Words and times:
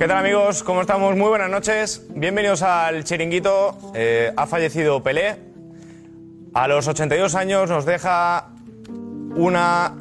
¿Qué 0.00 0.08
tal 0.08 0.16
amigos? 0.16 0.62
¿Cómo 0.62 0.80
estamos? 0.80 1.14
Muy 1.14 1.28
buenas 1.28 1.50
noches. 1.50 2.06
Bienvenidos 2.08 2.62
al 2.62 3.04
Chiringuito. 3.04 3.76
Eh, 3.94 4.32
ha 4.34 4.46
fallecido 4.46 5.02
Pelé. 5.02 5.36
A 6.54 6.68
los 6.68 6.88
82 6.88 7.34
años 7.34 7.68
nos 7.68 7.84
deja 7.84 8.48
una 9.36 9.94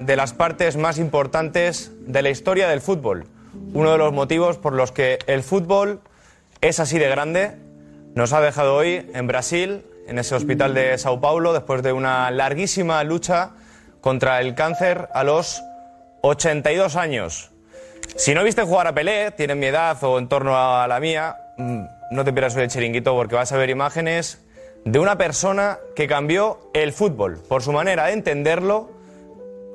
de 0.00 0.16
las 0.16 0.32
partes 0.32 0.76
más 0.76 0.98
importantes 0.98 1.92
de 2.00 2.22
la 2.22 2.30
historia 2.30 2.66
del 2.66 2.80
fútbol. 2.80 3.26
Uno 3.72 3.92
de 3.92 3.98
los 3.98 4.12
motivos 4.12 4.58
por 4.58 4.72
los 4.72 4.90
que 4.90 5.20
el 5.28 5.44
fútbol 5.44 6.00
es 6.60 6.80
así 6.80 6.98
de 6.98 7.08
grande. 7.08 7.56
Nos 8.16 8.32
ha 8.32 8.40
dejado 8.40 8.74
hoy 8.74 9.08
en 9.14 9.28
Brasil, 9.28 9.86
en 10.08 10.18
ese 10.18 10.34
hospital 10.34 10.74
de 10.74 10.98
Sao 10.98 11.20
Paulo, 11.20 11.52
después 11.52 11.84
de 11.84 11.92
una 11.92 12.32
larguísima 12.32 13.04
lucha 13.04 13.52
contra 14.00 14.40
el 14.40 14.56
cáncer 14.56 15.08
a 15.14 15.22
los 15.22 15.62
82 16.22 16.96
años. 16.96 17.52
Si 18.14 18.34
no 18.34 18.44
viste 18.44 18.62
jugar 18.62 18.86
a 18.86 18.94
Pelé, 18.94 19.30
tienes 19.32 19.56
mi 19.56 19.66
edad 19.66 20.02
o 20.04 20.18
en 20.18 20.28
torno 20.28 20.56
a 20.56 20.86
la 20.86 21.00
mía, 21.00 21.36
mm, 21.58 21.80
no 22.12 22.24
te 22.24 22.32
pierdas 22.32 22.56
hoy 22.56 22.62
el 22.62 22.70
chiringuito 22.70 23.14
porque 23.14 23.34
vas 23.34 23.52
a 23.52 23.56
ver 23.56 23.70
imágenes 23.70 24.40
de 24.84 24.98
una 24.98 25.18
persona 25.18 25.78
que 25.96 26.06
cambió 26.06 26.70
el 26.72 26.92
fútbol 26.92 27.42
por 27.48 27.62
su 27.62 27.72
manera 27.72 28.06
de 28.06 28.12
entenderlo, 28.12 28.90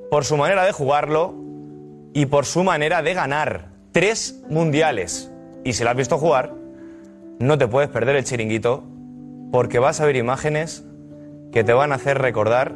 por 0.09 0.23
su 0.23 0.37
manera 0.37 0.63
de 0.63 0.71
jugarlo 0.71 1.33
y 2.13 2.27
por 2.27 2.45
su 2.45 2.63
manera 2.63 3.01
de 3.01 3.13
ganar. 3.13 3.65
Tres 3.91 4.41
mundiales. 4.49 5.29
Y 5.63 5.73
si 5.73 5.83
lo 5.83 5.89
has 5.89 5.97
visto 5.97 6.17
jugar, 6.17 6.53
no 7.39 7.57
te 7.57 7.67
puedes 7.67 7.89
perder 7.89 8.15
el 8.15 8.23
chiringuito 8.23 8.83
porque 9.51 9.79
vas 9.79 9.99
a 9.99 10.05
ver 10.05 10.15
imágenes 10.15 10.83
que 11.51 11.63
te 11.63 11.73
van 11.73 11.91
a 11.91 11.95
hacer 11.95 12.17
recordar 12.17 12.73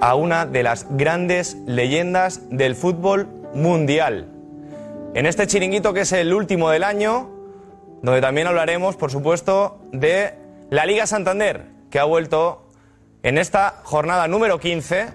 a 0.00 0.14
una 0.14 0.44
de 0.44 0.62
las 0.62 0.86
grandes 0.90 1.56
leyendas 1.66 2.42
del 2.50 2.74
fútbol 2.74 3.28
mundial. 3.54 4.28
En 5.12 5.26
este 5.26 5.48
chiringuito 5.48 5.92
que 5.92 6.02
es 6.02 6.12
el 6.12 6.32
último 6.32 6.70
del 6.70 6.84
año, 6.84 7.28
donde 8.00 8.20
también 8.20 8.46
hablaremos, 8.46 8.94
por 8.94 9.10
supuesto, 9.10 9.80
de 9.92 10.34
la 10.70 10.86
Liga 10.86 11.04
Santander, 11.08 11.66
que 11.90 11.98
ha 11.98 12.04
vuelto 12.04 12.68
en 13.24 13.36
esta 13.36 13.80
jornada 13.82 14.28
número 14.28 14.60
15 14.60 15.08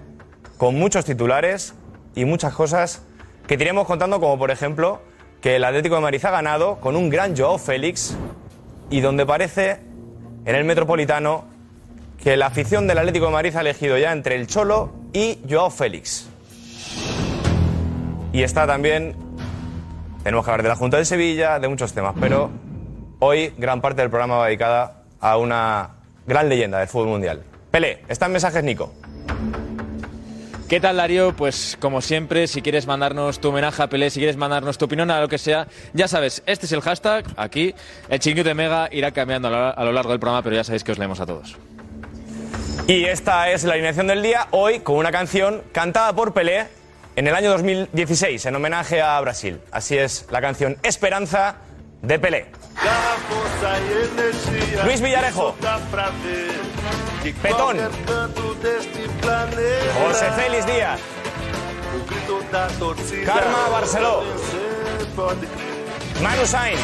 con 0.58 0.74
muchos 0.74 1.06
titulares 1.06 1.74
y 2.14 2.26
muchas 2.26 2.52
cosas 2.52 3.02
que 3.46 3.54
iremos 3.54 3.86
contando, 3.86 4.20
como 4.20 4.38
por 4.38 4.50
ejemplo 4.50 5.00
que 5.40 5.56
el 5.56 5.64
Atlético 5.64 5.94
de 5.94 6.02
Madrid 6.02 6.24
ha 6.26 6.30
ganado 6.30 6.78
con 6.78 6.94
un 6.94 7.08
gran 7.08 7.34
Joao 7.34 7.56
Félix 7.56 8.14
y 8.90 9.00
donde 9.00 9.24
parece 9.24 9.80
en 10.44 10.54
el 10.54 10.64
Metropolitano 10.64 11.46
que 12.22 12.36
la 12.36 12.46
afición 12.46 12.86
del 12.86 12.98
Atlético 12.98 13.26
de 13.26 13.32
Madrid 13.32 13.56
ha 13.56 13.62
elegido 13.62 13.96
ya 13.96 14.12
entre 14.12 14.36
el 14.36 14.46
Cholo 14.46 14.92
y 15.14 15.38
Joao 15.48 15.70
Félix. 15.70 16.28
Y 18.32 18.42
está 18.42 18.66
también 18.66 19.25
tenemos 20.26 20.44
que 20.44 20.50
hablar 20.50 20.64
de 20.64 20.68
la 20.70 20.74
Junta 20.74 20.96
de 20.96 21.04
Sevilla, 21.04 21.60
de 21.60 21.68
muchos 21.68 21.92
temas, 21.92 22.16
pero 22.18 22.50
hoy 23.20 23.54
gran 23.58 23.80
parte 23.80 24.02
del 24.02 24.10
programa 24.10 24.38
va 24.38 24.46
dedicada 24.46 25.04
a 25.20 25.36
una 25.36 25.90
gran 26.26 26.48
leyenda 26.48 26.80
del 26.80 26.88
fútbol 26.88 27.10
mundial. 27.10 27.44
Pelé, 27.70 28.02
está 28.08 28.26
en 28.26 28.32
mensajes 28.32 28.64
Nico. 28.64 28.92
¿Qué 30.68 30.80
tal, 30.80 30.96
Darío? 30.96 31.32
Pues 31.36 31.78
como 31.80 32.00
siempre, 32.00 32.48
si 32.48 32.60
quieres 32.60 32.88
mandarnos 32.88 33.38
tu 33.38 33.50
homenaje 33.50 33.80
a 33.84 33.86
Pelé, 33.86 34.10
si 34.10 34.18
quieres 34.18 34.36
mandarnos 34.36 34.78
tu 34.78 34.86
opinión 34.86 35.12
a 35.12 35.20
lo 35.20 35.28
que 35.28 35.38
sea, 35.38 35.68
ya 35.92 36.08
sabes, 36.08 36.42
este 36.46 36.66
es 36.66 36.72
el 36.72 36.80
hashtag, 36.80 37.24
aquí, 37.36 37.72
el 38.08 38.18
chiringuito 38.18 38.48
de 38.48 38.54
Mega 38.56 38.88
irá 38.90 39.12
cambiando 39.12 39.46
a 39.46 39.84
lo 39.84 39.92
largo 39.92 40.10
del 40.10 40.18
programa, 40.18 40.42
pero 40.42 40.56
ya 40.56 40.64
sabéis 40.64 40.82
que 40.82 40.90
os 40.90 40.98
leemos 40.98 41.20
a 41.20 41.26
todos. 41.26 41.56
Y 42.88 43.04
esta 43.04 43.48
es 43.52 43.62
la 43.62 43.74
alineación 43.74 44.08
del 44.08 44.24
día, 44.24 44.48
hoy 44.50 44.80
con 44.80 44.96
una 44.96 45.12
canción 45.12 45.62
cantada 45.70 46.12
por 46.16 46.34
Pelé 46.34 46.66
en 47.16 47.26
el 47.26 47.34
año 47.34 47.50
2016, 47.50 48.44
en 48.46 48.54
homenaje 48.54 49.00
a 49.00 49.18
Brasil. 49.20 49.60
Así 49.72 49.96
es 49.96 50.26
la 50.30 50.40
canción 50.42 50.76
Esperanza 50.82 51.56
de 52.02 52.18
Pelé. 52.18 52.46
Luis 54.84 55.00
Villarejo. 55.00 55.56
Petón. 57.42 57.78
José 60.04 60.30
Félix 60.36 60.66
Díaz. 60.66 61.00
Karma 63.24 63.68
Barceló. 63.70 64.22
Manu 66.22 66.46
Sainz. 66.46 66.80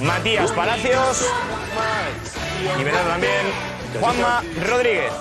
Matías 0.00 0.50
Palacios. 0.52 1.24
Y 2.78 2.82
vendrá 2.82 3.02
también 3.04 3.46
Juanma 4.00 4.42
Rodríguez. 4.68 5.12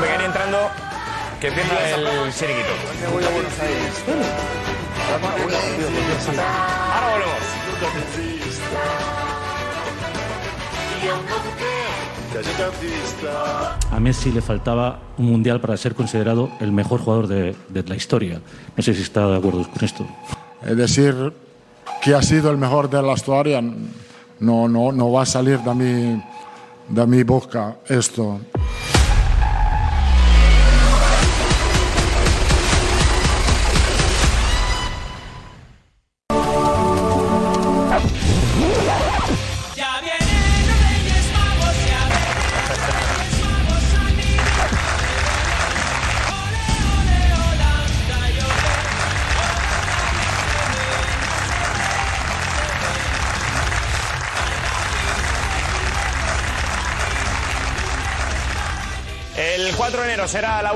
Venga, 0.00 0.14
ir 0.14 0.20
entrando, 0.22 0.58
que 1.40 1.48
empieza 1.48 1.94
el 1.94 2.32
chiringuito. 2.32 2.74
Ahora 6.94 7.16
volvemos. 7.16 7.38
A 13.90 14.00
Messi 14.00 14.32
le 14.32 14.42
faltaba 14.42 14.98
un 15.16 15.26
mundial 15.26 15.60
para 15.60 15.76
ser 15.76 15.94
considerado 15.94 16.50
el 16.60 16.72
mejor 16.72 17.00
jugador 17.00 17.26
de, 17.26 17.56
de 17.68 17.82
la 17.84 17.96
historia. 17.96 18.40
No 18.76 18.82
sé 18.82 18.94
si 18.94 19.02
está 19.02 19.26
de 19.26 19.38
acuerdo 19.38 19.68
con 19.70 19.84
esto. 19.84 20.06
Es 20.64 20.76
decir, 20.76 21.32
que 22.02 22.14
ha 22.14 22.22
sido 22.22 22.50
el 22.50 22.58
mejor 22.58 22.90
de 22.90 23.00
la 23.02 23.12
historia, 23.12 23.60
no, 23.60 24.68
no, 24.68 24.92
no 24.92 25.12
va 25.12 25.22
a 25.22 25.26
salir 25.26 25.60
de 25.60 25.74
mi, 25.74 26.22
de 26.88 27.06
mi 27.06 27.22
boca 27.22 27.76
esto. 27.88 28.40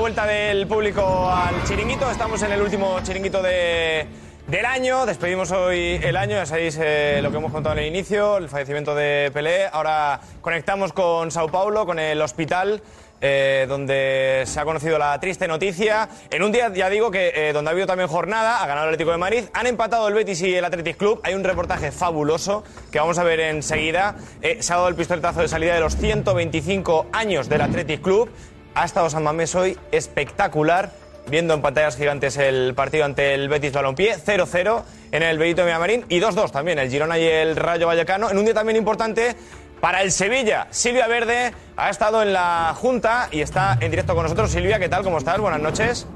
Vuelta 0.03 0.25
del 0.25 0.67
público 0.67 1.31
al 1.31 1.63
chiringuito. 1.63 2.11
Estamos 2.11 2.43
en 2.43 2.51
el 2.51 2.61
último 2.61 2.99
chiringuito 3.03 3.41
de, 3.41 4.05
del 4.47 4.65
año. 4.65 5.05
Despedimos 5.05 5.49
hoy 5.51 5.97
el 6.03 6.17
año. 6.17 6.35
Ya 6.35 6.45
sabéis 6.45 6.77
eh, 6.81 7.21
lo 7.23 7.31
que 7.31 7.37
hemos 7.37 7.53
contado 7.53 7.77
en 7.77 7.83
el 7.83 7.87
inicio, 7.87 8.35
el 8.35 8.49
fallecimiento 8.49 8.93
de 8.95 9.31
Pelé. 9.33 9.67
Ahora 9.71 10.19
conectamos 10.41 10.91
con 10.91 11.31
Sao 11.31 11.47
Paulo, 11.47 11.85
con 11.85 11.99
el 11.99 12.21
hospital. 12.21 12.81
eh, 13.25 13.65
donde 13.69 14.43
se 14.45 14.59
ha 14.59 14.65
conocido 14.65 14.99
la 14.99 15.17
triste 15.17 15.47
noticia. 15.47 16.09
En 16.29 16.43
un 16.43 16.51
día, 16.51 16.69
ya 16.73 16.89
digo, 16.89 17.09
que 17.09 17.31
eh, 17.33 17.53
donde 17.53 17.69
ha 17.69 17.71
habido 17.71 17.87
también 17.87 18.09
jornada, 18.09 18.61
ha 18.61 18.67
ganado 18.67 18.87
el 18.87 18.89
Atlético 18.89 19.11
de 19.11 19.17
Madrid, 19.17 19.43
han 19.53 19.65
empatado 19.65 20.09
el 20.09 20.13
Betis 20.13 20.41
y 20.41 20.53
el 20.53 20.65
Athletic 20.65 20.97
Club. 20.97 21.21
Hay 21.23 21.33
un 21.33 21.45
reportaje 21.45 21.93
fabuloso 21.93 22.65
que 22.91 22.99
vamos 22.99 23.17
a 23.17 23.23
ver 23.23 23.39
enseguida. 23.39 24.15
Eh, 24.41 24.57
se 24.59 24.73
ha 24.73 24.75
dado 24.75 24.89
el 24.89 24.95
pistoletazo 24.95 25.39
de 25.39 25.47
salida 25.47 25.73
de 25.73 25.79
los 25.79 25.95
125 25.95 27.07
años 27.13 27.47
del 27.47 27.61
Athletic 27.61 28.01
Club. 28.01 28.29
Ha 28.75 28.85
estado 28.85 29.07
San 29.09 29.23
Mamés 29.23 29.53
hoy 29.53 29.77
espectacular, 29.91 30.91
viendo 31.29 31.53
en 31.53 31.61
pantallas 31.61 31.95
gigantes 31.95 32.37
el 32.37 32.73
partido 32.73 33.05
ante 33.05 33.35
el 33.35 33.47
Betis 33.47 33.71
Balompié, 33.71 34.17
0-0 34.17 34.81
en 35.11 35.21
el 35.21 35.37
Benito 35.37 35.63
Villamarín 35.63 36.05
y 36.09 36.19
2-2 36.19 36.51
también 36.51 36.79
el 36.79 36.89
Girona 36.89 37.19
y 37.19 37.23
el 37.23 37.55
Rayo 37.55 37.85
Vallecano. 37.85 38.31
En 38.31 38.37
un 38.39 38.45
día 38.45 38.55
también 38.55 38.75
importante 38.75 39.35
para 39.79 40.01
el 40.01 40.11
Sevilla. 40.11 40.67
Silvia 40.71 41.07
Verde 41.07 41.53
ha 41.77 41.89
estado 41.91 42.23
en 42.23 42.33
la 42.33 42.73
Junta 42.75 43.27
y 43.31 43.41
está 43.41 43.77
en 43.79 43.91
directo 43.91 44.15
con 44.15 44.23
nosotros. 44.23 44.49
Silvia, 44.49 44.79
¿qué 44.79 44.89
tal? 44.89 45.03
¿Cómo 45.03 45.19
estás? 45.19 45.37
Buenas 45.37 45.61
noches. 45.61 46.07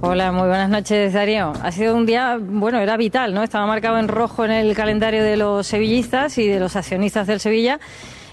Hola, 0.00 0.32
muy 0.32 0.48
buenas 0.48 0.70
noches, 0.70 1.12
Darío. 1.12 1.52
Ha 1.62 1.70
sido 1.70 1.94
un 1.94 2.04
día, 2.04 2.36
bueno, 2.40 2.80
era 2.80 2.96
vital, 2.96 3.32
¿no? 3.32 3.44
Estaba 3.44 3.66
marcado 3.66 3.98
en 3.98 4.08
rojo 4.08 4.44
en 4.44 4.50
el 4.50 4.74
calendario 4.74 5.22
de 5.22 5.36
los 5.36 5.68
sevillistas 5.68 6.36
y 6.38 6.48
de 6.48 6.58
los 6.58 6.74
accionistas 6.74 7.28
del 7.28 7.38
Sevilla. 7.38 7.78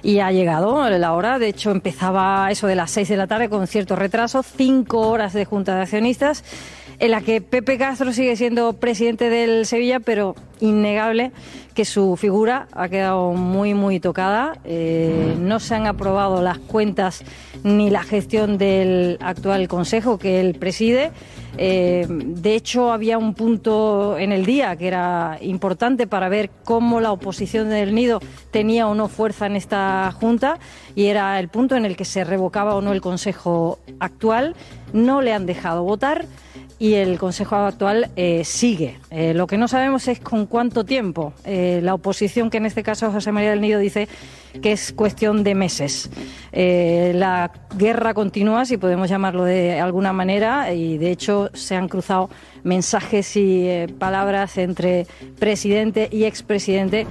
Y 0.06 0.20
ha 0.20 0.32
llegado 0.32 0.88
la 0.88 1.14
hora, 1.14 1.40
de 1.40 1.48
hecho 1.48 1.72
empezaba 1.72 2.52
eso 2.52 2.68
de 2.68 2.76
las 2.76 2.92
seis 2.92 3.10
de 3.10 3.18
la 3.18 3.26
tarde 3.26 3.50
con 3.50 3.66
cierto 3.66 3.96
retraso, 3.96 4.44
cinco 4.44 5.00
horas 5.10 5.34
de 5.34 5.46
junta 5.46 5.76
de 5.76 5.82
accionistas, 5.82 6.44
en 7.00 7.10
la 7.10 7.22
que 7.22 7.42
Pepe 7.42 7.80
Castro 7.80 8.14
sigue 8.14 8.36
siendo 8.36 8.74
presidente 8.74 9.32
del 9.32 9.66
Sevilla, 9.66 10.00
pero 10.00 10.36
innegable 10.60 11.32
que 11.74 11.86
su 11.86 12.16
figura 12.16 12.68
ha 12.72 12.88
quedado 12.88 13.34
muy, 13.34 13.74
muy 13.74 14.00
tocada. 14.00 14.58
Eh, 14.64 15.36
no 15.40 15.60
se 15.60 15.76
han 15.76 15.88
aprobado 15.88 16.42
las 16.42 16.58
cuentas 16.58 17.24
ni 17.64 17.90
la 17.90 18.04
gestión 18.04 18.58
del 18.58 19.18
actual 19.22 19.68
consejo 19.68 20.18
que 20.18 20.40
él 20.40 20.56
preside. 20.56 21.12
Eh, 21.58 22.06
de 22.10 22.56
hecho, 22.56 22.92
había 22.92 23.18
un 23.18 23.34
punto 23.34 24.18
en 24.18 24.32
el 24.32 24.46
día 24.46 24.76
que 24.76 24.88
era 24.88 25.38
importante 25.42 26.08
para 26.08 26.30
ver 26.30 26.50
cómo 26.64 27.00
la 27.00 27.12
oposición 27.12 27.70
del 27.70 27.96
Nido 27.96 28.20
tenía 28.52 28.88
o 28.88 28.96
no 28.96 29.08
fuerza 29.08 29.46
en 29.46 29.56
esta 29.56 30.12
Junta 30.20 30.60
y 30.96 31.06
era 31.06 31.40
el 31.40 31.50
punto 31.50 31.76
en 31.76 31.86
el 31.86 31.96
que 31.96 32.06
se 32.06 32.24
revocaba 32.24 32.76
o 32.76 32.82
no 32.82 32.92
el 32.94 33.02
Consejo 33.02 33.80
actual. 34.00 34.56
No 34.94 35.22
le 35.22 35.34
han 35.34 35.46
dejado 35.46 35.84
votar 35.84 36.26
y 36.78 36.94
el 36.94 37.18
Consejo 37.18 37.56
actual 37.56 38.10
eh, 38.16 38.44
sigue. 38.44 39.00
Eh, 39.10 39.34
lo 39.34 39.48
que 39.48 39.58
no 39.58 39.68
sabemos 39.68 40.08
es 40.08 40.20
con 40.20 40.46
cuánto 40.46 40.84
tiempo. 40.84 41.34
Eh, 41.46 41.80
la 41.82 41.94
oposición, 41.94 42.50
que 42.50 42.58
en 42.58 42.66
este 42.66 42.84
caso 42.84 43.12
José 43.12 43.32
María 43.32 43.52
del 43.52 43.62
Nido 43.62 43.80
dice 43.80 44.08
que 44.62 44.72
es 44.72 44.94
cuestión 44.94 45.44
de 45.44 45.54
meses. 45.54 46.10
La 46.54 47.52
guerra 47.78 48.14
continúa, 48.14 48.64
si 48.66 48.78
podemos 48.78 49.10
llamarlo 49.10 49.44
de 49.44 49.82
alguna 49.82 50.14
manera, 50.14 50.74
y 50.74 50.98
de 50.98 51.12
hecho 51.12 51.50
se 51.54 51.76
han 51.76 51.90
cruzado 51.90 52.30
mensajes 52.64 53.36
y 53.36 53.86
palabras 54.00 54.58
entre 54.58 55.08
presidente 55.38 56.08
y 56.10 56.24
expresidente. 56.24 57.06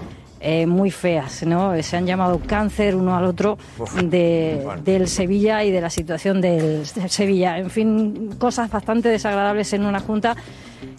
Eh, 0.46 0.66
muy 0.66 0.90
feas, 0.90 1.42
¿no? 1.46 1.72
Se 1.82 1.96
han 1.96 2.06
llamado 2.06 2.38
cáncer 2.46 2.94
uno 2.94 3.16
al 3.16 3.24
otro 3.24 3.56
de, 4.04 4.62
del 4.84 5.08
Sevilla 5.08 5.64
y 5.64 5.70
de 5.70 5.80
la 5.80 5.88
situación 5.88 6.42
del 6.42 6.84
Sevilla. 6.84 7.58
En 7.58 7.70
fin, 7.70 8.30
cosas 8.38 8.70
bastante 8.70 9.08
desagradables 9.08 9.72
en 9.72 9.86
una 9.86 10.00
junta 10.00 10.36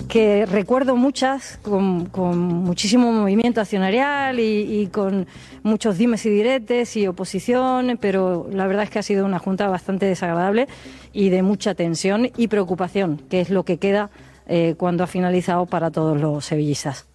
que 0.07 0.47
recuerdo 0.47 0.95
muchas, 0.95 1.59
con, 1.61 2.07
con 2.07 2.39
muchísimo 2.39 3.11
movimiento 3.11 3.61
accionarial 3.61 4.39
y, 4.39 4.81
y 4.81 4.87
con 4.87 5.27
muchos 5.61 5.99
dimes 5.99 6.25
y 6.25 6.29
diretes 6.31 6.97
y 6.97 7.05
oposición, 7.05 7.99
pero 8.01 8.47
la 8.51 8.65
verdad 8.65 8.85
es 8.85 8.89
que 8.89 8.97
ha 8.97 9.03
sido 9.03 9.25
una 9.25 9.37
junta 9.37 9.67
bastante 9.67 10.07
desagradable 10.07 10.67
y 11.13 11.29
de 11.29 11.43
mucha 11.43 11.75
tensión 11.75 12.31
y 12.35 12.47
preocupación, 12.47 13.21
que 13.29 13.41
es 13.41 13.51
lo 13.51 13.63
que 13.63 13.77
queda 13.77 14.09
eh, 14.47 14.75
cuando 14.77 15.03
ha 15.03 15.07
finalizado 15.07 15.65
para 15.65 15.91
todos 15.91 16.19
los 16.19 16.45
sevillistas. 16.45 17.05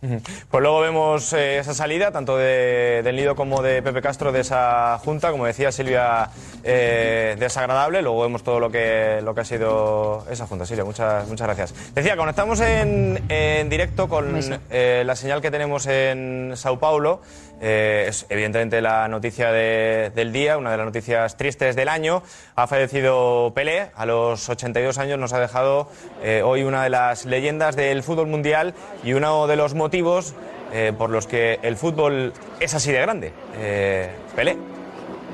Pues 0.50 0.62
luego 0.62 0.80
vemos 0.80 1.32
eh, 1.32 1.58
esa 1.58 1.74
salida, 1.74 2.10
tanto 2.12 2.36
de, 2.36 3.02
del 3.04 3.16
Nido 3.16 3.34
como 3.36 3.62
de 3.62 3.82
Pepe 3.82 4.02
Castro, 4.02 4.32
de 4.32 4.40
esa 4.40 4.98
junta, 5.04 5.30
como 5.30 5.46
decía 5.46 5.70
Silvia, 5.72 6.30
eh, 6.64 7.36
desagradable. 7.38 8.02
Luego 8.02 8.22
vemos 8.22 8.42
todo 8.42 8.60
lo 8.60 8.70
que, 8.70 9.20
lo 9.22 9.34
que 9.34 9.40
ha 9.42 9.44
sido 9.44 10.24
esa 10.30 10.46
junta. 10.46 10.66
Silvia, 10.66 10.84
muchas, 10.84 11.26
muchas 11.28 11.46
gracias. 11.46 11.94
Decía, 11.94 12.16
conectamos 12.16 12.60
en, 12.60 13.22
en 13.28 13.68
directo 13.68 14.08
con 14.08 14.40
la 14.70 15.16
señal 15.16 15.40
que 15.40 15.50
tenemos 15.50 15.86
en 15.86 16.52
Sao 16.56 16.78
Paulo. 16.78 17.20
Eh, 17.62 18.06
es 18.08 18.24
evidentemente 18.30 18.80
la 18.80 19.06
noticia 19.06 19.52
de- 19.52 20.10
del 20.14 20.32
día, 20.32 20.56
una 20.56 20.70
de 20.70 20.78
las 20.78 20.86
noticias 20.86 21.36
tristes 21.36 21.76
del 21.76 21.88
año. 21.88 22.22
Ha 22.56 22.66
fallecido 22.66 23.52
Pelé, 23.54 23.90
a 23.94 24.06
los 24.06 24.48
82 24.48 24.96
años 24.96 25.18
nos 25.18 25.34
ha 25.34 25.40
dejado 25.40 25.90
eh, 26.22 26.40
hoy 26.42 26.62
una 26.62 26.82
de 26.82 26.88
las 26.88 27.19
leyendas 27.24 27.76
del 27.76 28.02
fútbol 28.02 28.26
mundial 28.26 28.74
y 29.04 29.12
uno 29.12 29.46
de 29.46 29.56
los 29.56 29.74
motivos 29.74 30.34
eh, 30.72 30.92
por 30.96 31.10
los 31.10 31.26
que 31.26 31.58
el 31.62 31.76
fútbol 31.76 32.32
es 32.60 32.74
así 32.74 32.92
de 32.92 33.00
grande. 33.00 33.32
Eh, 33.58 34.10
Pelé, 34.36 34.56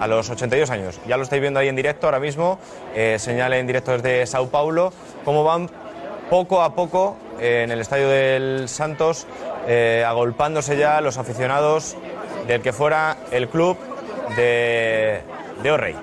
a 0.00 0.06
los 0.06 0.28
82 0.30 0.70
años. 0.70 1.00
Ya 1.06 1.16
lo 1.16 1.22
estáis 1.22 1.40
viendo 1.40 1.60
ahí 1.60 1.68
en 1.68 1.76
directo 1.76 2.06
ahora 2.06 2.20
mismo, 2.20 2.58
eh, 2.94 3.18
en 3.26 3.66
directo 3.66 3.92
desde 3.92 4.26
Sao 4.26 4.48
Paulo, 4.48 4.92
cómo 5.24 5.44
van 5.44 5.70
poco 6.30 6.62
a 6.62 6.74
poco 6.74 7.16
eh, 7.40 7.62
en 7.64 7.70
el 7.70 7.80
estadio 7.80 8.08
del 8.08 8.68
Santos, 8.68 9.26
eh, 9.68 10.04
agolpándose 10.06 10.76
ya 10.76 11.00
los 11.00 11.18
aficionados 11.18 11.96
del 12.46 12.62
que 12.62 12.72
fuera 12.72 13.16
el 13.30 13.48
club 13.48 13.76
de, 14.36 15.20
de 15.62 15.70
O'Reilly. 15.70 15.98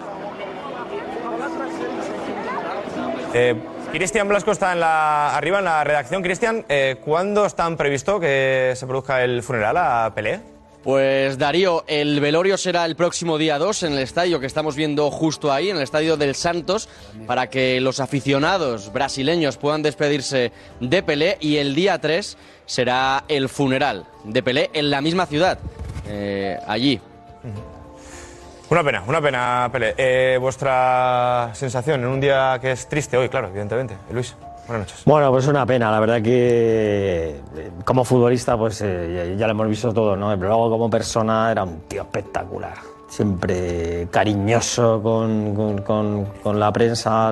Eh, 3.33 3.55
Cristian 3.93 4.27
Blasco 4.27 4.51
está 4.51 4.73
en 4.73 4.79
la, 4.79 5.37
arriba 5.37 5.59
en 5.59 5.65
la 5.65 5.83
redacción. 5.83 6.23
Cristian, 6.23 6.65
eh, 6.67 6.95
¿cuándo 7.05 7.45
están 7.45 7.77
previsto 7.77 8.19
que 8.19 8.73
se 8.75 8.87
produzca 8.87 9.23
el 9.23 9.43
funeral 9.43 9.77
a 9.77 10.11
Pelé? 10.15 10.39
Pues 10.83 11.37
Darío, 11.37 11.83
el 11.85 12.19
velorio 12.19 12.57
será 12.57 12.85
el 12.85 12.95
próximo 12.95 13.37
día 13.37 13.59
2 13.59 13.83
en 13.83 13.93
el 13.93 13.99
estadio 13.99 14.39
que 14.39 14.47
estamos 14.47 14.75
viendo 14.75 15.11
justo 15.11 15.53
ahí, 15.53 15.69
en 15.69 15.77
el 15.77 15.83
estadio 15.83 16.17
del 16.17 16.33
Santos, 16.33 16.89
para 17.27 17.51
que 17.51 17.79
los 17.81 17.99
aficionados 17.99 18.91
brasileños 18.91 19.57
puedan 19.57 19.83
despedirse 19.83 20.51
de 20.79 21.03
Pelé 21.03 21.37
y 21.39 21.57
el 21.57 21.75
día 21.75 22.01
3 22.01 22.35
será 22.65 23.25
el 23.27 23.47
funeral 23.47 24.07
de 24.23 24.41
Pelé 24.41 24.71
en 24.73 24.89
la 24.89 25.01
misma 25.01 25.27
ciudad, 25.27 25.59
eh, 26.07 26.57
allí. 26.65 26.99
Una 28.69 28.83
pena, 28.83 29.03
una 29.07 29.21
pena, 29.21 29.69
Pelé. 29.71 29.93
Eh, 29.97 30.37
vuestra 30.39 31.49
sensación 31.53 32.01
en 32.01 32.07
un 32.07 32.19
día 32.19 32.57
que 32.59 32.71
es 32.71 32.87
triste 32.87 33.17
hoy, 33.17 33.29
claro, 33.29 33.49
evidentemente. 33.49 33.95
Luis, 34.11 34.35
buenas 34.67 34.87
noches. 34.87 35.03
Bueno, 35.05 35.29
pues 35.31 35.45
una 35.47 35.65
pena, 35.65 35.91
la 35.91 35.99
verdad 35.99 36.21
que 36.21 37.39
eh, 37.55 37.71
como 37.85 38.03
futbolista 38.03 38.57
pues 38.57 38.81
eh, 38.81 39.35
ya, 39.37 39.45
lo 39.47 39.51
hemos 39.51 39.67
visto 39.67 39.93
todo, 39.93 40.15
¿no? 40.15 40.29
Pero 40.35 40.47
luego 40.47 40.69
como 40.71 40.89
persona 40.89 41.51
era 41.51 41.63
un 41.63 41.81
tío 41.81 42.01
espectacular, 42.01 42.73
siempre 43.09 44.07
cariñoso 44.09 45.01
con, 45.03 45.53
con- 45.83 46.25
con- 46.41 46.59
la 46.59 46.71
prensa, 46.73 47.31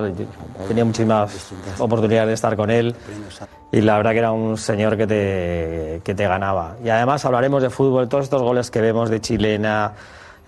tenía 0.68 0.84
muchísimas 0.84 1.50
oportunidades 1.80 2.28
de 2.28 2.34
estar 2.34 2.54
con 2.54 2.70
él 2.70 2.94
y 3.72 3.80
la 3.80 3.96
verdad 3.96 4.12
que 4.12 4.18
era 4.18 4.30
un 4.30 4.56
señor 4.56 4.96
que 4.96 5.06
te, 5.08 6.00
que 6.04 6.14
te 6.14 6.24
ganaba. 6.28 6.76
Y 6.84 6.88
además 6.88 7.24
hablaremos 7.24 7.62
de 7.62 7.70
fútbol, 7.70 8.08
todos 8.08 8.24
estos 8.24 8.42
goles 8.42 8.70
que 8.70 8.80
vemos 8.80 9.10
de 9.10 9.20
chilena, 9.20 9.92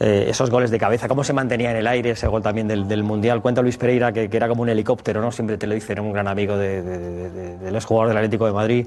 eh, 0.01 0.27
esos 0.29 0.51
goles 0.51 0.71
de 0.71 0.79
cabeza, 0.79 1.07
cómo 1.09 1.23
se 1.25 1.33
mantenía 1.33 1.71
en 1.71 1.77
el 1.77 1.87
aire 1.87 2.11
ese 2.11 2.27
gol 2.27 2.43
también 2.43 2.67
del, 2.67 3.03
Mundial. 3.03 3.41
Cuenta 3.41 3.63
Luis 3.63 3.77
Pereira 3.77 4.13
que, 4.13 4.29
era 4.33 4.49
como 4.49 4.63
un 4.63 4.69
helicóptero, 4.69 5.21
¿no? 5.21 5.31
Siempre 5.31 5.57
te 5.57 5.67
lo 5.67 5.75
dice, 5.75 5.93
era 5.93 6.03
un 6.03 6.13
gran 6.13 6.27
amigo 6.29 6.57
de, 6.57 6.83
de, 6.83 6.99
de- 7.31 7.59
del 7.59 7.77
Atlético 7.77 8.47
de 8.47 8.53
Madrid. 8.53 8.87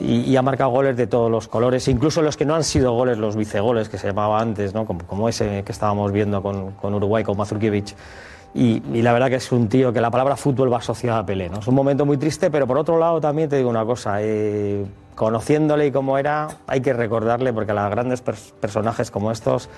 Y, 0.00 0.34
ha 0.36 0.42
marcado 0.42 0.70
goles 0.70 0.96
de 0.96 1.06
todos 1.06 1.30
los 1.30 1.48
colores, 1.48 1.86
incluso 1.86 2.22
los 2.22 2.38
que 2.38 2.46
no 2.46 2.54
han 2.54 2.64
sido 2.64 2.92
goles, 2.92 3.18
los 3.18 3.36
vicegoles 3.36 3.90
que 3.90 3.98
se 3.98 4.06
llamaba 4.06 4.40
antes, 4.40 4.72
¿no? 4.72 4.86
como, 4.86 5.28
ese 5.28 5.62
que 5.64 5.72
estábamos 5.72 6.12
viendo 6.12 6.42
con, 6.42 6.72
con 6.72 6.94
Uruguay, 6.94 7.22
con 7.24 7.36
Mazurkiewicz. 7.36 7.94
Y, 8.54 8.82
y 8.92 9.02
la 9.02 9.12
verdad 9.12 9.28
que 9.28 9.36
es 9.36 9.52
un 9.52 9.68
tío 9.68 9.92
que 9.92 10.00
la 10.00 10.10
palabra 10.10 10.36
fútbol 10.36 10.72
va 10.72 10.78
asociada 10.78 11.18
a 11.18 11.26
Pelé. 11.26 11.50
¿no? 11.50 11.58
Es 11.58 11.68
un 11.68 11.74
momento 11.74 12.06
muy 12.06 12.16
triste, 12.16 12.50
pero 12.50 12.66
por 12.66 12.78
otro 12.78 12.98
lado 12.98 13.20
también 13.20 13.50
te 13.50 13.56
digo 13.56 13.68
una 13.68 13.84
cosa. 13.84 14.16
eh, 14.20 14.84
conociéndole 15.14 15.86
y 15.86 15.92
cómo 15.92 16.18
era, 16.18 16.48
hay 16.66 16.80
que 16.80 16.92
recordarle, 16.92 17.52
porque 17.52 17.72
a 17.72 17.74
los 17.74 17.90
grandes 17.90 18.24
pers- 18.24 18.52
personajes 18.60 19.10
como 19.10 19.30
estos 19.30 19.68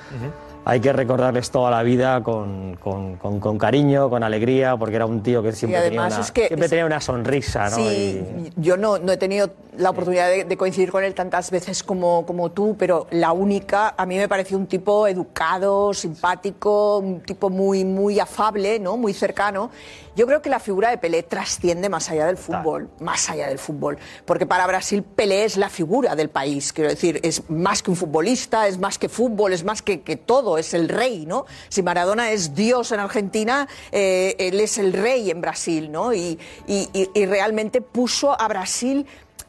hay 0.64 0.80
que 0.80 0.92
recordarles 0.92 1.50
toda 1.50 1.70
la 1.70 1.82
vida 1.82 2.22
con, 2.22 2.76
con- 2.76 3.16
con- 3.16 3.40
con 3.40 3.58
cariño, 3.58 4.08
con 4.10 4.22
alegría, 4.22 4.76
porque 4.76 4.96
era 4.96 5.06
un 5.06 5.22
tío 5.22 5.42
que 5.42 5.52
siempre, 5.52 5.80
tenía, 5.82 6.02
una, 6.06 6.20
es 6.20 6.32
que- 6.32 6.46
siempre 6.48 6.68
tenía 6.68 6.86
una 6.86 7.00
sonrisa, 7.00 7.68
¿no? 7.70 7.76
Sí, 7.76 8.22
yo 8.56 8.76
no, 8.76 8.98
no 8.98 9.12
he 9.12 9.16
tenido 9.16 9.50
la 9.76 9.90
oportunidad 9.90 10.28
de, 10.28 10.44
de 10.44 10.56
coincidir 10.56 10.90
con 10.92 11.02
él 11.04 11.14
tantas 11.14 11.50
veces 11.50 11.82
como, 11.82 12.24
como 12.26 12.50
tú, 12.52 12.76
pero 12.78 13.06
la 13.10 13.32
única, 13.32 13.94
a 13.96 14.06
mí 14.06 14.16
me 14.16 14.28
pareció 14.28 14.56
un 14.56 14.66
tipo 14.66 15.06
educado, 15.08 15.92
simpático, 15.92 16.98
un 16.98 17.20
tipo 17.20 17.50
muy, 17.50 17.84
muy 17.84 18.18
afable, 18.20 18.78
¿no? 18.78 18.96
muy 18.96 19.12
cercano. 19.12 19.70
Yo 20.16 20.26
creo 20.28 20.40
que 20.40 20.48
la 20.48 20.60
figura 20.60 20.90
de 20.90 20.98
Pelé 20.98 21.24
trasciende 21.24 21.88
más 21.88 22.08
allá 22.08 22.26
del 22.26 22.36
fútbol, 22.36 22.88
más 23.00 23.28
allá 23.30 23.48
del 23.48 23.58
fútbol, 23.58 23.98
porque 24.24 24.46
para 24.46 24.64
Brasil 24.68 25.02
Pelé 25.02 25.44
es 25.44 25.56
la 25.56 25.68
figura 25.68 26.14
del 26.14 26.30
país, 26.30 26.72
quiero 26.72 26.88
decir, 26.90 27.18
es 27.24 27.50
más 27.50 27.82
que 27.82 27.90
un 27.90 27.96
futbolista, 27.96 28.68
es 28.68 28.78
más 28.78 28.96
que 28.96 29.08
fútbol, 29.08 29.52
es 29.52 29.64
más 29.64 29.82
que, 29.82 30.02
que 30.02 30.16
todo, 30.16 30.53
es 30.58 30.74
el 30.74 30.88
rey, 30.88 31.26
¿no? 31.26 31.46
Si 31.68 31.82
Maradona 31.82 32.30
es 32.32 32.54
Dios 32.54 32.92
en 32.92 33.00
Argentina, 33.00 33.68
eh, 33.92 34.34
él 34.38 34.60
es 34.60 34.78
el 34.78 34.92
rey 34.92 35.30
en 35.30 35.40
Brasil, 35.40 35.90
¿no? 35.90 36.12
Y, 36.14 36.38
y- 36.66 37.26
realmente 37.26 37.80
puso 37.80 38.38
a 38.40 38.46
Brasil 38.48 39.06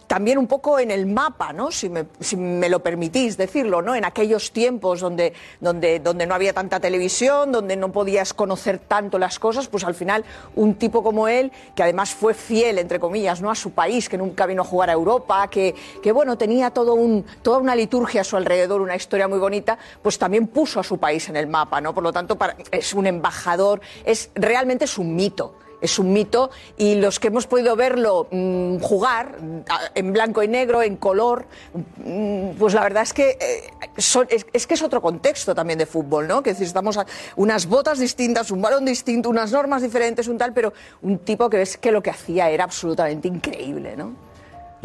también 0.07 0.37
un 0.37 0.47
poco 0.47 0.79
en 0.79 0.91
el 0.91 1.05
mapa, 1.05 1.53
¿no? 1.53 1.71
Si 1.71 1.89
me, 1.89 2.69
lo 2.69 2.81
permitís 2.81 3.37
decirlo, 3.37 3.81
¿no? 3.81 3.95
En 3.95 4.05
aquellos 4.05 4.51
tiempos 4.51 4.99
donde, 4.99 5.33
donde, 5.59 5.99
donde 5.99 6.27
no 6.27 6.35
había 6.35 6.53
tanta 6.53 6.79
televisión, 6.79 7.51
donde 7.51 7.75
no 7.75 7.91
podías 7.91 8.33
conocer 8.33 8.79
tanto 8.79 9.17
las 9.17 9.39
cosas, 9.39 9.67
pues 9.67 9.83
al 9.83 9.95
final 9.95 10.23
un 10.55 10.75
tipo 10.75 11.03
como 11.03 11.27
él, 11.27 11.51
que 11.75 11.83
además 11.83 12.13
fue 12.13 12.33
fiel, 12.33 12.79
entre 12.79 12.99
comillas, 12.99 13.41
¿no? 13.41 13.49
A 13.49 13.55
su 13.55 13.71
país, 13.71 14.09
que 14.09 14.17
nunca 14.17 14.45
vino 14.45 14.61
a 14.61 14.65
jugar 14.65 14.89
a 14.89 14.93
Europa, 14.93 15.47
que, 15.49 15.75
que 16.01 16.11
bueno, 16.11 16.37
tenía 16.37 16.69
todo 16.71 16.93
un, 16.93 17.25
toda 17.41 17.57
una 17.57 17.75
liturgia 17.75 18.21
a 18.21 18.23
su 18.23 18.37
alrededor, 18.37 18.81
una 18.81 18.95
historia 18.95 19.27
muy 19.27 19.39
bonita, 19.39 19.77
pues 20.01 20.17
también 20.17 20.47
puso 20.47 20.79
a 20.79 20.83
su 20.83 20.97
país 20.97 21.27
en 21.29 21.35
el 21.35 21.47
mapa, 21.47 21.81
¿no? 21.81 21.93
Por 21.93 22.03
lo 22.03 22.13
tanto, 22.13 22.37
es 22.71 22.93
un 22.93 23.07
embajador, 23.07 23.81
es 24.05 24.29
realmente 24.35 24.85
es 24.85 24.97
un 24.97 25.15
mito 25.15 25.55
es 25.85 25.97
un 25.99 26.13
mito 26.13 26.49
y 26.77 26.95
los 26.95 27.19
que 27.19 27.27
hemos 27.27 27.47
podido 27.47 27.75
verlo 27.75 28.27
mm, 28.31 28.79
jugar 28.79 29.37
en 29.95 30.13
blanco 30.13 30.43
y 30.43 30.47
negro, 30.47 30.83
en 30.83 30.97
color, 30.97 31.45
mm, 31.73 32.51
pues 32.59 32.73
la 32.73 32.81
verdad 32.83 33.03
es 33.03 33.13
que 33.13 33.37
eh, 33.39 33.69
son- 33.97 34.27
es, 34.29 34.67
que 34.67 34.73
es 34.73 34.81
otro 34.81 35.01
contexto 35.01 35.55
también 35.55 35.79
de 35.79 35.85
fútbol, 35.85 36.27
¿no? 36.27 36.43
Que 36.43 36.51
necesitamos 36.51 36.99
unas 37.35 37.65
botas 37.67 37.99
distintas, 37.99 38.51
un 38.51 38.61
balón 38.61 38.85
distinto, 38.85 39.29
unas 39.29 39.51
normas 39.51 39.81
diferentes, 39.81 40.27
un 40.27 40.37
tal, 40.37 40.53
pero 40.53 40.73
un 41.01 41.19
tipo 41.19 41.49
que 41.49 41.57
ves 41.57 41.77
que 41.77 41.91
lo 41.91 42.03
que 42.03 42.09
hacía 42.09 42.49
era 42.49 42.63
absolutamente 42.65 43.27
increíble, 43.27 43.95
¿no? 43.95 44.13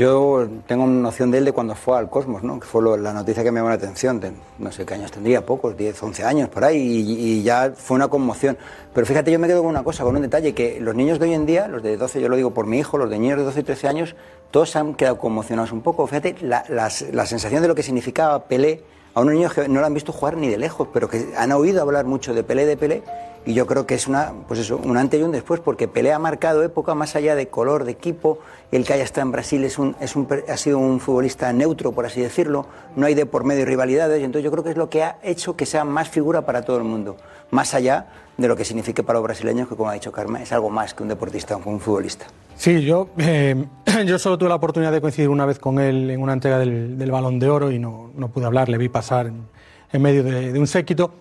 Yo 0.01 0.49
tengo 0.67 0.87
noción 0.87 1.31
de 1.31 1.37
él 1.37 1.45
de 1.45 1.53
cuando 1.53 1.75
fue 1.75 1.99
al 1.99 2.09
Cosmos, 2.09 2.43
¿no? 2.43 2.59
que 2.59 2.65
fue 2.65 2.81
lo- 2.81 2.97
la 2.97 3.13
noticia 3.13 3.43
que 3.45 3.53
me 3.53 3.59
llamó 3.59 3.69
la 3.69 3.75
atención. 3.75 4.19
de- 4.19 4.33
no 4.59 4.73
sé 4.73 4.87
qué 4.87 4.95
años 4.95 5.11
tendría, 5.13 5.45
pocos, 5.45 5.77
10, 5.77 6.03
11 6.03 6.25
años 6.25 6.49
por 6.49 6.65
ahí, 6.65 6.79
y, 7.07 7.43
ya 7.43 7.71
fue 7.77 7.97
una 7.97 8.09
conmoción. 8.09 8.57
Pero 8.95 9.07
fíjate, 9.07 9.31
yo 9.31 9.39
me 9.39 9.47
quedo 9.47 9.61
con 9.61 9.69
una 9.69 9.85
cosa, 9.85 10.03
con 10.05 10.17
un 10.17 10.23
detalle, 10.23 10.55
que 10.55 10.81
los 10.81 10.95
niños 10.95 11.19
de 11.19 11.27
hoy 11.27 11.35
en 11.35 11.45
día, 11.45 11.69
los 11.69 11.83
de 11.83 11.99
12, 11.99 12.19
yo 12.19 12.31
lo 12.31 12.37
digo 12.37 12.55
por 12.55 12.65
mi 12.67 12.79
hijo, 12.79 12.97
los 12.97 13.11
de 13.11 13.19
niños 13.19 13.37
de 13.37 13.45
12 13.45 13.61
y 13.61 13.63
13 13.63 13.89
años, 13.89 14.17
todos 14.51 14.75
han 14.75 14.95
quedado 14.95 15.19
conmocionados 15.19 15.71
un 15.71 15.83
poco. 15.83 16.07
Fíjate, 16.07 16.37
la, 16.41 16.65
la 16.71 17.27
sensación 17.27 17.61
de 17.61 17.69
lo 17.69 17.75
que 17.75 17.83
significaba 17.83 18.45
Pelé 18.45 18.83
a 19.15 19.21
unos 19.21 19.35
niños 19.35 19.53
que 19.53 19.69
no 19.69 19.81
lo 19.81 19.87
han 19.87 19.95
visto 19.95 20.13
jugar 20.13 20.37
ni 20.37 20.49
de 20.49 20.59
lejos, 20.59 20.89
pero 20.93 21.09
que 21.09 21.33
han 21.37 21.53
oído 21.53 21.83
hablar 21.83 22.05
mucho 22.05 22.35
de 22.35 22.45
Pelé, 22.45 22.67
de 22.67 22.77
Pelé, 22.77 23.03
y 23.47 23.55
yo 23.55 23.67
creo 23.67 23.87
que 23.87 23.95
es 23.95 24.07
una, 24.07 24.33
pues 24.47 24.61
eso, 24.61 24.77
un 24.77 24.99
antes 24.99 25.19
y 25.19 25.23
un 25.23 25.33
después, 25.33 25.61
porque 25.61 25.89
Pelé 25.89 26.13
ha 26.13 26.19
marcado 26.19 26.63
época 26.63 26.95
más 26.95 27.17
allá 27.17 27.35
de 27.35 27.49
color, 27.49 27.85
de 27.85 27.93
equipo. 27.93 28.39
El 28.71 28.85
que 28.85 28.93
haya 28.93 29.03
estado 29.03 29.27
en 29.27 29.33
Brasil 29.33 29.65
es 29.65 29.79
un, 29.79 29.97
es 29.99 30.15
un, 30.15 30.29
ha 30.47 30.57
sido 30.59 30.79
un 30.79 31.01
futbolista 31.01 31.51
neutro, 31.53 31.93
por 31.93 32.05
así 32.05 32.21
decirlo. 32.21 32.67
No 32.97 33.07
hay 33.07 33.15
de 33.15 33.25
por 33.25 33.45
medio 33.45 33.65
rivalidades, 33.65 34.21
y 34.21 34.25
entonces 34.25 34.45
yo 34.45 34.51
creo 34.51 34.63
que 34.63 34.71
es 34.71 34.77
lo 34.77 34.91
que 34.91 35.03
ha 35.03 35.19
hecho 35.23 35.57
que 35.57 35.65
sea 35.65 35.85
más 35.85 36.11
figura 36.11 36.45
para 36.45 36.63
todo 36.63 36.77
el 36.77 36.85
mundo, 36.85 37.17
más 37.51 37.73
allá 37.73 38.09
de 38.41 38.49
lo 38.49 38.57
que 38.57 38.65
signifique 38.65 39.03
para 39.03 39.19
los 39.19 39.25
brasileños, 39.25 39.69
que 39.69 39.77
como 39.77 39.91
ha 39.91 39.95
dicho 39.95 40.13
Carmen, 40.13 40.43
es 40.43 40.53
algo 40.53 40.71
más 40.71 40.95
que 40.95 41.03
un 41.03 41.09
deportista 41.09 41.57
o 41.57 41.69
un 41.69 41.81
futbolista. 41.81 42.27
Sí, 42.57 42.83
yo, 42.83 43.09
eh, 43.19 43.65
yo 44.07 44.19
solo 44.19 44.39
tuve 44.39 44.49
la 44.49 44.55
oportunidad 44.55 44.93
de 44.93 45.01
coincidir 45.01 45.29
una 45.29 45.47
vez 45.47 45.59
con 45.59 45.79
él 45.79 46.11
en 46.11 46.21
una 46.21 46.33
entrega 46.33 46.59
del, 46.59 46.99
del 46.99 47.11
Balón 47.11 47.39
de 47.39 47.49
Oro 47.49 47.71
y 47.71 47.79
no, 47.79 48.11
no 48.17 48.29
pude 48.29 48.47
hablar, 48.47 48.69
le 48.69 48.79
vi 48.79 48.89
pasar 48.89 49.27
en, 49.93 50.03
medio 50.03 50.23
de, 50.23 50.59
un 50.59 50.67
séquito, 50.67 51.13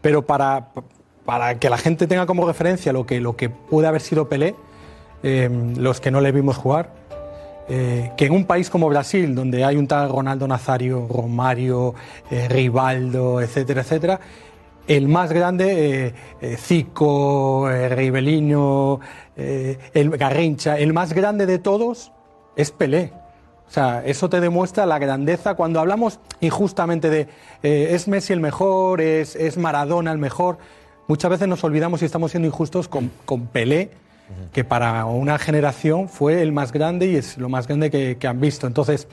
pero 0.00 0.22
para, 0.22 0.68
para 1.24 1.58
que 1.58 1.70
la 1.70 1.78
gente 1.78 2.06
tenga 2.06 2.26
como 2.26 2.46
referencia 2.46 2.92
lo 2.92 3.06
que, 3.06 3.20
lo 3.20 3.36
que 3.36 3.50
puede 3.50 3.88
haber 3.88 4.00
sido 4.00 4.28
Pelé, 4.28 4.54
eh, 5.22 5.50
los 5.76 6.00
que 6.00 6.10
no 6.10 6.20
le 6.20 6.32
vimos 6.32 6.56
jugar, 6.56 7.00
eh, 7.72 8.10
que 8.16 8.26
en 8.26 8.32
un 8.32 8.46
país 8.46 8.68
como 8.68 8.88
Brasil, 8.88 9.32
donde 9.32 9.64
hay 9.64 9.76
un 9.76 9.86
tal 9.86 10.08
Ronaldo 10.08 10.48
Nazario, 10.48 11.06
Romario, 11.08 11.94
eh, 12.28 12.48
Rivaldo, 12.48 13.40
etcétera, 13.40 13.82
etcétera, 13.82 14.20
el 14.96 15.06
más 15.06 15.32
grande, 15.32 16.06
eh, 16.06 16.14
eh, 16.40 16.56
Zico, 16.56 17.70
eh, 17.70 17.88
Rivelino, 17.88 18.98
eh, 19.36 19.78
el 19.94 20.10
Garrincha, 20.10 20.78
el 20.78 20.92
más 20.92 21.12
grande 21.12 21.46
de 21.46 21.60
todos 21.60 22.10
es 22.56 22.72
Pelé. 22.72 23.12
O 23.68 23.70
sea, 23.70 24.02
eso 24.04 24.28
te 24.28 24.40
demuestra 24.40 24.86
la 24.86 24.98
grandeza 24.98 25.54
cuando 25.54 25.78
hablamos 25.78 26.18
injustamente 26.40 27.08
de 27.08 27.28
eh, 27.62 27.90
es 27.92 28.08
Messi 28.08 28.32
el 28.32 28.40
mejor, 28.40 29.00
es, 29.00 29.36
es 29.36 29.56
Maradona 29.58 30.10
el 30.10 30.18
mejor. 30.18 30.58
Muchas 31.06 31.30
veces 31.30 31.46
nos 31.46 31.62
olvidamos 31.62 32.02
y 32.02 32.04
estamos 32.04 32.32
siendo 32.32 32.48
injustos 32.48 32.88
con, 32.88 33.12
con 33.24 33.46
Pelé, 33.46 33.90
que 34.52 34.64
para 34.64 35.04
una 35.04 35.38
generación 35.38 36.08
fue 36.08 36.42
el 36.42 36.50
más 36.50 36.72
grande 36.72 37.06
y 37.06 37.14
es 37.14 37.38
lo 37.38 37.48
más 37.48 37.68
grande 37.68 37.92
que, 37.92 38.16
que 38.16 38.26
han 38.26 38.40
visto. 38.40 38.66
Entonces, 38.66 39.06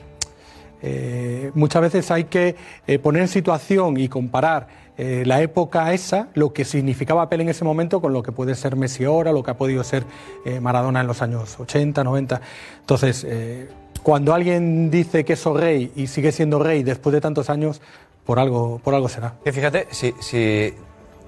eh, 0.82 1.52
muchas 1.54 1.82
veces 1.82 2.10
hay 2.10 2.24
que 2.24 2.56
poner 3.02 3.22
en 3.22 3.28
situación 3.28 3.96
y 3.96 4.08
comparar 4.08 4.87
eh, 4.98 5.22
la 5.24 5.40
época 5.40 5.92
esa, 5.94 6.28
lo 6.34 6.52
que 6.52 6.64
significaba 6.64 7.28
Pelé 7.28 7.44
en 7.44 7.48
ese 7.50 7.64
momento, 7.64 8.00
con 8.00 8.12
lo 8.12 8.22
que 8.22 8.32
puede 8.32 8.54
ser 8.54 8.76
Messi 8.76 9.04
ahora, 9.04 9.32
lo 9.32 9.42
que 9.42 9.50
ha 9.52 9.56
podido 9.56 9.82
ser 9.84 10.04
eh, 10.44 10.60
Maradona 10.60 11.00
en 11.00 11.06
los 11.06 11.22
años 11.22 11.58
80, 11.58 12.02
90. 12.04 12.40
Entonces, 12.80 13.24
eh, 13.28 13.68
cuando 14.02 14.34
alguien 14.34 14.90
dice 14.90 15.24
que 15.24 15.34
es 15.34 15.44
rey 15.44 15.92
y 15.96 16.08
sigue 16.08 16.32
siendo 16.32 16.58
rey 16.58 16.82
después 16.82 17.12
de 17.14 17.20
tantos 17.20 17.48
años, 17.48 17.80
por 18.26 18.38
algo, 18.38 18.78
por 18.84 18.94
algo 18.94 19.08
será. 19.08 19.34
Que 19.44 19.52
fíjate, 19.52 19.86
si, 19.90 20.12
si 20.20 20.74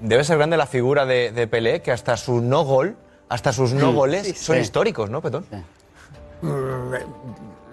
debe 0.01 0.23
ser 0.23 0.37
grande 0.37 0.57
la 0.57 0.67
figura 0.67 1.05
de, 1.05 1.31
de 1.31 1.47
Pelé, 1.47 1.81
que 1.81 1.91
hasta 1.91 2.15
su 2.17 2.41
no 2.41 2.63
gol, 2.63 2.95
hasta 3.29 3.53
sus 3.53 3.73
no 3.73 3.89
Sí. 3.91 3.95
goles 3.95 4.27
Sí. 4.27 4.33
son 4.35 4.55
Sí. 4.57 4.61
históricos, 4.63 5.09
¿no, 5.09 5.21
Petón? 5.21 5.45
Mm, 6.41 6.95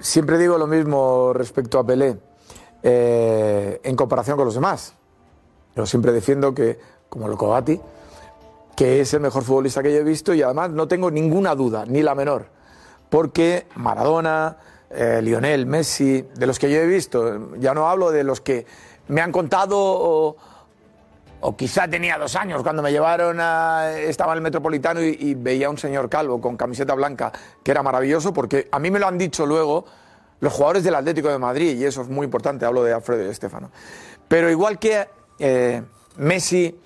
Siempre 0.00 0.38
digo 0.38 0.56
lo 0.58 0.68
mismo 0.68 1.32
respecto 1.32 1.78
a 1.80 1.84
Pelé, 1.84 2.16
eh, 2.84 3.80
en 3.82 3.96
comparación 3.96 4.36
con 4.36 4.44
los 4.46 4.54
demás. 4.54 4.94
Yo 5.78 5.86
siempre 5.86 6.10
defiendo 6.10 6.52
que, 6.52 6.76
como 7.08 7.28
lo 7.28 7.36
Cobati, 7.36 7.80
que 8.74 9.00
es 9.00 9.14
el 9.14 9.20
mejor 9.20 9.44
futbolista 9.44 9.80
que 9.80 9.92
yo 9.92 9.98
he 9.98 10.02
visto 10.02 10.34
y 10.34 10.42
además 10.42 10.70
no 10.70 10.88
tengo 10.88 11.08
ninguna 11.08 11.54
duda, 11.54 11.84
ni 11.86 12.02
la 12.02 12.16
menor, 12.16 12.46
porque 13.08 13.68
Maradona, 13.76 14.56
eh, 14.90 15.20
Lionel, 15.22 15.66
Messi, 15.66 16.22
de 16.34 16.46
los 16.48 16.58
que 16.58 16.68
yo 16.68 16.78
he 16.78 16.86
visto, 16.88 17.56
ya 17.58 17.74
no 17.74 17.88
hablo 17.88 18.10
de 18.10 18.24
los 18.24 18.40
que 18.40 18.66
me 19.06 19.20
han 19.20 19.30
contado 19.30 19.78
o, 19.78 20.36
o 21.42 21.56
quizá 21.56 21.86
tenía 21.86 22.18
dos 22.18 22.34
años 22.34 22.64
cuando 22.64 22.82
me 22.82 22.90
llevaron 22.90 23.38
a. 23.40 23.92
Estaba 23.92 24.32
en 24.32 24.38
el 24.38 24.42
metropolitano 24.42 25.00
y, 25.00 25.16
y 25.16 25.34
veía 25.34 25.68
a 25.68 25.70
un 25.70 25.78
señor 25.78 26.08
calvo 26.08 26.40
con 26.40 26.56
camiseta 26.56 26.92
blanca 26.94 27.30
que 27.62 27.70
era 27.70 27.84
maravilloso, 27.84 28.32
porque 28.32 28.66
a 28.72 28.80
mí 28.80 28.90
me 28.90 28.98
lo 28.98 29.06
han 29.06 29.16
dicho 29.16 29.46
luego 29.46 29.84
los 30.40 30.52
jugadores 30.52 30.82
del 30.82 30.96
Atlético 30.96 31.28
de 31.28 31.38
Madrid, 31.38 31.78
y 31.78 31.84
eso 31.84 32.02
es 32.02 32.08
muy 32.08 32.24
importante, 32.24 32.66
hablo 32.66 32.82
de 32.82 32.92
Alfredo 32.92 33.24
y 33.24 33.28
Estefano. 33.28 33.70
Pero 34.26 34.50
igual 34.50 34.80
que 34.80 35.06
eh, 35.38 35.82
Messi 36.16 36.78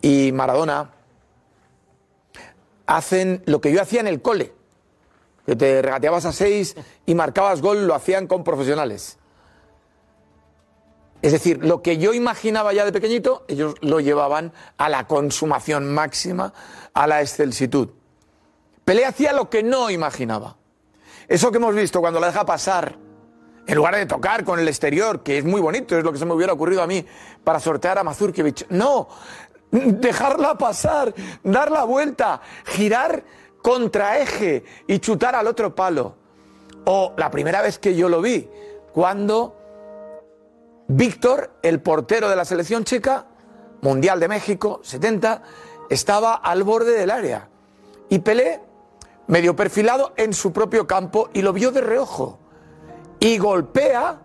y 0.00 0.32
Maradona 0.32 0.90
hacen 2.86 3.42
lo 3.46 3.60
que 3.60 3.72
yo 3.72 3.82
hacía 3.82 4.00
en 4.00 4.06
el 4.06 4.22
cole, 4.22 4.52
que 5.44 5.56
te 5.56 5.82
regateabas 5.82 6.24
a 6.24 6.32
seis 6.32 6.76
y 7.06 7.14
marcabas 7.14 7.60
gol, 7.60 7.86
lo 7.86 7.94
hacían 7.94 8.26
con 8.26 8.44
profesionales. 8.44 9.18
Es 11.20 11.32
decir, 11.32 11.64
lo 11.64 11.82
que 11.82 11.98
yo 11.98 12.14
imaginaba 12.14 12.72
ya 12.72 12.84
de 12.84 12.92
pequeñito, 12.92 13.44
ellos 13.48 13.74
lo 13.80 14.00
llevaban 14.00 14.52
a 14.76 14.88
la 14.88 15.06
consumación 15.06 15.92
máxima, 15.92 16.54
a 16.94 17.06
la 17.06 17.20
excelsitud. 17.20 17.88
Pelé 18.84 19.04
hacía 19.04 19.32
lo 19.32 19.50
que 19.50 19.62
no 19.62 19.90
imaginaba. 19.90 20.56
Eso 21.26 21.50
que 21.50 21.58
hemos 21.58 21.74
visto 21.74 22.00
cuando 22.00 22.20
la 22.20 22.28
deja 22.28 22.46
pasar, 22.46 22.96
en 23.68 23.76
lugar 23.76 23.96
de 23.96 24.06
tocar 24.06 24.44
con 24.44 24.58
el 24.58 24.66
exterior, 24.66 25.22
que 25.22 25.36
es 25.36 25.44
muy 25.44 25.60
bonito, 25.60 25.96
es 25.96 26.02
lo 26.02 26.10
que 26.10 26.18
se 26.18 26.24
me 26.24 26.32
hubiera 26.32 26.54
ocurrido 26.54 26.82
a 26.82 26.86
mí 26.86 27.04
para 27.44 27.60
sortear 27.60 27.98
a 27.98 28.02
Mazurkiewicz. 28.02 28.64
No, 28.70 29.08
dejarla 29.70 30.56
pasar, 30.56 31.14
dar 31.44 31.70
la 31.70 31.84
vuelta, 31.84 32.40
girar 32.64 33.22
contra 33.60 34.20
eje 34.20 34.64
y 34.86 34.98
chutar 35.00 35.34
al 35.34 35.46
otro 35.46 35.74
palo. 35.74 36.16
O 36.86 37.12
la 37.18 37.30
primera 37.30 37.60
vez 37.60 37.78
que 37.78 37.94
yo 37.94 38.08
lo 38.08 38.22
vi, 38.22 38.48
cuando 38.94 39.54
Víctor, 40.88 41.50
el 41.62 41.82
portero 41.82 42.30
de 42.30 42.36
la 42.36 42.46
selección 42.46 42.84
checa, 42.84 43.26
Mundial 43.82 44.18
de 44.18 44.28
México, 44.28 44.80
70, 44.82 45.42
estaba 45.90 46.36
al 46.36 46.62
borde 46.62 46.92
del 46.92 47.10
área. 47.10 47.50
Y 48.08 48.20
Pelé, 48.20 48.62
medio 49.26 49.54
perfilado 49.54 50.14
en 50.16 50.32
su 50.32 50.54
propio 50.54 50.86
campo, 50.86 51.28
y 51.34 51.42
lo 51.42 51.52
vio 51.52 51.70
de 51.70 51.82
reojo. 51.82 52.38
Y 53.20 53.38
golpea, 53.38 54.20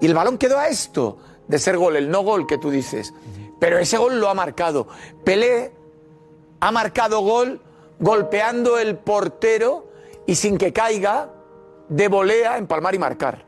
y 0.00 0.06
el 0.06 0.14
balón 0.14 0.38
quedó 0.38 0.58
a 0.58 0.68
esto 0.68 1.18
de 1.48 1.58
ser 1.58 1.76
gol, 1.76 1.96
el 1.96 2.10
no 2.10 2.22
gol 2.22 2.46
que 2.46 2.58
tú 2.58 2.70
dices. 2.70 3.12
pero 3.58 3.78
ese 3.78 3.96
gol 3.96 4.20
lo 4.20 4.28
ha 4.28 4.34
marcado. 4.34 4.86
Pelé 5.24 5.72
ha 6.60 6.70
marcado 6.70 7.20
gol 7.20 7.60
golpeando 7.98 8.78
el 8.78 8.96
portero 8.96 9.88
y 10.26 10.34
sin 10.34 10.58
que 10.58 10.72
caiga, 10.72 11.30
de 11.88 12.08
volea, 12.08 12.58
empalmar 12.58 12.94
y 12.94 12.98
marcar. 12.98 13.44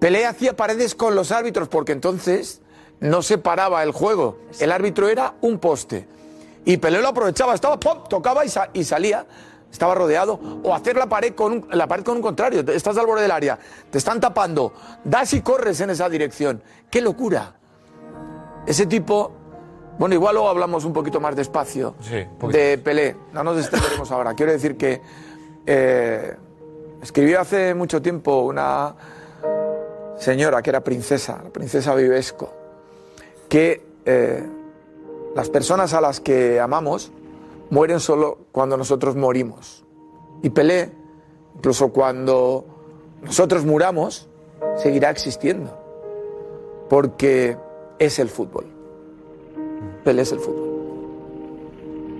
Pelé 0.00 0.26
hacía 0.26 0.56
paredes 0.56 0.94
con 0.94 1.14
los 1.14 1.32
árbitros 1.32 1.68
porque 1.68 1.92
entonces 1.92 2.62
no 3.00 3.22
se 3.22 3.38
paraba 3.38 3.82
el 3.82 3.92
juego. 3.92 4.38
El 4.58 4.72
árbitro 4.72 5.08
era 5.08 5.34
un 5.40 5.58
poste. 5.58 6.06
Y 6.64 6.76
Pelé 6.76 7.00
lo 7.00 7.08
aprovechaba, 7.08 7.54
estaba, 7.54 7.78
¡pop! 7.80 8.08
tocaba 8.08 8.44
y, 8.44 8.50
y 8.74 8.84
salía. 8.84 9.26
Estaba 9.70 9.94
rodeado. 9.94 10.40
O 10.62 10.74
hacer 10.74 10.96
la 10.96 11.06
pared, 11.06 11.34
con 11.34 11.52
un, 11.52 11.68
la 11.70 11.86
pared 11.86 12.04
con 12.04 12.16
un 12.16 12.22
contrario. 12.22 12.60
Estás 12.60 12.96
al 12.96 13.06
borde 13.06 13.22
del 13.22 13.30
área, 13.30 13.58
te 13.90 13.98
están 13.98 14.20
tapando, 14.20 14.72
das 15.04 15.32
y 15.32 15.40
corres 15.42 15.80
en 15.80 15.90
esa 15.90 16.08
dirección. 16.08 16.62
¡Qué 16.90 17.00
locura! 17.00 17.54
Ese 18.66 18.86
tipo, 18.86 19.32
bueno, 19.98 20.14
igual 20.14 20.34
luego 20.34 20.48
hablamos 20.48 20.84
un 20.84 20.92
poquito 20.92 21.20
más 21.20 21.34
despacio 21.34 21.94
de 22.50 22.78
Pelé. 22.78 23.16
No 23.32 23.42
nos 23.44 23.58
extenderemos 23.58 24.10
ahora. 24.10 24.34
Quiero 24.34 24.52
decir 24.52 24.76
que 24.76 25.00
eh, 25.66 26.36
escribió 27.02 27.40
hace 27.40 27.74
mucho 27.74 28.02
tiempo 28.02 28.42
una 28.42 28.94
señora 30.18 30.60
que 30.62 30.70
era 30.70 30.82
princesa, 30.82 31.40
la 31.42 31.50
princesa 31.50 31.94
Vivesco, 31.94 32.52
que 33.48 33.86
eh, 34.04 34.42
las 35.34 35.48
personas 35.48 35.94
a 35.94 36.00
las 36.00 36.20
que 36.20 36.60
amamos 36.60 37.12
mueren 37.70 38.00
solo 38.00 38.38
cuando 38.52 38.76
nosotros 38.76 39.16
morimos. 39.16 39.84
Y 40.42 40.50
Pelé, 40.50 40.92
incluso 41.56 41.92
cuando 41.92 42.64
nosotros 43.22 43.64
muramos, 43.64 44.28
seguirá 44.76 45.10
existiendo. 45.10 45.76
Porque 46.88 47.56
es 47.98 48.18
el 48.18 48.28
fútbol. 48.28 48.66
Pelé 50.04 50.22
es 50.22 50.32
el 50.32 50.40
fútbol. 50.40 50.68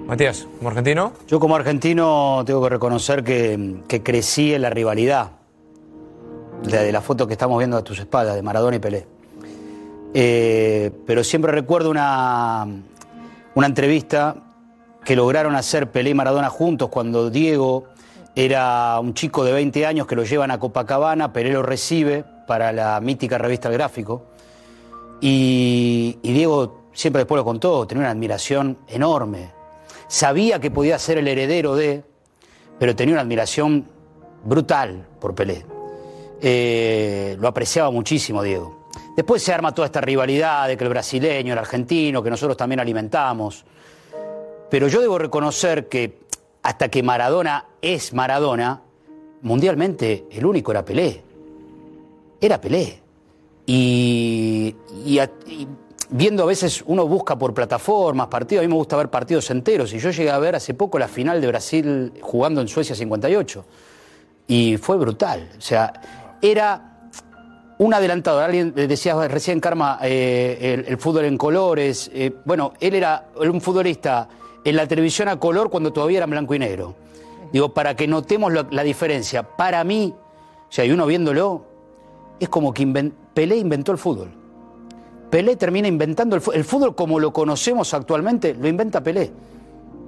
Matías, 0.07 0.47
como 0.59 0.71
argentino. 0.71 1.13
Yo 1.27 1.39
como 1.39 1.57
argentino 1.57 2.43
tengo 2.47 2.63
que 2.63 2.69
reconocer 2.71 3.23
que, 3.23 3.83
que 3.87 4.03
crecí 4.03 4.55
en 4.55 4.63
la 4.63 4.71
rivalidad 4.71 5.33
de, 6.63 6.79
de 6.79 6.93
la 6.93 7.03
foto 7.03 7.27
que 7.27 7.35
estamos 7.35 7.59
viendo 7.59 7.77
a 7.77 7.85
tus 7.85 7.99
espaldas, 7.99 8.35
de 8.35 8.43
Maradona 8.43 8.77
y 8.77 8.79
Pelé. 8.79 9.07
Eh, 10.15 10.91
pero 11.07 11.23
siempre 11.23 11.53
recuerdo 11.53 11.91
una, 11.91 12.67
una 13.55 13.67
entrevista 13.67 14.48
que 15.09 15.17
lograron 15.17 15.57
hacer 15.57 15.91
Pelé 15.91 16.11
y 16.11 16.15
Maradona 16.15 16.51
juntos 16.51 16.91
cuando 16.91 17.31
Diego 17.31 17.87
era 18.37 19.01
un 19.01 19.15
chico 19.15 19.43
de 19.43 19.53
20 19.53 19.87
años 19.87 20.07
que 20.07 20.15
lo 20.15 20.23
llevan 20.23 20.51
a 20.51 20.59
Copacabana, 20.59 21.33
Pelé 21.33 21.51
lo 21.51 21.63
recibe 21.63 22.27
para 22.47 22.75
la 22.75 23.01
mítica 23.01 23.39
revista 23.39 23.71
Gráfico. 23.71 24.27
Y, 25.23 26.19
y 26.23 26.33
Diego 26.35 26.91
siempre 26.93 27.21
después 27.21 27.39
lo 27.39 27.45
contó, 27.47 27.87
tenía 27.87 28.03
una 28.03 28.11
admiración 28.11 28.81
enorme. 28.87 29.51
Sabía 30.09 30.61
que 30.61 30.71
podía 30.71 30.99
ser 30.99 31.17
el 31.17 31.27
heredero 31.27 31.75
de, 31.75 32.05
pero 32.79 32.95
tenía 32.95 33.15
una 33.15 33.23
admiración 33.23 33.89
brutal 34.45 35.07
por 35.19 35.35
Pelé. 35.35 35.65
Eh, 36.43 37.35
lo 37.41 37.49
apreciaba 37.49 37.91
muchísimo 37.91 38.43
Diego. 38.43 38.91
Después 39.17 39.43
se 39.43 39.55
arma 39.55 39.75
toda 39.75 39.87
esta 39.87 40.03
rivalidad 40.03 40.69
de 40.69 40.77
que 40.77 40.85
el 40.85 40.91
brasileño, 40.91 41.55
el 41.55 41.59
argentino, 41.59 42.23
que 42.23 42.29
nosotros 42.29 42.59
también 42.59 42.81
alimentamos. 42.81 43.65
Pero 44.71 44.89
yo 44.89 45.01
debo 45.01 45.19
reconocer 45.19 45.89
que 45.89 46.19
hasta 46.63 46.89
que 46.89 47.03
Maradona 47.03 47.67
es 47.81 48.13
Maradona, 48.13 48.83
mundialmente 49.43 50.27
el 50.31 50.45
único 50.45 50.73
era 50.73 50.85
Pelé. 50.85 51.23
Era 52.41 52.61
Pelé. 52.61 53.01
Y, 53.67 54.75
viendo 56.11 56.43
a 56.43 56.47
veces 56.47 56.83
uno 56.87 57.07
busca 57.07 57.39
por 57.39 57.53
plataformas, 57.53 58.29
partidos, 58.29 58.63
a 58.63 58.67
mí 58.67 58.69
me 58.69 58.79
gusta 58.79 58.97
ver 58.97 59.09
partidos 59.09 59.51
enteros. 59.51 59.93
Y 59.93 59.99
yo 59.99 60.11
llegué 60.11 60.31
a 60.31 60.39
ver 60.39 60.55
hace 60.55 60.75
poco 60.75 60.99
la 60.99 61.09
final 61.09 61.41
de 61.41 61.47
Brasil 61.47 62.13
jugando 62.21 62.61
en 62.61 62.69
Suecia 62.69 62.95
58. 62.95 63.65
Y 64.47 64.77
fue 64.79 64.97
brutal. 64.97 65.51
O 65.57 65.61
sea, 65.61 65.93
era 66.41 67.11
un 67.79 67.95
adelantador. 67.95 68.43
Alguien 68.45 68.75
decía 68.75 69.29
recién, 69.29 69.61
Karma, 69.61 69.99
eh, 70.03 70.59
el, 70.61 70.87
el 70.87 70.99
fútbol 70.99 71.27
en 71.27 71.37
colores. 71.37 72.11
Eh, 72.13 72.33
bueno, 72.45 72.73
él 72.81 72.95
era 72.95 73.29
un 73.37 73.61
futbolista 73.61 74.29
en 74.65 74.77
la 74.77 74.87
televisión 74.87 75.29
a 75.29 75.39
color 75.39 75.71
cuando 75.71 75.93
todavía 75.93 76.19
era 76.19 76.25
en 76.25 76.31
blanco 76.31 76.55
y 76.55 76.59
negro. 76.59 76.95
Digo, 77.53 77.73
para 77.73 77.95
que 77.97 78.07
notemos 78.07 78.53
la 78.53 78.83
diferencia. 78.83 79.43
Para 79.43 79.83
mí, 79.85 80.15
o 80.15 80.73
sea, 80.73 80.85
y 80.85 80.91
uno 80.91 81.07
viéndolo, 81.07 81.65
es 82.39 82.49
como 82.49 82.75
que 82.75 82.87
Pelé 83.35 83.57
inventó 83.57 83.93
el 83.93 83.99
fútbol. 83.99 84.31
Pelé 85.31 85.57
termina 85.57 85.89
inventando 85.89 86.37
el 86.37 86.43
fútbol. 86.43 86.57
El 86.57 86.65
fútbol 86.65 86.95
como 86.95 87.19
lo 87.21 87.33
conocemos 87.33 87.95
actualmente, 87.95 88.55
lo 88.55 88.69
inventa 88.69 89.03
Pelé. 89.03 89.31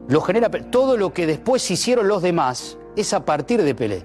Lo 0.08 0.20
genera 0.20 0.50
Pelé. 0.50 0.64
Todo 0.64 0.96
lo 0.96 1.12
que 1.12 1.26
después 1.26 1.70
hicieron 1.70 2.08
los 2.08 2.22
demás 2.22 2.76
es 2.96 3.12
a 3.14 3.24
partir 3.24 3.62
de 3.62 3.74
Pelé. 3.74 4.04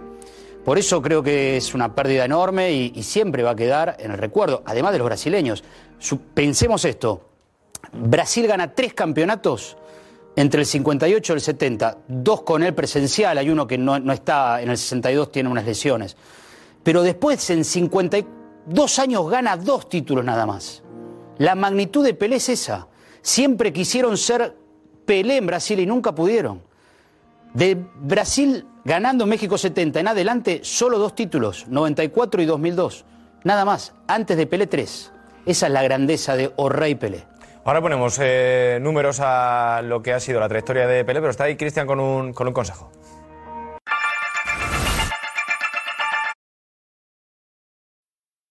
Por 0.64 0.78
eso 0.80 1.02
creo 1.02 1.22
que 1.22 1.58
es 1.58 1.74
una 1.76 1.94
pérdida 1.94 2.26
enorme 2.26 2.72
y, 2.72 2.92
y 2.96 3.04
siempre 3.04 3.44
va 3.44 3.52
a 3.52 3.56
quedar 3.56 3.98
en 4.00 4.12
el 4.12 4.18
recuerdo, 4.18 4.64
además 4.66 4.94
de 4.94 4.98
los 4.98 5.06
brasileños. 5.06 5.64
Su- 6.00 6.20
pensemos 6.20 6.86
esto, 6.86 7.22
Brasil 7.94 8.48
gana 8.48 8.74
tres 8.74 8.94
campeonatos 8.94 9.78
entre 10.36 10.62
el 10.62 10.66
58 10.66 11.34
y 11.34 11.36
el 11.36 11.42
70, 11.42 11.98
dos 12.08 12.42
con 12.42 12.64
él 12.64 12.74
presencial, 12.74 13.38
hay 13.38 13.50
uno 13.50 13.66
que 13.66 13.78
no, 13.78 13.96
está 14.12 14.62
en 14.62 14.70
el 14.70 14.78
62, 14.78 15.32
tiene 15.32 15.50
unas 15.50 15.66
lesiones. 15.66 16.18
Pero 16.84 17.04
después 17.04 17.50
en 17.50 17.64
52 17.64 19.00
años 19.00 19.30
gana 19.30 19.56
dos 19.56 19.88
títulos 19.88 20.26
nada 20.26 20.46
más. 20.46 20.84
La 21.38 21.56
magnitud 21.56 22.04
de 22.04 22.14
Pelé 22.14 22.38
es 22.38 22.50
esa. 22.50 22.88
Siempre 23.22 23.72
quisieron 23.72 24.18
ser 24.18 24.56
Pelé 25.06 25.38
en 25.38 25.48
Brasil 25.48 25.80
y 25.80 25.86
nunca 25.86 26.14
pudieron. 26.14 26.62
De 27.54 27.76
Brasil 28.02 28.66
ganando 28.84 29.26
México 29.26 29.58
70 29.58 30.02
en 30.02 30.08
adelante, 30.10 30.60
solo 30.64 31.00
dos 31.00 31.16
títulos, 31.16 31.66
94 31.70 32.42
y 32.42 32.46
2002. 32.46 33.06
Nada 33.46 33.64
más, 33.64 33.94
antes 34.08 34.36
de 34.36 34.48
Pelé 34.48 34.68
3. 34.68 35.12
Esa 35.46 35.68
es 35.68 35.72
la 35.74 35.84
grandeza 35.84 36.36
de 36.36 36.52
Orrey 36.56 36.96
Pelé. 36.96 37.26
Ahora 37.68 37.82
ponemos 37.82 38.20
eh, 38.22 38.78
números 38.80 39.20
a 39.24 39.82
lo 39.84 40.04
que 40.04 40.14
ha 40.14 40.20
sido 40.20 40.40
la 40.40 40.48
trayectoria 40.48 40.86
de 40.86 41.04
Pelé, 41.04 41.20
pero 41.20 41.32
está 41.32 41.46
ahí 41.46 41.56
Cristian 41.56 41.88
con 41.88 42.00
un, 42.00 42.32
con 42.32 42.48
un 42.48 42.54
consejo. 42.54 42.92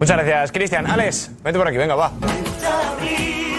Muchas 0.00 0.16
gracias, 0.16 0.52
Cristian. 0.52 0.90
Alex, 0.90 1.30
vente 1.44 1.58
por 1.58 1.68
aquí, 1.68 1.76
venga, 1.76 1.94
va. 1.94 2.10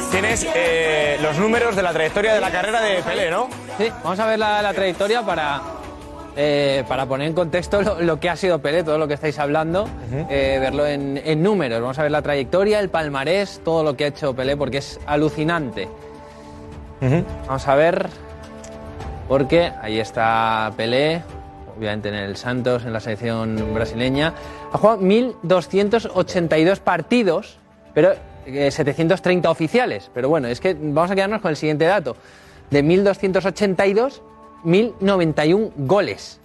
Tienes 0.09 0.47
eh, 0.55 1.19
los 1.21 1.37
números 1.37 1.75
de 1.75 1.83
la 1.83 1.93
trayectoria 1.93 2.33
de 2.33 2.41
la 2.41 2.49
carrera 2.49 2.81
de 2.81 3.03
Pelé, 3.03 3.29
¿no? 3.29 3.47
Sí, 3.77 3.91
vamos 4.03 4.19
a 4.19 4.25
ver 4.25 4.39
la, 4.39 4.61
la 4.63 4.73
trayectoria 4.73 5.21
para, 5.21 5.61
eh, 6.35 6.83
para 6.87 7.05
poner 7.05 7.27
en 7.27 7.33
contexto 7.33 7.83
lo, 7.83 8.01
lo 8.01 8.19
que 8.19 8.29
ha 8.29 8.35
sido 8.35 8.59
Pelé, 8.59 8.83
todo 8.83 8.97
lo 8.97 9.07
que 9.07 9.13
estáis 9.13 9.37
hablando, 9.37 9.87
eh, 10.29 10.57
verlo 10.59 10.87
en, 10.87 11.21
en 11.23 11.43
números. 11.43 11.79
Vamos 11.79 11.99
a 11.99 12.01
ver 12.01 12.11
la 12.11 12.23
trayectoria, 12.23 12.79
el 12.79 12.89
palmarés, 12.89 13.61
todo 13.63 13.83
lo 13.83 13.95
que 13.95 14.05
ha 14.05 14.07
hecho 14.07 14.35
Pelé, 14.35 14.57
porque 14.57 14.79
es 14.79 14.99
alucinante. 15.05 15.87
Vamos 17.47 17.67
a 17.67 17.75
ver, 17.75 18.07
porque 19.27 19.71
ahí 19.81 19.99
está 19.99 20.73
Pelé, 20.75 21.21
obviamente 21.77 22.09
en 22.09 22.15
el 22.15 22.35
Santos, 22.35 22.83
en 22.83 22.93
la 22.93 22.99
selección 22.99 23.75
brasileña. 23.75 24.33
Ha 24.71 24.77
jugado 24.77 25.01
1.282 25.01 26.79
partidos, 26.79 27.57
pero 27.93 28.13
eh, 28.45 28.71
730 28.71 29.49
oficiales. 29.49 30.09
Pero 30.13 30.29
bueno, 30.29 30.47
es 30.47 30.59
que 30.59 30.73
vamos 30.73 31.11
a 31.11 31.15
quedarnos 31.15 31.41
con 31.41 31.51
el 31.51 31.57
siguiente 31.57 31.85
dato. 31.85 32.15
De 32.69 32.83
1.282, 32.83 34.21
1.091 34.63 35.71
goles. 35.77 36.40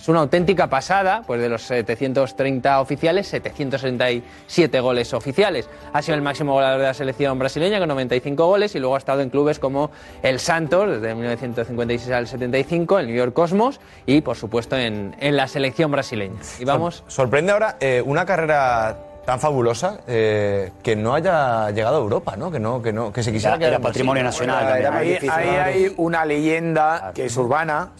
Es 0.00 0.08
una 0.08 0.20
auténtica 0.20 0.66
pasada, 0.66 1.22
pues 1.26 1.42
de 1.42 1.50
los 1.50 1.60
730 1.60 2.80
oficiales, 2.80 3.26
767 3.28 4.80
goles 4.80 5.12
oficiales. 5.12 5.68
Ha 5.92 6.00
sido 6.00 6.14
el 6.14 6.22
máximo 6.22 6.54
goleador 6.54 6.80
de 6.80 6.86
la 6.86 6.94
selección 6.94 7.38
brasileña 7.38 7.78
con 7.78 7.88
95 7.88 8.46
goles 8.46 8.74
y 8.74 8.78
luego 8.78 8.94
ha 8.94 8.98
estado 8.98 9.20
en 9.20 9.28
clubes 9.28 9.58
como 9.58 9.90
el 10.22 10.40
Santos 10.40 10.88
desde 10.88 11.14
1956 11.14 12.12
al 12.12 12.26
75, 12.26 12.98
el 12.98 13.08
New 13.08 13.16
York 13.16 13.34
Cosmos 13.34 13.78
y 14.06 14.22
por 14.22 14.38
supuesto 14.38 14.74
en, 14.74 15.14
en 15.20 15.36
la 15.36 15.46
selección 15.46 15.90
brasileña. 15.90 16.40
Y 16.58 16.64
vamos... 16.64 17.04
Sorprende 17.06 17.52
ahora 17.52 17.76
eh, 17.78 18.02
una 18.02 18.24
carrera 18.24 18.96
tan 19.26 19.38
fabulosa 19.38 20.00
eh, 20.06 20.72
que 20.82 20.96
no 20.96 21.12
haya 21.12 21.70
llegado 21.72 21.98
a 21.98 22.00
Europa, 22.00 22.36
¿no? 22.36 22.50
Que 22.50 22.58
no, 22.58 22.80
que 22.80 22.94
no, 22.94 23.12
que 23.12 23.22
se 23.22 23.32
quisiera 23.32 23.58
quedar 23.58 23.74
en 23.74 23.82
Brasil. 23.82 24.50
Ahí, 24.50 25.18
ahí 25.30 25.48
hay 25.48 25.94
una 25.98 26.24
leyenda 26.24 27.12
que 27.14 27.26
es 27.26 27.36
urbana, 27.36 27.90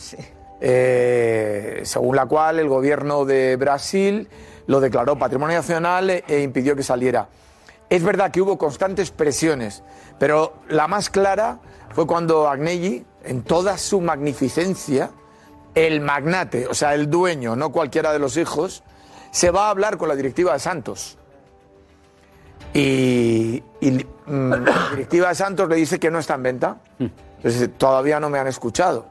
eh, 0.60 1.80
según 1.84 2.16
la 2.16 2.26
cual 2.26 2.58
el 2.58 2.68
gobierno 2.68 3.24
de 3.24 3.56
Brasil 3.56 4.28
lo 4.66 4.80
declaró 4.80 5.18
patrimonio 5.18 5.56
nacional 5.56 6.10
e, 6.10 6.24
e 6.28 6.42
impidió 6.42 6.76
que 6.76 6.82
saliera. 6.82 7.28
Es 7.88 8.04
verdad 8.04 8.30
que 8.30 8.40
hubo 8.40 8.56
constantes 8.56 9.10
presiones, 9.10 9.82
pero 10.18 10.54
la 10.68 10.86
más 10.86 11.10
clara 11.10 11.58
fue 11.94 12.06
cuando 12.06 12.48
Agnelli, 12.48 13.04
en 13.24 13.42
toda 13.42 13.76
su 13.78 14.00
magnificencia, 14.00 15.10
el 15.74 16.00
magnate, 16.00 16.66
o 16.66 16.74
sea, 16.74 16.94
el 16.94 17.10
dueño, 17.10 17.56
no 17.56 17.72
cualquiera 17.72 18.12
de 18.12 18.18
los 18.18 18.36
hijos, 18.36 18.82
se 19.30 19.50
va 19.50 19.66
a 19.66 19.70
hablar 19.70 19.96
con 19.96 20.08
la 20.08 20.16
directiva 20.16 20.52
de 20.52 20.58
Santos. 20.58 21.18
Y, 22.72 23.62
y, 23.80 24.06
mm, 24.26 24.50
la 24.50 24.90
directiva 24.90 25.28
de 25.28 25.34
Santos 25.34 25.68
le 25.68 25.76
dice 25.76 25.98
que 25.98 26.10
no 26.10 26.18
está 26.18 26.34
en 26.34 26.42
venta. 26.42 26.76
Entonces, 26.98 27.70
todavía 27.76 28.20
no 28.20 28.30
me 28.30 28.38
han 28.38 28.46
escuchado. 28.46 29.06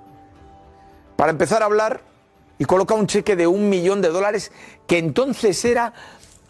Para 1.20 1.32
empezar 1.32 1.62
a 1.64 1.66
hablar, 1.66 2.00
y 2.58 2.64
coloca 2.64 2.94
un 2.94 3.06
cheque 3.06 3.36
de 3.36 3.46
un 3.46 3.68
millón 3.68 4.02
de 4.02 4.08
dólares, 4.08 4.54
que 4.88 4.98
entonces 4.98 5.66
era 5.66 5.92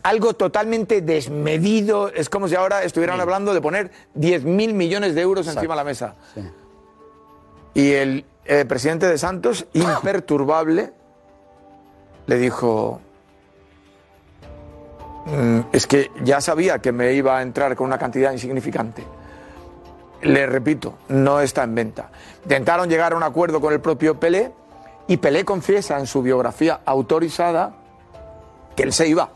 algo 0.03 0.35
totalmente 0.35 1.01
desmedido. 1.01 2.09
Es 2.09 2.29
como 2.29 2.47
si 2.47 2.53
ahora 2.53 2.83
estuvieran 2.83 3.19
hablando 3.19 3.55
de 3.55 3.61
poner 3.61 3.89
10 4.13 4.43
mil 4.43 4.75
millones 4.75 5.15
de 5.15 5.21
euros 5.21 5.47
encima 5.47 5.73
de 5.73 5.75
la 5.75 5.83
mesa. 5.83 6.13
Y 7.73 7.93
el 7.93 8.25
eh, 8.45 8.63
presidente 8.65 9.07
de 9.07 9.17
Santos, 9.17 9.65
imperturbable, 9.73 10.93
le 12.27 12.37
dijo, 12.37 13.01
"Mm, 15.25 15.61
es 15.71 15.87
que 15.87 16.11
ya 16.23 16.41
sabía 16.41 16.77
que 16.77 16.91
me 16.91 17.13
iba 17.13 17.39
a 17.39 17.41
entrar 17.41 17.75
con 17.75 17.87
una 17.87 17.97
cantidad 17.97 18.31
insignificante. 18.31 19.03
Le 20.21 20.45
repito, 20.47 20.95
no 21.07 21.39
está 21.39 21.63
en 21.63 21.75
venta. 21.75 22.09
Intentaron 22.43 22.89
llegar 22.89 23.13
a 23.13 23.15
un 23.15 23.23
acuerdo 23.23 23.61
con 23.61 23.73
el 23.73 23.79
propio 23.79 24.19
Pelé 24.19 24.51
y 25.07 25.17
Pelé 25.17 25.45
confiesa 25.45 25.97
en 25.97 26.07
su 26.07 26.21
biografía 26.21 26.81
autorizada 26.85 27.75
que 28.75 28.83
él 28.83 28.93
se 28.93 29.07
iba. 29.07 29.29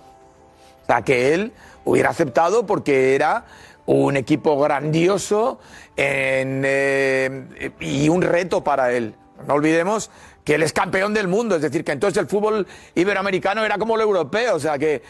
O 0.83 0.85
sea, 0.85 1.01
que 1.01 1.33
él 1.33 1.53
hubiera 1.85 2.09
aceptado 2.09 2.65
porque 2.65 3.15
era 3.15 3.45
un 3.85 4.17
equipo 4.17 4.59
grandioso 4.59 5.59
eh, 5.95 7.71
y 7.79 8.09
un 8.09 8.21
reto 8.21 8.63
para 8.63 8.91
él. 8.91 9.15
No 9.47 9.55
olvidemos 9.55 10.09
que 10.43 10.55
él 10.55 10.63
es 10.63 10.73
campeón 10.73 11.13
del 11.13 11.27
mundo, 11.27 11.55
es 11.55 11.61
decir, 11.61 11.83
que 11.83 11.91
entonces 11.91 12.17
el 12.21 12.27
fútbol 12.27 12.67
iberoamericano 12.95 13.63
era 13.63 13.77
como 13.77 13.95
el 13.95 14.01
europeo, 14.01 14.55
o 14.55 14.59
sea 14.59 14.77
que 14.77 15.01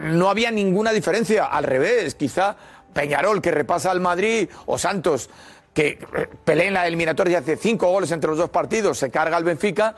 no 0.00 0.30
había 0.30 0.50
ninguna 0.50 0.92
diferencia, 0.92 1.46
al 1.46 1.64
revés, 1.64 2.14
quizá 2.14 2.56
Peñarol 2.96 3.42
que 3.42 3.50
repasa 3.50 3.90
al 3.90 4.00
Madrid 4.00 4.48
o 4.64 4.78
Santos 4.78 5.28
que 5.74 5.98
eh, 6.16 6.28
pelea 6.42 6.68
en 6.68 6.74
la 6.74 6.86
eliminatoria 6.86 7.32
y 7.32 7.34
hace 7.36 7.56
cinco 7.58 7.90
goles 7.90 8.10
entre 8.10 8.30
los 8.30 8.38
dos 8.38 8.48
partidos, 8.48 8.96
se 8.96 9.10
carga 9.10 9.36
al 9.36 9.44
Benfica, 9.44 9.94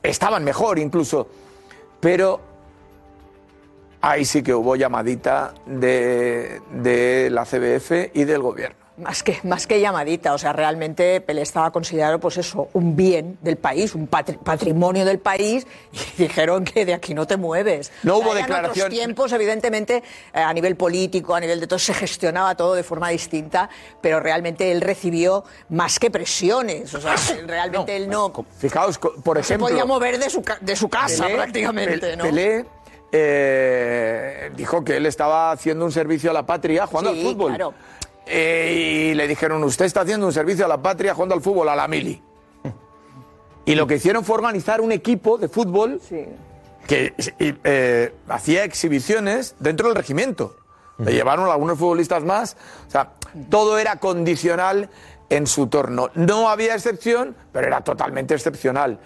estaban 0.00 0.44
mejor 0.44 0.78
incluso, 0.78 1.28
pero 1.98 2.40
ahí 4.00 4.24
sí 4.24 4.44
que 4.44 4.54
hubo 4.54 4.76
llamadita 4.76 5.52
de, 5.66 6.62
de 6.70 7.28
la 7.30 7.44
CBF 7.44 8.14
y 8.14 8.22
del 8.22 8.40
gobierno. 8.40 8.87
Más 8.98 9.22
que, 9.22 9.38
más 9.44 9.66
que 9.66 9.80
llamadita, 9.80 10.34
o 10.34 10.38
sea, 10.38 10.52
realmente 10.52 11.20
Pelé 11.20 11.42
estaba 11.42 11.70
considerado, 11.70 12.18
pues 12.18 12.36
eso, 12.36 12.68
un 12.72 12.96
bien 12.96 13.38
del 13.42 13.56
país, 13.56 13.94
un 13.94 14.08
patri- 14.10 14.36
patrimonio 14.38 15.04
del 15.04 15.18
país, 15.20 15.66
y 15.92 16.22
dijeron 16.22 16.64
que 16.64 16.84
de 16.84 16.94
aquí 16.94 17.14
no 17.14 17.26
te 17.26 17.36
mueves. 17.36 17.92
No 18.02 18.16
O 18.16 18.18
sea, 18.18 18.26
hubo 18.26 18.34
ya 18.34 18.40
en 18.40 18.46
declaración- 18.46 18.86
otros 18.86 18.88
tiempos, 18.98 19.32
evidentemente, 19.32 20.02
eh, 20.34 20.40
a 20.40 20.52
nivel 20.52 20.74
político, 20.76 21.34
a 21.34 21.40
nivel 21.40 21.60
de 21.60 21.66
todo, 21.66 21.78
se 21.78 21.94
gestionaba 21.94 22.54
todo 22.56 22.74
de 22.74 22.82
forma 22.82 23.08
distinta, 23.10 23.68
pero 24.00 24.20
realmente 24.20 24.72
él 24.72 24.80
recibió 24.80 25.44
más 25.68 25.98
que 25.98 26.10
presiones, 26.10 26.92
o 26.94 27.00
sea, 27.00 27.14
realmente 27.46 27.94
él 27.96 28.08
no... 28.08 28.32
Fijaos, 28.58 28.98
por 28.98 29.36
no 29.36 29.42
se 29.44 29.54
ejemplo... 29.54 29.68
podía 29.68 29.84
mover 29.84 30.18
de 30.18 30.28
su, 30.28 30.42
ca- 30.42 30.58
de 30.60 30.74
su 30.74 30.88
casa 30.88 31.26
Pelé- 31.28 31.34
prácticamente, 31.36 32.16
¿no? 32.16 32.24
Pelé 32.24 32.66
eh, 33.12 34.50
dijo 34.54 34.84
que 34.84 34.96
él 34.96 35.06
estaba 35.06 35.50
haciendo 35.52 35.84
un 35.84 35.92
servicio 35.92 36.30
a 36.30 36.34
la 36.34 36.44
patria 36.44 36.86
jugando 36.86 37.12
Sí, 37.12 37.20
al 37.20 37.26
fútbol. 37.26 37.48
claro. 37.50 37.74
Eh, 38.28 39.10
y 39.10 39.14
le 39.14 39.26
dijeron, 39.26 39.62
usted 39.64 39.86
está 39.86 40.02
haciendo 40.02 40.26
un 40.26 40.32
servicio 40.32 40.64
a 40.64 40.68
la 40.68 40.82
patria 40.82 41.14
jugando 41.14 41.34
al 41.34 41.40
fútbol, 41.40 41.68
a 41.68 41.76
la 41.76 41.88
mili. 41.88 42.22
Y 43.64 43.74
lo 43.74 43.86
que 43.86 43.96
hicieron 43.96 44.24
fue 44.24 44.36
organizar 44.36 44.80
un 44.80 44.92
equipo 44.92 45.36
de 45.36 45.48
fútbol 45.48 46.00
que 46.86 47.14
eh, 47.38 48.14
hacía 48.28 48.64
exhibiciones 48.64 49.56
dentro 49.58 49.88
del 49.88 49.96
regimiento. 49.96 50.56
Le 50.98 51.12
llevaron 51.12 51.48
algunos 51.48 51.78
futbolistas 51.78 52.24
más. 52.24 52.56
O 52.86 52.90
sea, 52.90 53.12
todo 53.50 53.78
era 53.78 53.96
condicional 53.96 54.90
en 55.28 55.46
su 55.46 55.66
torno. 55.66 56.10
No 56.14 56.48
había 56.48 56.74
excepción, 56.74 57.36
pero 57.52 57.66
era 57.66 57.82
totalmente 57.82 58.34
excepcional. 58.34 58.98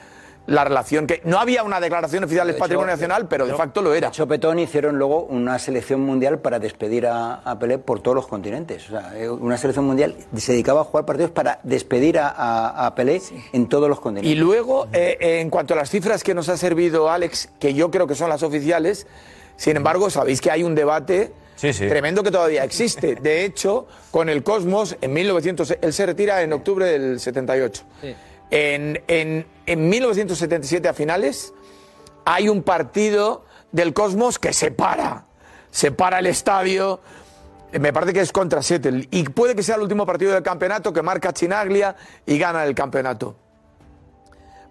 La 0.46 0.64
relación 0.64 1.07
que. 1.07 1.20
No 1.24 1.38
había 1.38 1.62
una 1.62 1.78
declaración 1.81 2.24
oficial 2.24 2.48
De 2.48 2.55
Patrimonio 2.55 2.88
hecho, 2.92 2.96
Nacional, 3.02 3.28
pero 3.28 3.46
de 3.46 3.55
facto 3.55 3.81
lo 3.81 3.94
era. 3.94 4.09
De 4.09 4.12
hecho, 4.12 4.26
Petón 4.26 4.59
hicieron 4.59 4.98
luego 4.98 5.22
una 5.24 5.59
selección 5.61 6.00
mundial 6.00 6.40
para 6.40 6.59
despedir 6.59 7.07
a, 7.07 7.35
a 7.37 7.59
Pelé 7.61 7.78
por 7.78 8.00
todos 8.00 8.16
los 8.16 8.26
continentes. 8.26 8.88
O 8.88 8.90
sea, 8.92 9.12
eh, 9.16 9.31
una 9.31 9.57
selección 9.57 9.85
mundial 9.85 10.16
se 10.37 10.52
dedicaba 10.52 10.81
a 10.81 10.85
jugar 10.85 11.05
partidos 11.07 11.31
para 11.31 11.61
despedir 11.62 12.18
a, 12.18 12.28
a- 12.28 12.87
a 12.87 12.94
Pelé 12.96 13.22
en 13.52 13.68
todos 13.68 13.88
los 13.88 14.00
continentes. 14.00 14.33
Y 14.33 14.35
luego, 14.35 14.88
eh, 14.92 15.16
en 15.40 15.48
cuanto 15.48 15.74
a 15.74 15.76
las 15.76 15.90
cifras 15.90 16.24
que 16.24 16.35
nos 16.35 16.48
ha 16.48 16.57
servido 16.57 17.09
Alex, 17.11 17.48
que 17.61 17.72
yo 17.74 17.90
creo 17.92 18.09
que 18.09 18.14
son 18.16 18.28
las 18.28 18.42
oficiales, 18.42 19.07
sin 19.57 19.76
embargo, 19.76 20.11
sabéis 20.11 20.40
que 20.40 20.50
hay 20.50 20.64
un 20.64 20.74
debate 20.74 21.33
tremendo 21.88 22.24
que 22.24 22.33
todavía 22.33 22.64
existe. 22.64 23.14
De 23.14 23.44
hecho, 23.44 23.87
con 24.11 24.28
el 24.28 24.42
Cosmos, 24.42 24.96
en 25.00 25.12
1900, 25.12 25.76
él 25.81 25.92
se 25.92 26.05
retira 26.07 26.42
en 26.42 26.52
octubre 26.52 26.85
del 26.87 27.20
78. 27.20 27.85
En, 28.53 29.03
en, 29.09 29.47
en 29.65 29.88
1977 29.88 30.87
a 30.87 30.93
finales 30.93 31.55
hay 32.27 32.51
un 32.51 32.62
partido 32.62 33.47
del 33.73 33.95
Cosmos 33.95 34.38
que 34.38 34.53
separa, 34.53 35.25
separa 35.71 36.19
el 36.19 36.27
estadio. 36.27 37.01
Me 37.73 37.95
parece 37.95 38.12
que 38.12 38.21
es 38.21 38.31
contra 38.31 38.62
Seattle. 38.62 39.09
Y 39.11 39.25
puede 39.25 39.55
que 39.57 39.62
sea 39.62 39.77
el 39.77 39.81
último 39.81 40.05
partido 40.05 40.35
del 40.35 40.43
campeonato 40.43 40.93
que 40.93 41.01
marca 41.01 41.33
Chinaglia 41.33 41.97
y 42.27 42.37
gana 42.37 42.65
el 42.65 42.75
campeonato. 42.75 43.37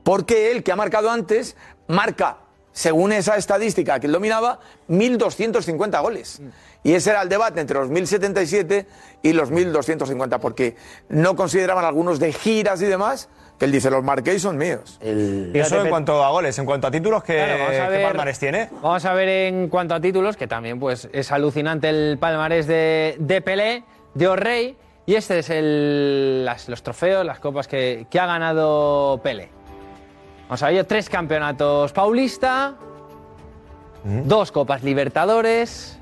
Porque 0.04 0.52
él, 0.52 0.62
que 0.62 0.72
ha 0.72 0.76
marcado 0.76 1.10
antes, 1.10 1.58
marca, 1.88 2.38
según 2.74 3.12
esa 3.12 3.36
estadística 3.36 4.00
que 4.00 4.08
él 4.08 4.14
dominaba, 4.14 4.60
1.250 4.90 6.02
goles. 6.02 6.42
Y 6.84 6.94
ese 6.94 7.12
era 7.12 7.22
el 7.22 7.30
debate 7.30 7.62
entre 7.62 7.78
los 7.78 7.90
1.077 7.90 8.86
y 9.22 9.34
los 9.34 9.52
1.250, 9.52 10.40
porque 10.40 10.76
no 11.10 11.36
consideraban 11.36 11.86
algunos 11.86 12.20
de 12.20 12.34
giras 12.34 12.82
y 12.82 12.86
demás, 12.86 13.30
que 13.60 13.66
él 13.66 13.72
dice, 13.72 13.92
los 13.92 14.04
marquéis 14.04 14.42
son 14.42 14.58
míos. 14.58 14.98
Y 15.02 15.58
eso 15.60 15.82
en 15.82 15.90
cuanto 15.90 16.24
a 16.24 16.30
goles, 16.32 16.58
en 16.58 16.66
cuanto 16.66 16.88
a 16.88 16.92
títulos, 16.92 17.24
¿qué, 17.24 17.36
Claro, 17.36 17.66
qué 17.70 17.90
ver- 17.90 18.04
palmarés 18.08 18.40
tiene? 18.40 18.70
Vamos 18.82 19.06
a 19.06 19.14
ver 19.14 19.30
en 19.30 19.70
cuanto 19.70 19.94
a 19.94 20.02
títulos, 20.02 20.36
que 20.38 20.48
también 20.48 20.80
pues 20.80 21.08
es 21.14 21.32
alucinante 21.32 21.90
el 21.90 22.18
palmarés 22.20 22.66
de, 22.66 23.16
de 23.20 23.42
Pelé, 23.42 23.84
de 24.16 24.28
O'Reilly, 24.28 24.78
y 25.06 25.16
este 25.16 25.38
es 25.40 25.50
el, 25.52 26.44
las- 26.46 26.68
los 26.68 26.82
trofeos, 26.82 27.24
las 27.24 27.40
copas 27.40 27.68
que, 27.68 28.08
que 28.10 28.20
ha 28.20 28.26
ganado 28.26 29.20
Pelé. 29.24 29.50
Vamos 30.52 30.64
a 30.64 30.68
ver, 30.68 30.84
tres 30.84 31.08
campeonatos 31.08 31.94
Paulista, 31.94 32.76
dos 34.04 34.52
copas 34.52 34.84
Libertadores, 34.84 35.98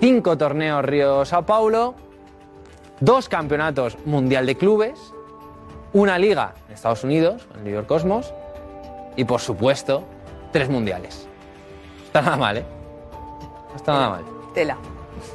cinco 0.00 0.38
torneos 0.38 0.82
Río 0.82 1.26
Sao 1.26 1.44
Paulo, 1.44 1.94
dos 2.98 3.28
campeonatos 3.28 3.98
Mundial 4.06 4.46
de 4.46 4.56
Clubes, 4.56 5.12
una 5.92 6.16
liga 6.18 6.54
en 6.66 6.76
Estados 6.76 7.04
Unidos, 7.04 7.46
el 7.56 7.64
New 7.64 7.74
York 7.74 7.86
Cosmos, 7.86 8.32
y 9.16 9.26
por 9.26 9.42
supuesto, 9.42 10.02
tres 10.50 10.70
mundiales. 10.70 11.28
No 11.98 12.04
está 12.06 12.22
nada 12.22 12.36
mal, 12.38 12.56
¿eh? 12.56 12.64
No 13.68 13.76
está 13.76 13.92
nada 13.92 14.08
mal. 14.08 14.24
Tela. 14.54 14.78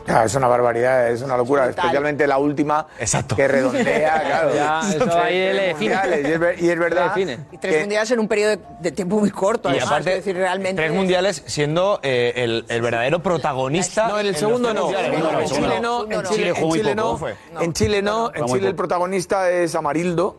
Ah, 0.07 0.23
es 0.25 0.35
una 0.35 0.47
barbaridad, 0.47 1.09
es 1.09 1.21
una 1.21 1.37
locura, 1.37 1.69
especialmente 1.69 2.25
la 2.27 2.37
última 2.37 2.87
que 3.35 3.47
redondea, 3.47 4.21
claro. 4.25 4.55
Ya, 4.55 4.81
eso 4.93 5.03
ahí 5.21 5.33
Tres 5.33 5.55
le 5.55 5.61
define. 5.67 5.95
mundiales, 5.95 6.27
Y 6.27 6.31
es, 6.33 6.39
ver- 6.39 6.63
y 6.63 6.69
es 6.69 6.79
verdad. 6.79 7.05
define. 7.15 7.37
Y 7.51 7.57
tres 7.57 7.73
que- 7.73 7.79
mundiales 7.81 8.11
en 8.11 8.19
un 8.19 8.27
periodo 8.27 8.49
de, 8.51 8.59
de 8.81 8.91
tiempo 8.91 9.19
muy 9.19 9.31
corto, 9.31 9.69
Y 9.69 9.73
además, 9.73 9.87
aparte, 9.91 10.09
es 10.11 10.15
decir, 10.17 10.35
realmente... 10.35 10.81
tres 10.81 10.91
mundiales 10.93 11.43
siendo 11.47 11.99
eh, 12.03 12.33
el, 12.35 12.65
el 12.69 12.81
verdadero 12.81 13.21
protagonista. 13.23 14.07
No, 14.07 14.19
en 14.19 14.27
el 14.27 14.35
segundo 14.35 14.73
no. 14.73 14.89
En 14.89 15.45
Chile 15.47 15.79
no, 15.81 16.03
en 16.11 16.23
Chile, 16.23 16.53
en 16.55 16.71
Chile 16.71 16.95
no. 16.95 17.19
En 17.61 17.73
Chile 17.73 18.01
no, 18.01 18.31
en 18.33 18.45
Chile 18.45 18.67
el 18.67 18.75
protagonista 18.75 19.49
es 19.49 19.75
Amarildo. 19.75 20.37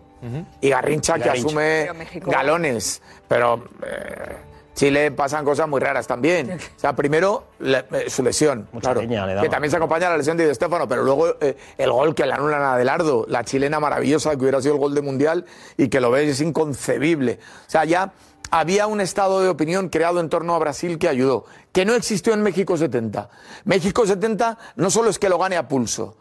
Y 0.62 0.70
Garrincha 0.70 1.14
que 1.18 1.24
Garrincha. 1.26 1.48
asume 1.48 1.80
Pero 1.83 1.94
México- 1.94 2.30
galones. 2.30 3.02
Pero 3.28 3.62
eh, 3.87 4.37
Chile 4.75 5.11
pasan 5.13 5.45
cosas 5.45 5.69
muy 5.69 5.81
raras 5.81 6.07
también. 6.07 6.51
O 6.53 6.79
sea, 6.81 6.95
primero 6.97 7.45
le- 7.61 7.85
eh, 7.93 8.11
su 8.11 8.23
lesión, 8.23 8.69
claro, 8.81 9.01
leña 9.01 9.25
le 9.27 9.41
que 9.43 9.49
también 9.49 9.71
se 9.71 9.77
acompaña 9.77 10.09
a 10.09 10.11
la 10.11 10.17
lesión 10.19 10.37
de 10.37 10.49
Di 10.49 10.55
Stéfano, 10.55 10.89
pero 10.89 11.03
luego 11.05 11.37
eh, 11.41 11.57
el 11.79 11.91
gol 11.93 12.15
que 12.15 12.27
le 12.27 12.33
anulan 12.33 12.61
a 12.63 12.75
Adelardo, 12.75 13.25
la 13.29 13.45
chilena 13.45 13.79
maravillosa 13.81 14.31
que 14.31 14.37
hubiera 14.43 14.61
sido 14.61 14.75
el 14.75 14.81
gol 14.81 14.95
de 14.95 15.03
Mundial 15.03 15.45
y 15.77 15.89
que 15.89 16.01
lo 16.01 16.11
ves 16.11 16.29
es 16.29 16.41
inconcebible. 16.41 17.39
O 17.67 17.71
sea, 17.71 17.85
ya 17.85 18.13
había 18.51 18.87
un 18.87 19.01
estado 19.01 19.41
de 19.41 19.49
opinión 19.49 19.89
creado 19.89 20.21
en 20.21 20.29
torno 20.29 20.55
a 20.55 20.59
Brasil 20.59 20.99
que 20.99 21.09
ayudó, 21.09 21.45
que 21.73 21.85
no 21.85 21.95
existió 21.95 22.35
en 22.35 22.43
México 22.43 22.77
70. 22.77 23.29
México 23.65 24.07
70 24.07 24.59
no 24.77 24.91
solo 24.91 25.11
es 25.11 25.19
que 25.19 25.29
lo 25.29 25.39
gane 25.39 25.57
a 25.57 25.67
pulso, 25.69 26.17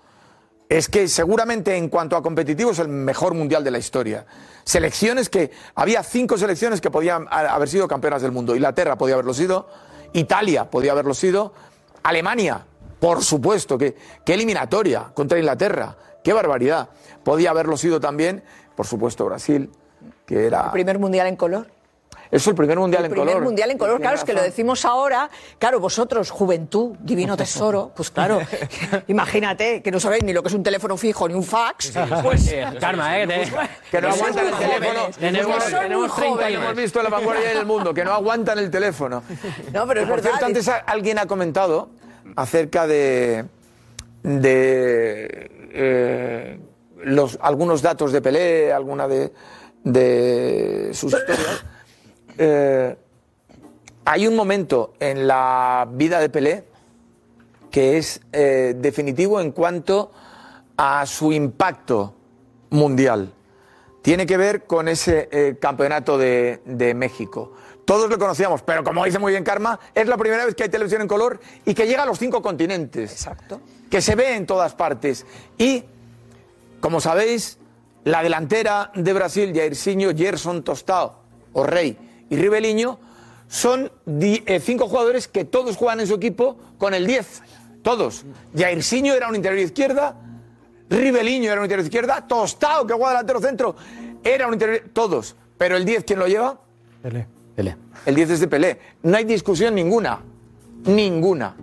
es 0.74 0.90
que 0.90 1.08
seguramente 1.08 1.78
en 1.78 1.88
cuanto 1.88 2.18
a 2.18 2.24
competitivo 2.24 2.72
es 2.72 2.80
el 2.80 2.88
mejor 2.88 3.36
mundial 3.36 3.64
de 3.64 3.70
la 3.70 3.78
historia. 3.78 4.26
Selecciones 4.64 5.30
que 5.30 5.52
había 5.76 6.02
cinco 6.02 6.36
selecciones 6.36 6.82
que 6.82 6.90
podían 6.90 7.28
haber 7.30 7.70
sido 7.70 7.88
campeonas 7.88 8.24
del 8.24 8.32
mundo. 8.32 8.56
Inglaterra 8.56 8.98
podía 8.98 9.14
haberlo 9.14 9.36
sido, 9.36 9.70
Italia 10.14 10.72
podía 10.72 10.94
haberlo 10.94 11.14
sido, 11.14 11.54
Alemania, 12.02 12.66
por 13.00 13.24
supuesto, 13.24 13.78
que 13.78 13.96
qué 14.26 14.34
eliminatoria 14.34 15.12
contra 15.14 15.38
Inglaterra, 15.38 15.96
qué 16.24 16.34
barbaridad. 16.34 16.90
Podía 17.24 17.52
haberlo 17.52 17.78
sido 17.78 18.00
también, 18.00 18.44
por 18.76 18.88
supuesto, 18.88 19.26
Brasil, 19.26 19.70
que 20.26 20.48
era 20.48 20.66
El 20.66 20.72
primer 20.72 20.98
mundial 20.98 21.28
en 21.28 21.36
color. 21.36 21.68
Es 22.36 22.48
el 22.48 22.56
primer 22.56 22.78
mundial 22.80 23.02
el 23.04 23.06
en 23.06 23.12
primer 23.12 23.28
color. 23.34 23.44
mundial 23.44 23.72
en 23.72 23.78
color, 23.78 24.00
claro, 24.02 24.16
es 24.18 24.24
que 24.24 24.34
lo 24.34 24.42
decimos 24.42 24.86
ahora, 24.86 25.30
claro, 25.60 25.80
vosotros, 25.80 26.30
juventud, 26.32 26.96
divino 27.00 27.38
tesoro, 27.38 27.92
pues 27.96 28.10
claro, 28.10 28.40
imagínate 29.08 29.82
que 29.82 29.92
no 29.92 30.00
sabéis 30.00 30.24
ni 30.24 30.34
lo 30.34 30.42
que 30.42 30.50
es 30.50 30.54
un 30.56 30.64
teléfono 30.64 30.98
fijo 30.98 31.28
ni 31.28 31.34
un 31.34 31.44
fax, 31.44 31.94
pues... 32.24 32.54
Karma, 32.80 33.20
¿eh? 33.20 33.28
Que 33.92 34.02
no 34.02 34.10
aguantan 34.10 34.48
el 34.48 34.54
teléfono. 34.56 35.10
Tenemos- 35.20 35.64
tenemos 35.66 36.16
30 36.16 36.32
jóvenes. 36.36 36.60
Hemos 36.60 36.76
visto 36.76 37.04
la 37.04 37.10
vanguardia 37.10 37.50
del 37.50 37.66
mundo 37.66 37.94
que 37.94 38.04
no 38.04 38.12
aguantan 38.14 38.58
el 38.60 38.72
teléfono. 38.72 39.24
No, 39.72 39.88
pero 39.88 40.02
es 40.02 40.08
Por 40.08 40.16
verdad. 40.18 40.30
cierto, 40.32 40.46
antes 40.48 40.68
alguien 40.88 41.20
ha 41.20 41.26
comentado 41.28 41.90
acerca 42.36 42.88
de, 42.88 43.46
de 44.24 45.52
eh, 45.74 46.60
los, 47.04 47.38
algunos 47.42 47.82
datos 47.82 48.12
de 48.12 48.22
Pelé, 48.22 48.72
alguna 48.74 49.08
de, 49.08 49.32
de 49.84 50.90
sus 50.94 51.14
historias. 51.18 51.66
Eh, 52.38 52.96
hay 54.06 54.28
un 54.28 54.36
momento 54.36 54.94
en 55.00 55.28
la 55.28 55.88
vida 55.90 56.20
de 56.20 56.30
Pelé 56.30 56.64
que 57.72 57.98
es 57.98 58.22
eh, 58.32 58.76
definitivo 58.78 59.42
en 59.42 59.52
cuanto 59.52 60.12
a 60.78 61.06
su 61.06 61.32
impacto 61.32 62.14
mundial. 62.70 63.34
Tiene 64.04 64.26
que 64.26 64.38
ver 64.38 64.66
con 64.66 64.88
ese 64.88 65.28
eh, 65.32 65.58
campeonato 65.60 66.18
de, 66.18 66.62
de 66.66 66.94
México. 66.94 67.54
Todos 67.86 68.10
lo 68.10 68.20
conocíamos, 68.20 68.62
pero 68.62 68.84
como 68.84 69.04
dice 69.06 69.18
muy 69.18 69.32
bien 69.32 69.44
Karma, 69.44 69.80
es 69.96 70.08
la 70.08 70.18
primera 70.18 70.46
vez 70.46 70.54
que 70.54 70.64
hay 70.64 70.70
televisión 70.70 71.02
en 71.02 71.08
color 71.08 71.40
y 71.66 71.74
que 71.74 71.88
llega 71.88 72.04
a 72.04 72.06
los 72.06 72.20
cinco 72.20 72.42
continentes. 72.42 73.12
Exacto. 73.12 73.60
Que 73.90 74.02
se 74.02 74.16
ve 74.16 74.36
en 74.36 74.46
todas 74.46 74.76
partes. 74.76 75.26
Y, 75.58 75.84
como 76.80 77.02
sabéis, 77.02 77.58
la 78.04 78.22
delantera 78.22 78.92
de 78.94 79.14
Brasil, 79.14 79.52
Jairzinho, 79.56 80.16
Gerson 80.16 80.64
Tostao, 80.64 81.24
o 81.54 81.64
Rey 81.64 81.98
y 82.34 82.36
Ribeliño, 82.36 83.00
son 83.48 83.92
eh, 84.08 84.60
cinco 84.60 84.88
jugadores 84.88 85.28
que 85.28 85.46
todos 85.46 85.78
juegan 85.78 86.00
en 86.00 86.08
su 86.08 86.16
equipo 86.16 86.58
con 86.80 86.96
el 86.96 87.06
10. 87.06 87.44
Todos. 87.84 88.26
Jairzinho 88.58 89.14
era 89.14 89.30
un 89.30 89.36
interior 89.36 89.60
izquierda, 89.60 90.16
Ribeliño 90.90 91.52
era 91.52 91.62
un 91.62 91.66
interior 91.66 91.86
izquierda, 91.86 92.26
Tostao, 92.28 92.88
que 92.88 92.94
juega 92.94 93.10
delantero 93.10 93.40
centro, 93.40 93.76
era 94.24 94.48
un 94.48 94.54
interior. 94.54 94.90
Todos. 94.94 95.36
Pero 95.60 95.78
el 95.78 95.86
10, 95.86 96.06
¿quién 96.06 96.18
lo 96.18 96.28
lleva? 96.28 96.60
Pelé. 97.04 97.28
Pelé. 97.56 97.78
El 98.08 98.16
10 98.16 98.32
es 98.32 98.40
de 98.40 98.48
Pelé. 98.48 98.80
No 99.04 99.16
hay 99.16 99.26
discusión 99.26 99.76
ninguna. 99.76 100.20
Ninguna. 100.86 101.54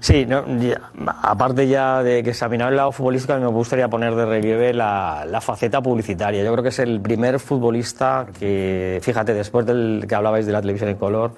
Sí, 0.00 0.26
no, 0.26 0.44
ya, 0.58 0.80
aparte 1.22 1.66
ya 1.68 2.02
de 2.02 2.22
que 2.22 2.30
examinar 2.30 2.70
el 2.70 2.76
lado 2.76 2.92
futbolístico, 2.92 3.34
a 3.34 3.36
mí 3.36 3.42
me 3.42 3.48
gustaría 3.50 3.88
poner 3.88 4.14
de 4.14 4.24
relieve 4.24 4.72
la, 4.72 5.24
la 5.28 5.40
faceta 5.40 5.80
publicitaria. 5.82 6.42
Yo 6.42 6.50
creo 6.52 6.62
que 6.62 6.70
es 6.70 6.78
el 6.78 7.00
primer 7.00 7.38
futbolista 7.40 8.26
que, 8.38 8.98
fíjate, 9.02 9.34
después 9.34 9.66
del 9.66 10.04
que 10.08 10.14
hablabais 10.14 10.46
de 10.46 10.52
la 10.52 10.60
televisión 10.60 10.90
en 10.90 10.96
color, 10.96 11.32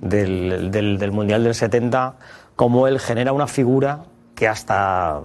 del, 0.00 0.70
del- 0.70 0.98
del 0.98 1.12
Mundial 1.12 1.44
del 1.44 1.54
70, 1.54 2.14
como 2.56 2.88
él 2.88 2.98
genera 2.98 3.32
una 3.32 3.46
figura 3.46 4.00
que 4.34 4.48
hasta... 4.48 5.20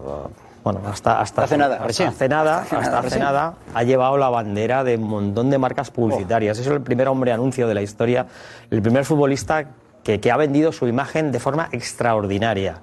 Bueno, 0.62 0.82
hasta, 0.92 1.22
hasta 1.22 1.44
Hace 1.44 1.58
nada, 1.58 1.76
hasta 1.86 2.08
hace 2.10 2.28
nada, 2.30 2.58
Hace 2.60 2.76
hasta 2.76 2.88
nada, 2.90 2.98
hace 3.00 3.06
recién. 3.08 3.24
nada, 3.24 3.54
ha 3.74 3.84
llevado 3.84 4.18
la 4.18 4.28
bandera 4.30 4.84
de 4.84 4.98
un 4.98 5.04
montón 5.08 5.50
de 5.50 5.58
marcas 5.58 5.90
publicitarias. 5.90 6.60
Es 6.60 6.68
el 6.68 6.82
primer 6.82 7.08
hombre 7.08 7.32
anuncio 7.32 7.66
de 7.66 7.74
la 7.74 7.82
historia, 7.82 8.28
el 8.70 8.82
primer 8.82 9.06
futbolista 9.06 9.66
que, 10.04 10.20
que 10.20 10.32
ha 10.32 10.38
vendido 10.38 10.72
su 10.72 10.88
imagen 10.88 11.32
de 11.32 11.40
forma 11.40 11.70
extraordinaria. 11.72 12.82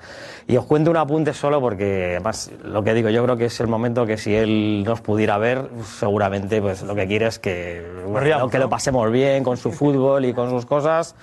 Y 0.49 0.57
os 0.57 0.65
cuento 0.65 0.91
un 0.93 0.97
apunte 0.97 1.35
solo 1.35 1.61
porque, 1.61 2.13
además, 2.13 2.53
lo 2.63 2.85
que 2.85 2.95
digo, 2.95 3.11
yo 3.11 3.25
creo 3.25 3.37
que 3.37 3.47
es 3.47 3.61
el 3.61 3.67
momento 3.67 4.07
que 4.07 4.17
si 4.17 4.35
él 4.35 4.85
nos 4.85 5.01
pudiera 5.01 5.39
ver, 5.39 5.69
seguramente 5.85 6.63
pues 6.63 6.83
lo 6.83 6.95
que 6.95 7.07
quiere 7.09 7.27
es 7.27 7.41
que, 7.41 7.85
bueno, 8.07 8.49
que 8.49 8.59
lo 8.59 8.69
pasemos 8.69 9.11
bien 9.11 9.43
con 9.43 9.57
su 9.57 9.73
fútbol 9.73 10.25
y 10.25 10.33
con 10.33 10.51
sus 10.51 10.65
cosas. 10.65 11.17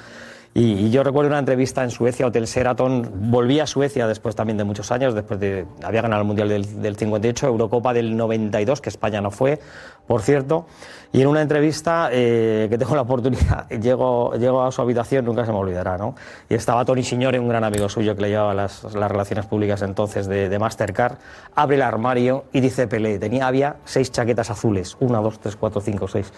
Y, 0.55 0.73
y 0.73 0.91
yo 0.91 1.03
recuerdo 1.03 1.29
una 1.29 1.39
entrevista 1.39 1.83
en 1.83 1.89
Suecia, 1.89 2.27
Hotel 2.27 2.45
Sheraton. 2.45 3.09
Volví 3.31 3.59
a 3.59 3.65
Suecia 3.65 4.05
después 4.05 4.35
también 4.35 4.57
de 4.57 4.63
muchos 4.63 4.91
años, 4.91 5.15
después 5.15 5.39
de. 5.39 5.65
Había 5.81 6.03
ganado 6.03 6.21
el 6.21 6.27
Mundial 6.27 6.47
del, 6.47 6.81
del 6.81 6.95
58, 6.95 7.47
Eurocopa 7.47 7.91
del 7.91 8.15
92, 8.15 8.79
que 8.79 8.89
España 8.89 9.19
no 9.19 9.31
fue, 9.31 9.59
por 10.05 10.21
cierto. 10.21 10.67
Y 11.11 11.21
en 11.21 11.27
una 11.27 11.41
entrevista 11.41 12.09
eh, 12.11 12.67
que 12.69 12.77
tengo 12.77 12.95
la 12.95 13.01
oportunidad, 13.01 13.67
llego, 13.81 14.35
llego 14.35 14.61
a 14.61 14.71
su 14.71 14.81
habitación, 14.81 15.25
nunca 15.25 15.43
se 15.43 15.51
me 15.51 15.57
olvidará, 15.57 15.97
¿no? 15.97 16.13
Y 16.47 16.53
estaba 16.53 16.85
Tony 16.85 17.01
Signore, 17.01 17.39
un 17.39 17.47
gran 17.47 17.63
amigo 17.63 17.89
suyo 17.89 18.15
que 18.15 18.21
le 18.21 18.29
llevaba 18.29 18.53
las, 18.53 18.83
las 18.93 19.11
relaciones 19.11 19.47
públicas 19.47 19.81
entonces 19.81 20.27
de, 20.27 20.49
de 20.49 20.59
Mastercard. 20.59 21.17
Abre 21.55 21.77
el 21.77 21.81
armario 21.81 22.45
y 22.53 22.61
dice 22.61 22.87
Pelé: 22.87 23.17
tenía, 23.17 23.47
había 23.47 23.77
seis 23.85 24.11
chaquetas 24.11 24.51
azules, 24.51 24.97
una, 24.99 25.19
dos, 25.19 25.39
tres, 25.39 25.55
cuatro, 25.55 25.81
cinco, 25.81 26.07
seis 26.07 26.31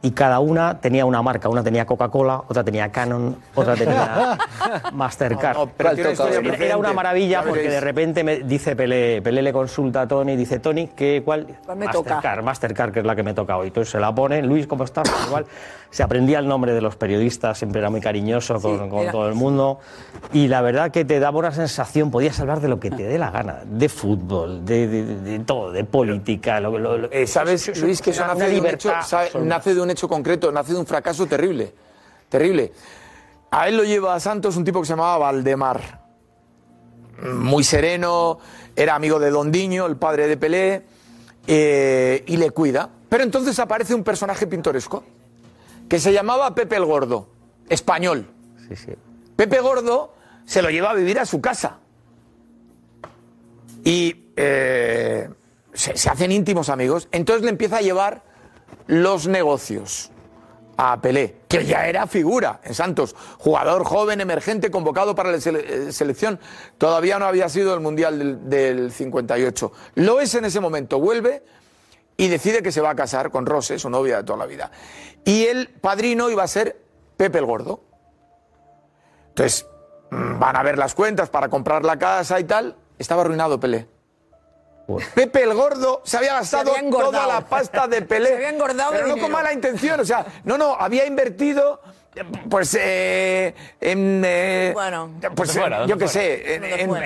y 0.00 0.12
cada 0.12 0.38
una 0.38 0.78
tenía 0.80 1.04
una 1.04 1.22
marca. 1.22 1.48
Una 1.48 1.62
tenía 1.64 1.84
Coca-Cola, 1.84 2.42
otra 2.48 2.62
tenía 2.62 2.90
Canon, 2.92 3.36
otra 3.54 3.74
tenía 3.74 4.38
Mastercard. 4.92 5.56
No, 5.56 5.64
no, 5.66 5.70
pero 5.76 5.90
tiene 5.90 6.02
una 6.10 6.12
historia 6.12 6.66
era, 6.66 6.76
una 6.76 6.92
maravilla 6.92 7.42
porque 7.42 7.68
de 7.68 7.80
repente 7.80 8.22
me 8.22 8.36
dice 8.40 8.76
Pelé, 8.76 9.20
Pelé 9.22 9.42
le 9.42 9.52
consulta 9.52 10.02
a 10.02 10.08
Tony, 10.08 10.36
dice 10.36 10.60
Tony, 10.60 10.88
¿qué, 10.94 11.22
¿cuál? 11.24 11.46
¿Cuál 11.64 11.78
me 11.78 11.86
Mastercard, 11.86 12.16
toca? 12.36 12.42
Mastercard, 12.42 12.92
que 12.92 13.00
es 13.00 13.06
la 13.06 13.16
que 13.16 13.22
me 13.24 13.34
toca 13.34 13.56
hoy. 13.56 13.68
Entonces 13.68 13.90
se 13.90 13.98
la 13.98 14.14
pone, 14.14 14.40
Luis, 14.42 14.66
¿cómo 14.68 14.84
estás? 14.84 15.10
Igual. 15.26 15.46
Se 15.90 16.02
aprendía 16.02 16.38
el 16.38 16.46
nombre 16.46 16.74
de 16.74 16.82
los 16.82 16.96
periodistas, 16.96 17.56
siempre 17.58 17.80
era 17.80 17.88
muy 17.88 18.02
cariñoso 18.02 18.60
con, 18.60 18.90
con 18.90 19.00
era- 19.00 19.12
todo 19.12 19.26
el 19.26 19.34
mundo. 19.34 19.78
Y 20.34 20.46
la 20.46 20.60
verdad 20.60 20.90
que 20.90 21.06
te 21.06 21.18
daba 21.18 21.38
una 21.38 21.50
sensación, 21.50 22.10
podías 22.10 22.38
hablar 22.40 22.60
de 22.60 22.68
lo 22.68 22.78
que 22.78 22.90
te 22.90 23.04
dé 23.04 23.18
la 23.18 23.30
gana, 23.30 23.60
de 23.64 23.88
fútbol, 23.88 24.66
de, 24.66 24.86
de- 24.86 25.16
de 25.22 25.38
todo, 25.40 25.72
de 25.72 25.84
política. 25.84 26.60
Lo, 26.60 26.78
lo- 26.78 26.98
lo- 26.98 27.10
Eh, 27.10 27.26
¿Sabes, 27.26 27.80
Luis, 27.80 28.02
que 28.02 28.10
eso 28.10 28.26
nace 28.26 28.48
de, 28.48 28.60
un 28.60 28.66
hecho, 28.66 28.92
nace 29.40 29.74
de 29.74 29.80
un 29.80 29.87
hecho 29.90 30.08
concreto, 30.08 30.50
nace 30.52 30.72
de 30.72 30.78
un 30.78 30.86
fracaso 30.86 31.26
terrible? 31.26 31.72
Terrible. 32.28 32.72
A 33.50 33.68
él 33.68 33.76
lo 33.76 33.84
lleva 33.84 34.14
a 34.14 34.20
Santos 34.20 34.56
un 34.56 34.64
tipo 34.64 34.80
que 34.80 34.86
se 34.86 34.92
llamaba 34.92 35.18
Valdemar. 35.18 36.06
Muy 37.22 37.64
sereno, 37.64 38.38
era 38.76 38.94
amigo 38.94 39.18
de 39.18 39.30
Dondiño, 39.30 39.86
el 39.86 39.96
padre 39.96 40.28
de 40.28 40.36
Pelé, 40.36 40.84
eh, 41.46 42.22
y 42.26 42.36
le 42.36 42.50
cuida. 42.50 42.90
Pero 43.08 43.24
entonces 43.24 43.58
aparece 43.58 43.94
un 43.94 44.04
personaje 44.04 44.46
pintoresco 44.46 45.02
que 45.88 45.98
se 45.98 46.12
llamaba 46.12 46.54
Pepe 46.54 46.76
el 46.76 46.84
Gordo, 46.84 47.28
español. 47.68 48.26
Sí, 48.68 48.76
sí. 48.76 48.92
Pepe 49.34 49.60
Gordo 49.60 50.14
se 50.44 50.60
lo 50.60 50.70
lleva 50.70 50.90
a 50.90 50.94
vivir 50.94 51.18
a 51.18 51.24
su 51.24 51.40
casa. 51.40 51.78
Y 53.82 54.26
eh, 54.36 55.30
se, 55.72 55.96
se 55.96 56.10
hacen 56.10 56.30
íntimos 56.30 56.68
amigos. 56.68 57.08
Entonces 57.10 57.42
le 57.42 57.50
empieza 57.50 57.78
a 57.78 57.80
llevar 57.80 58.27
los 58.88 59.28
negocios 59.28 60.10
a 60.76 61.00
Pelé, 61.00 61.36
que 61.48 61.64
ya 61.64 61.86
era 61.86 62.06
figura 62.06 62.60
en 62.62 62.74
Santos, 62.74 63.14
jugador 63.38 63.84
joven, 63.84 64.20
emergente, 64.20 64.70
convocado 64.70 65.14
para 65.14 65.30
la 65.30 65.38
eh, 65.38 65.92
selección. 65.92 66.38
Todavía 66.78 67.18
no 67.18 67.26
había 67.26 67.48
sido 67.48 67.74
el 67.74 67.80
Mundial 67.80 68.18
del, 68.18 68.48
del 68.48 68.92
58. 68.92 69.72
Lo 69.96 70.20
es 70.20 70.34
en 70.34 70.44
ese 70.44 70.60
momento, 70.60 71.00
vuelve 71.00 71.42
y 72.16 72.28
decide 72.28 72.62
que 72.62 72.72
se 72.72 72.80
va 72.80 72.90
a 72.90 72.94
casar 72.94 73.30
con 73.30 73.46
Rose, 73.46 73.78
su 73.78 73.90
novia 73.90 74.18
de 74.18 74.24
toda 74.24 74.38
la 74.38 74.46
vida. 74.46 74.70
Y 75.24 75.46
el 75.46 75.68
padrino 75.68 76.30
iba 76.30 76.42
a 76.42 76.48
ser 76.48 76.80
Pepe 77.16 77.38
el 77.38 77.44
Gordo. 77.44 77.82
Entonces, 79.30 79.66
mm, 80.10 80.38
van 80.38 80.56
a 80.56 80.62
ver 80.62 80.78
las 80.78 80.94
cuentas 80.94 81.28
para 81.28 81.48
comprar 81.48 81.84
la 81.84 81.98
casa 81.98 82.38
y 82.40 82.44
tal. 82.44 82.76
Estaba 82.98 83.22
arruinado 83.22 83.60
Pelé. 83.60 83.97
Pepe 85.14 85.42
el 85.42 85.54
Gordo 85.54 86.00
se 86.04 86.16
había 86.16 86.34
gastado 86.34 86.74
había 86.74 86.90
toda 86.90 87.26
la 87.26 87.46
pasta 87.46 87.86
de 87.86 88.02
Pelé. 88.02 88.28
Se 88.28 88.34
había 88.36 88.50
engordado 88.50 88.92
Pero 88.92 89.08
no 89.08 89.18
con 89.18 89.30
mala 89.30 89.52
intención. 89.52 90.00
O 90.00 90.04
sea, 90.04 90.26
no, 90.44 90.56
no, 90.56 90.74
había 90.74 91.06
invertido. 91.06 91.80
Pues 92.50 92.74
eh, 92.80 93.54
en. 93.80 94.22
eh, 94.24 94.70
Bueno. 94.74 95.12
pues 95.36 95.54
eh, 95.54 95.60
¿Dónde 95.60 95.86
yo 95.86 95.96
qué 95.98 96.08
sé, 96.08 96.54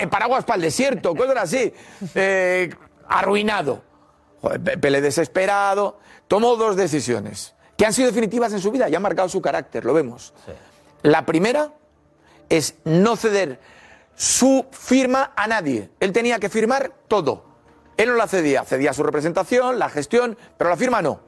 en, 0.00 0.08
paraguas 0.08 0.44
para 0.44 0.56
el 0.56 0.62
desierto, 0.62 1.14
cosas 1.16 1.36
así. 1.36 1.74
Eh, 2.14 2.70
arruinado. 3.08 3.82
Joder, 4.40 4.60
Pe- 4.60 4.78
Pelé 4.78 5.00
desesperado, 5.00 5.98
tomó 6.28 6.56
dos 6.56 6.76
decisiones 6.76 7.54
que 7.76 7.84
han 7.84 7.92
sido 7.92 8.08
definitivas 8.08 8.52
en 8.52 8.60
su 8.60 8.70
vida 8.70 8.88
y 8.88 8.94
han 8.94 9.02
marcado 9.02 9.28
su 9.28 9.42
carácter, 9.42 9.84
lo 9.84 9.92
vemos. 9.92 10.32
La 11.02 11.26
primera 11.26 11.72
es 12.48 12.76
no 12.84 13.16
ceder 13.16 13.58
su 14.14 14.66
firma 14.70 15.32
a 15.36 15.46
nadie. 15.46 15.90
Él 16.00 16.12
tenía 16.12 16.38
que 16.38 16.48
firmar 16.48 16.92
todo. 17.08 17.51
Él 17.96 18.08
no 18.08 18.16
la 18.16 18.26
cedía, 18.26 18.64
cedía 18.64 18.92
su 18.92 19.02
representación, 19.02 19.78
la 19.78 19.88
gestión, 19.88 20.36
pero 20.56 20.70
la 20.70 20.76
firma 20.76 21.02
no. 21.02 21.20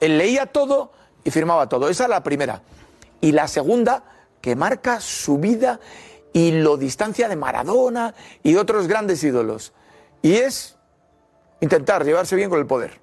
Él 0.00 0.18
leía 0.18 0.46
todo 0.46 0.92
y 1.24 1.30
firmaba 1.30 1.68
todo. 1.68 1.88
Esa 1.88 2.04
es 2.04 2.10
la 2.10 2.22
primera. 2.22 2.62
Y 3.20 3.32
la 3.32 3.48
segunda, 3.48 4.04
que 4.40 4.56
marca 4.56 5.00
su 5.00 5.38
vida 5.38 5.80
y 6.32 6.52
lo 6.52 6.76
distancia 6.76 7.28
de 7.28 7.36
Maradona 7.36 8.14
y 8.42 8.52
de 8.52 8.58
otros 8.58 8.86
grandes 8.86 9.22
ídolos. 9.24 9.72
Y 10.22 10.34
es 10.34 10.76
intentar 11.60 12.04
llevarse 12.04 12.36
bien 12.36 12.50
con 12.50 12.58
el 12.58 12.66
poder. 12.66 13.00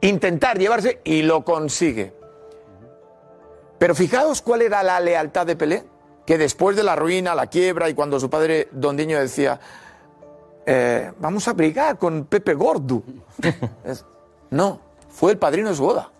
Intentar 0.00 0.58
llevarse 0.58 1.00
y 1.04 1.22
lo 1.22 1.44
consigue. 1.44 2.12
Pero 3.78 3.94
fijaos 3.94 4.42
cuál 4.42 4.62
era 4.62 4.82
la 4.82 5.00
lealtad 5.00 5.46
de 5.46 5.56
Pelé, 5.56 5.84
que 6.26 6.36
después 6.36 6.76
de 6.76 6.82
la 6.82 6.96
ruina, 6.96 7.34
la 7.34 7.46
quiebra 7.46 7.88
y 7.88 7.94
cuando 7.94 8.20
su 8.20 8.28
padre 8.28 8.68
Don 8.72 8.96
Diño 8.96 9.18
decía, 9.18 9.60
eh, 10.70 11.12
vamos 11.18 11.48
a 11.48 11.54
brigar 11.54 11.96
con 11.98 12.24
Pepe 12.26 12.52
Gordo. 12.54 13.02
Es- 13.84 14.04
no, 14.50 14.80
fue 15.08 15.32
el 15.32 15.38
padrino 15.38 15.70
de 15.70 15.74
su 15.74 15.82
boda. 15.84 16.10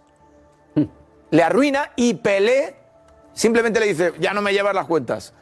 Le 1.30 1.42
arruina 1.42 1.92
y 1.96 2.14
Pelé 2.14 2.74
simplemente 3.34 3.78
le 3.80 3.86
dice, 3.86 4.12
ya 4.18 4.32
no 4.32 4.40
me 4.42 4.52
llevas 4.52 4.74
las 4.74 4.86
cuentas. 4.86 5.34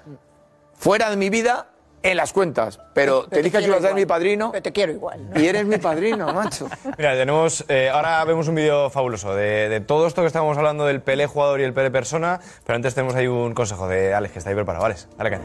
Fuera 0.75 1.09
de 1.11 1.17
mi 1.17 1.31
vida, 1.31 1.69
en 2.03 2.17
las 2.17 2.33
cuentas. 2.33 2.79
Pero 2.95 3.23
te 3.23 3.29
Pero 3.31 3.31
te 3.31 3.43
dije 3.45 3.59
que 3.59 3.65
ibas 3.67 3.79
a 3.85 3.87
ser 3.89 3.95
mi 3.95 4.05
padrino. 4.07 4.51
Pero 4.51 4.63
te 4.63 4.73
quiero 4.73 4.93
igual. 4.93 5.31
¿no? 5.31 5.41
Y 5.41 5.47
eres 5.47 5.65
mi 5.67 5.79
padrino, 5.79 6.33
macho. 6.35 6.69
Mira, 6.99 7.13
tenemos, 7.15 7.65
eh, 7.69 7.89
ahora 7.89 8.25
vemos 8.25 8.49
un 8.49 8.57
vídeo 8.57 8.91
fabuloso 8.91 9.35
de, 9.35 9.69
de 9.69 9.81
todo 9.81 10.07
esto 10.09 10.23
que 10.23 10.27
estábamos 10.27 10.59
hablando 10.59 10.85
del 10.87 11.01
Pelé 11.03 11.27
jugador 11.27 11.61
y 11.61 11.65
el 11.65 11.73
Pelé 11.73 11.91
persona, 11.91 12.41
pero 12.65 12.77
antes 12.77 12.95
tenemos 12.95 13.15
ahí 13.15 13.27
un 13.29 13.55
consejo 13.55 13.87
de 13.89 14.13
Alex, 14.15 14.33
que 14.33 14.39
está 14.41 14.51
ahí 14.51 14.57
preparado. 14.57 14.85
Alex, 14.85 15.09
dale 15.17 15.31
caña. 15.31 15.45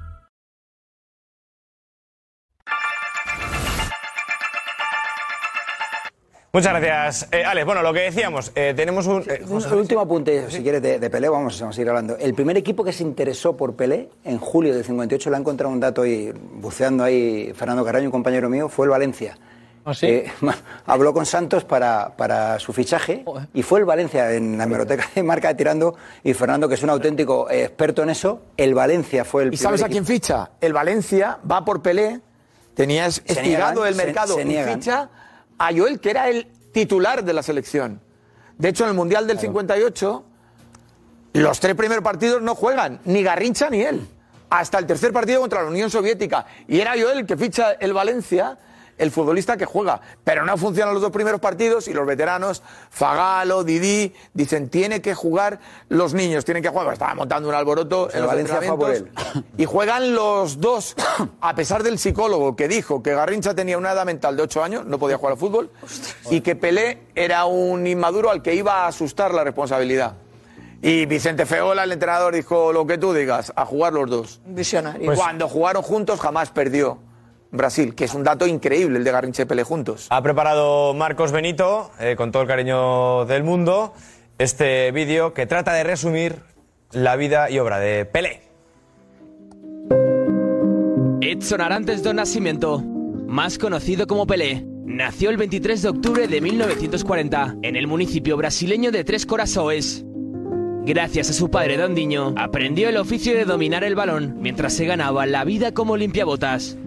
Muchas 6.53 6.73
gracias, 6.81 7.29
eh, 7.31 7.45
Alex. 7.45 7.65
Bueno, 7.65 7.81
lo 7.81 7.93
que 7.93 8.01
decíamos, 8.01 8.51
eh, 8.55 8.73
tenemos 8.75 9.07
un... 9.07 9.23
eh, 9.25 9.41
Un 9.47 9.63
último 9.73 10.01
apunte, 10.01 10.51
si 10.51 10.61
quieres, 10.61 10.81
de, 10.81 10.99
de 10.99 11.09
Pelé, 11.09 11.29
vamos, 11.29 11.57
vamos 11.61 11.77
a 11.77 11.81
ir 11.81 11.87
hablando. 11.87 12.17
El 12.17 12.33
primer 12.33 12.57
equipo 12.57 12.83
que 12.83 12.91
se 12.91 13.03
interesó 13.03 13.55
por 13.55 13.73
Pelé 13.77 14.09
en 14.25 14.37
julio 14.37 14.73
del 14.75 14.83
58, 14.83 15.29
le 15.29 15.35
ha 15.37 15.39
encontrado 15.39 15.71
un 15.73 15.79
dato 15.79 16.01
ahí, 16.01 16.33
buceando 16.55 17.05
ahí 17.05 17.53
Fernando 17.55 17.85
Carraño, 17.85 18.07
un 18.07 18.11
compañero 18.11 18.49
mío, 18.49 18.67
fue 18.67 18.85
el 18.85 18.89
Valencia. 18.89 19.37
¿Ah, 19.85 19.93
sí? 19.93 20.07
Eh, 20.07 20.31
habló 20.85 21.13
con 21.13 21.25
Santos 21.25 21.63
para, 21.63 22.17
para 22.17 22.59
su 22.59 22.73
fichaje 22.73 23.23
y 23.53 23.63
fue 23.63 23.79
el 23.79 23.85
Valencia 23.85 24.33
en 24.33 24.57
la 24.57 24.65
hemeroteca 24.65 25.07
de 25.15 25.23
marca 25.23 25.47
de 25.47 25.55
tirando 25.55 25.95
y 26.21 26.33
Fernando, 26.33 26.67
que 26.67 26.75
es 26.75 26.83
un 26.83 26.89
auténtico 26.89 27.49
experto 27.49 28.03
en 28.03 28.09
eso, 28.09 28.41
el 28.57 28.73
Valencia 28.73 29.23
fue 29.23 29.43
el 29.43 29.53
¿Y 29.53 29.57
sabes 29.57 29.83
a 29.83 29.87
quién 29.87 30.05
ficha? 30.05 30.51
El 30.59 30.73
Valencia 30.73 31.39
va 31.49 31.63
por 31.63 31.81
Pelé, 31.81 32.19
tenía 32.75 33.05
es- 33.05 33.23
Se 33.25 33.31
estirado 33.39 33.71
niegan, 33.85 33.87
el 33.87 33.95
se- 33.95 34.05
mercado 34.05 34.35
se 34.35 34.41
y 34.41 34.45
niegan. 34.45 34.73
ficha 34.73 35.09
a 35.61 35.71
Joel, 35.71 35.99
que 35.99 36.09
era 36.09 36.27
el 36.27 36.47
titular 36.71 37.23
de 37.23 37.33
la 37.33 37.43
selección. 37.43 38.01
De 38.57 38.69
hecho, 38.69 38.83
en 38.83 38.89
el 38.89 38.95
Mundial 38.95 39.27
del 39.27 39.37
58, 39.37 40.23
los 41.33 41.59
tres 41.59 41.75
primeros 41.75 42.03
partidos 42.03 42.41
no 42.41 42.55
juegan, 42.55 42.99
ni 43.05 43.21
Garrincha 43.21 43.69
ni 43.69 43.83
él. 43.83 44.07
Hasta 44.49 44.79
el 44.79 44.87
tercer 44.87 45.13
partido 45.13 45.39
contra 45.39 45.61
la 45.61 45.69
Unión 45.69 45.91
Soviética. 45.91 46.47
Y 46.67 46.79
era 46.79 46.93
Joel 46.99 47.19
el 47.19 47.25
que 47.27 47.37
ficha 47.37 47.73
el 47.73 47.93
Valencia, 47.93 48.57
el 49.01 49.09
futbolista 49.11 49.57
que 49.57 49.65
juega. 49.65 49.99
Pero 50.23 50.45
no 50.45 50.55
funcionan 50.57 50.93
los 50.93 51.01
dos 51.01 51.11
primeros 51.11 51.41
partidos 51.41 51.87
y 51.87 51.93
los 51.93 52.05
veteranos, 52.05 52.61
Fagalo, 52.91 53.63
Didi, 53.63 54.13
dicen, 54.33 54.69
tiene 54.69 55.01
que 55.01 55.15
jugar 55.15 55.59
los 55.89 56.13
niños, 56.13 56.45
tienen 56.45 56.61
que 56.61 56.69
jugar. 56.69 56.93
Estaba 56.93 57.15
montando 57.15 57.49
un 57.49 57.55
alboroto 57.55 58.03
Pues 58.03 58.13
en 58.13 58.17
el 58.17 58.21
los 58.23 58.31
Valencia 58.31 58.57
fue 58.57 58.67
a 58.67 58.75
por 58.75 58.91
entrenamientos. 58.91 59.43
Y 59.57 59.65
juegan 59.65 60.13
los 60.13 60.61
dos, 60.61 60.95
a 61.41 61.55
pesar 61.55 61.81
del 61.81 61.97
psicólogo 61.97 62.55
que 62.55 62.67
dijo 62.67 63.01
que 63.01 63.13
Garrincha 63.15 63.55
tenía 63.55 63.77
una 63.77 63.91
edad 63.91 64.05
mental 64.05 64.37
de 64.37 64.43
8 64.43 64.63
años, 64.63 64.85
no 64.85 64.99
podía 64.99 65.17
jugar 65.17 65.33
al 65.33 65.39
fútbol, 65.39 65.71
y 66.29 66.41
que 66.41 66.55
Pelé 66.55 66.99
era 67.15 67.45
un 67.45 67.87
inmaduro 67.87 68.29
al 68.29 68.43
que 68.43 68.53
iba 68.53 68.83
a 68.83 68.87
asustar 68.87 69.33
la 69.33 69.43
responsabilidad. 69.43 70.13
Y 70.83 71.07
Vicente 71.07 71.45
Feola, 71.47 71.83
el 71.83 71.91
entrenador, 71.91 72.33
dijo 72.35 72.71
lo 72.71 72.85
que 72.85 72.97
tú 72.99 73.13
digas, 73.13 73.51
a 73.55 73.65
jugar 73.65 73.93
los 73.93 74.09
dos. 74.09 74.41
Visionario. 74.45 75.05
Pues- 75.05 75.17
Cuando 75.19 75.49
jugaron 75.49 75.81
juntos 75.81 76.19
jamás 76.19 76.51
perdió 76.51 76.99
Brasil, 77.51 77.95
que 77.95 78.05
es 78.05 78.13
un 78.13 78.23
dato 78.23 78.47
increíble 78.47 78.97
el 78.97 79.03
de 79.03 79.11
Garrincha 79.11 79.43
y 79.43 79.45
Pelé 79.45 79.63
juntos. 79.63 80.07
Ha 80.09 80.21
preparado 80.21 80.93
Marcos 80.93 81.31
Benito, 81.31 81.91
eh, 81.99 82.15
con 82.15 82.31
todo 82.31 82.43
el 82.43 82.47
cariño 82.47 83.25
del 83.25 83.43
mundo, 83.43 83.93
este 84.37 84.91
vídeo 84.91 85.33
que 85.33 85.45
trata 85.45 85.73
de 85.73 85.83
resumir 85.83 86.37
la 86.91 87.15
vida 87.15 87.49
y 87.49 87.59
obra 87.59 87.79
de 87.79 88.05
Pelé. 88.05 88.41
Edson 91.21 91.61
Arantes 91.61 92.03
do 92.03 92.13
Nascimento, 92.13 92.79
más 92.79 93.57
conocido 93.57 94.07
como 94.07 94.25
Pelé, 94.25 94.65
nació 94.85 95.29
el 95.29 95.37
23 95.37 95.81
de 95.81 95.89
octubre 95.89 96.27
de 96.27 96.41
1940 96.41 97.57
en 97.61 97.75
el 97.75 97.87
municipio 97.87 98.37
brasileño 98.37 98.91
de 98.91 99.03
Tres 99.03 99.25
Corazoes. 99.25 100.05
Gracias 100.83 101.29
a 101.29 101.33
su 101.33 101.51
padre 101.51 101.77
Dondiño, 101.77 102.33
aprendió 102.37 102.89
el 102.89 102.97
oficio 102.97 103.35
de 103.35 103.45
dominar 103.45 103.83
el 103.83 103.93
balón 103.93 104.37
mientras 104.39 104.73
se 104.73 104.85
ganaba 104.85 105.27
la 105.27 105.43
vida 105.43 105.73
como 105.73 105.95
limpiabotas. 105.95 106.77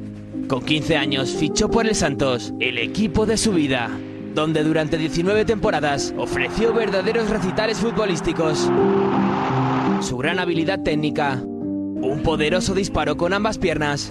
Con 0.49 0.63
15 0.63 0.97
años 0.97 1.31
fichó 1.31 1.71
por 1.71 1.87
el 1.87 1.95
Santos, 1.95 2.53
el 2.61 2.77
equipo 2.79 3.25
de 3.25 3.39
su 3.39 3.53
vida, 3.53 3.91
donde 4.35 4.63
durante 4.63 4.99
19 4.99 5.45
temporadas 5.47 6.15
ofreció 6.19 6.75
verdaderos 6.75 7.31
recitales 7.31 7.79
futbolísticos. 7.79 8.71
Su 10.01 10.19
gran 10.19 10.39
habilidad 10.39 10.83
técnica, 10.83 11.41
un 11.43 12.21
poderoso 12.23 12.75
disparo 12.75 13.17
con 13.17 13.33
ambas 13.33 13.57
piernas 13.57 14.11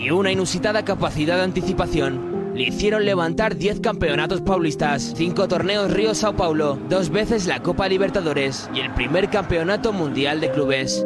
y 0.00 0.10
una 0.10 0.30
inusitada 0.30 0.84
capacidad 0.84 1.36
de 1.36 1.42
anticipación 1.42 2.52
le 2.54 2.64
hicieron 2.64 3.04
levantar 3.04 3.56
10 3.56 3.80
campeonatos 3.80 4.40
paulistas, 4.42 5.14
5 5.16 5.48
torneos 5.48 5.90
Río 5.90 6.14
Sao 6.14 6.36
Paulo, 6.36 6.78
dos 6.88 7.10
veces 7.10 7.46
la 7.46 7.60
Copa 7.60 7.88
Libertadores 7.88 8.68
y 8.74 8.80
el 8.80 8.92
primer 8.92 9.30
campeonato 9.30 9.92
mundial 9.92 10.40
de 10.40 10.50
clubes. 10.50 11.04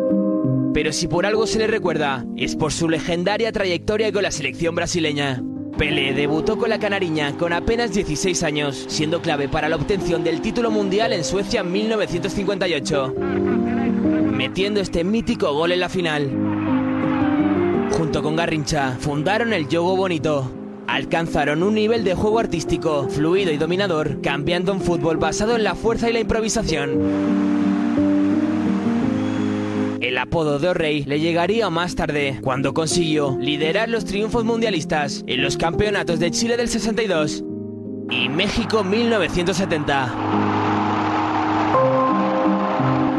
Pero 0.75 0.93
si 0.93 1.07
por 1.07 1.25
algo 1.25 1.47
se 1.47 1.61
le 1.61 1.69
recuerda, 1.69 2.27
es 2.37 2.57
por 2.57 2.73
su 2.73 2.89
legendaria 2.89 3.53
trayectoria 3.53 4.13
con 4.13 4.25
la 4.25 4.33
selección 4.33 4.75
brasileña. 4.75 5.41
Pelé 5.79 6.13
debutó 6.15 6.59
con 6.59 6.69
la 6.69 6.81
Canariña 6.81 7.37
con 7.39 7.53
apenas 7.53 7.95
16 7.95 8.43
años, 8.43 8.85
siendo 8.89 9.23
clave 9.23 9.49
para 9.49 9.69
la 9.69 9.77
obtención 9.77 10.25
del 10.25 10.41
título 10.41 10.73
mundial 10.73 11.13
en 11.13 11.23
Suecia 11.23 11.61
en 11.61 11.71
1958, 11.71 13.15
metiendo 14.33 14.81
este 14.81 15.05
mítico 15.05 15.55
gol 15.55 15.71
en 15.71 15.81
la 15.81 15.89
final. 15.89 16.29
Junto 17.93 18.25
con 18.25 18.35
Garrincha, 18.35 18.97
fundaron 18.99 19.53
el 19.53 19.69
Yogo 19.69 19.97
Bonito. 19.97 20.51
Alcanzaron 20.89 21.63
un 21.63 21.75
nivel 21.75 22.03
de 22.03 22.17
juego 22.17 22.41
artístico, 22.41 23.09
fluido 23.09 23.53
y 23.53 23.59
dominador, 23.59 24.21
cambiando 24.21 24.73
un 24.73 24.81
fútbol 24.81 25.19
basado 25.19 25.55
en 25.55 25.63
la 25.63 25.77
fuerza 25.77 26.11
y 26.11 26.13
la 26.13 26.21
improvisación. 26.21 27.74
El 30.05 30.19
apodo 30.19 30.59
de 30.59 30.69
O'Reilly 30.69 31.05
le 31.05 31.19
llegaría 31.19 31.71
más 31.71 31.95
tarde, 31.95 32.39
cuando 32.43 32.75
consiguió 32.75 33.39
liderar 33.41 33.89
los 33.89 34.05
triunfos 34.05 34.45
mundialistas 34.45 35.25
en 35.27 35.43
los 35.43 35.57
campeonatos 35.57 36.19
de 36.19 36.31
Chile 36.31 36.59
del 36.59 36.69
62 36.69 37.43
y 38.11 38.29
México 38.29 38.85
1970, 38.85 40.15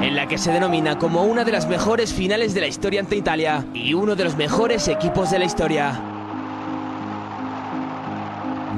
en 0.04 0.16
la 0.16 0.28
que 0.28 0.38
se 0.38 0.52
denomina 0.52 1.00
como 1.00 1.24
una 1.24 1.44
de 1.44 1.54
las 1.54 1.68
mejores 1.68 2.14
finales 2.14 2.54
de 2.54 2.62
la 2.62 2.68
historia 2.68 3.00
ante 3.00 3.16
Italia 3.16 3.66
y 3.74 3.96
uno 3.96 4.16
de 4.16 4.24
los 4.24 4.36
mejores 4.36 4.88
equipos 4.88 5.32
de 5.32 5.40
la 5.40 5.46
historia. 5.46 6.00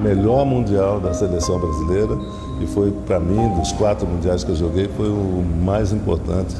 melhor 0.01 0.45
mundial 0.45 1.01
da 1.01 1.11
seleção 1.11 1.59
brasileira 1.59 2.17
e 2.61 2.67
foi 2.67 2.91
para 3.07 3.19
mim 3.19 3.49
dos 3.55 3.71
quatro 3.73 4.07
mundiais 4.07 4.43
que 4.43 4.51
eu 4.51 4.55
joguei 4.55 4.87
foi 4.95 5.09
o 5.09 5.43
mais 5.65 5.91
importante. 5.91 6.55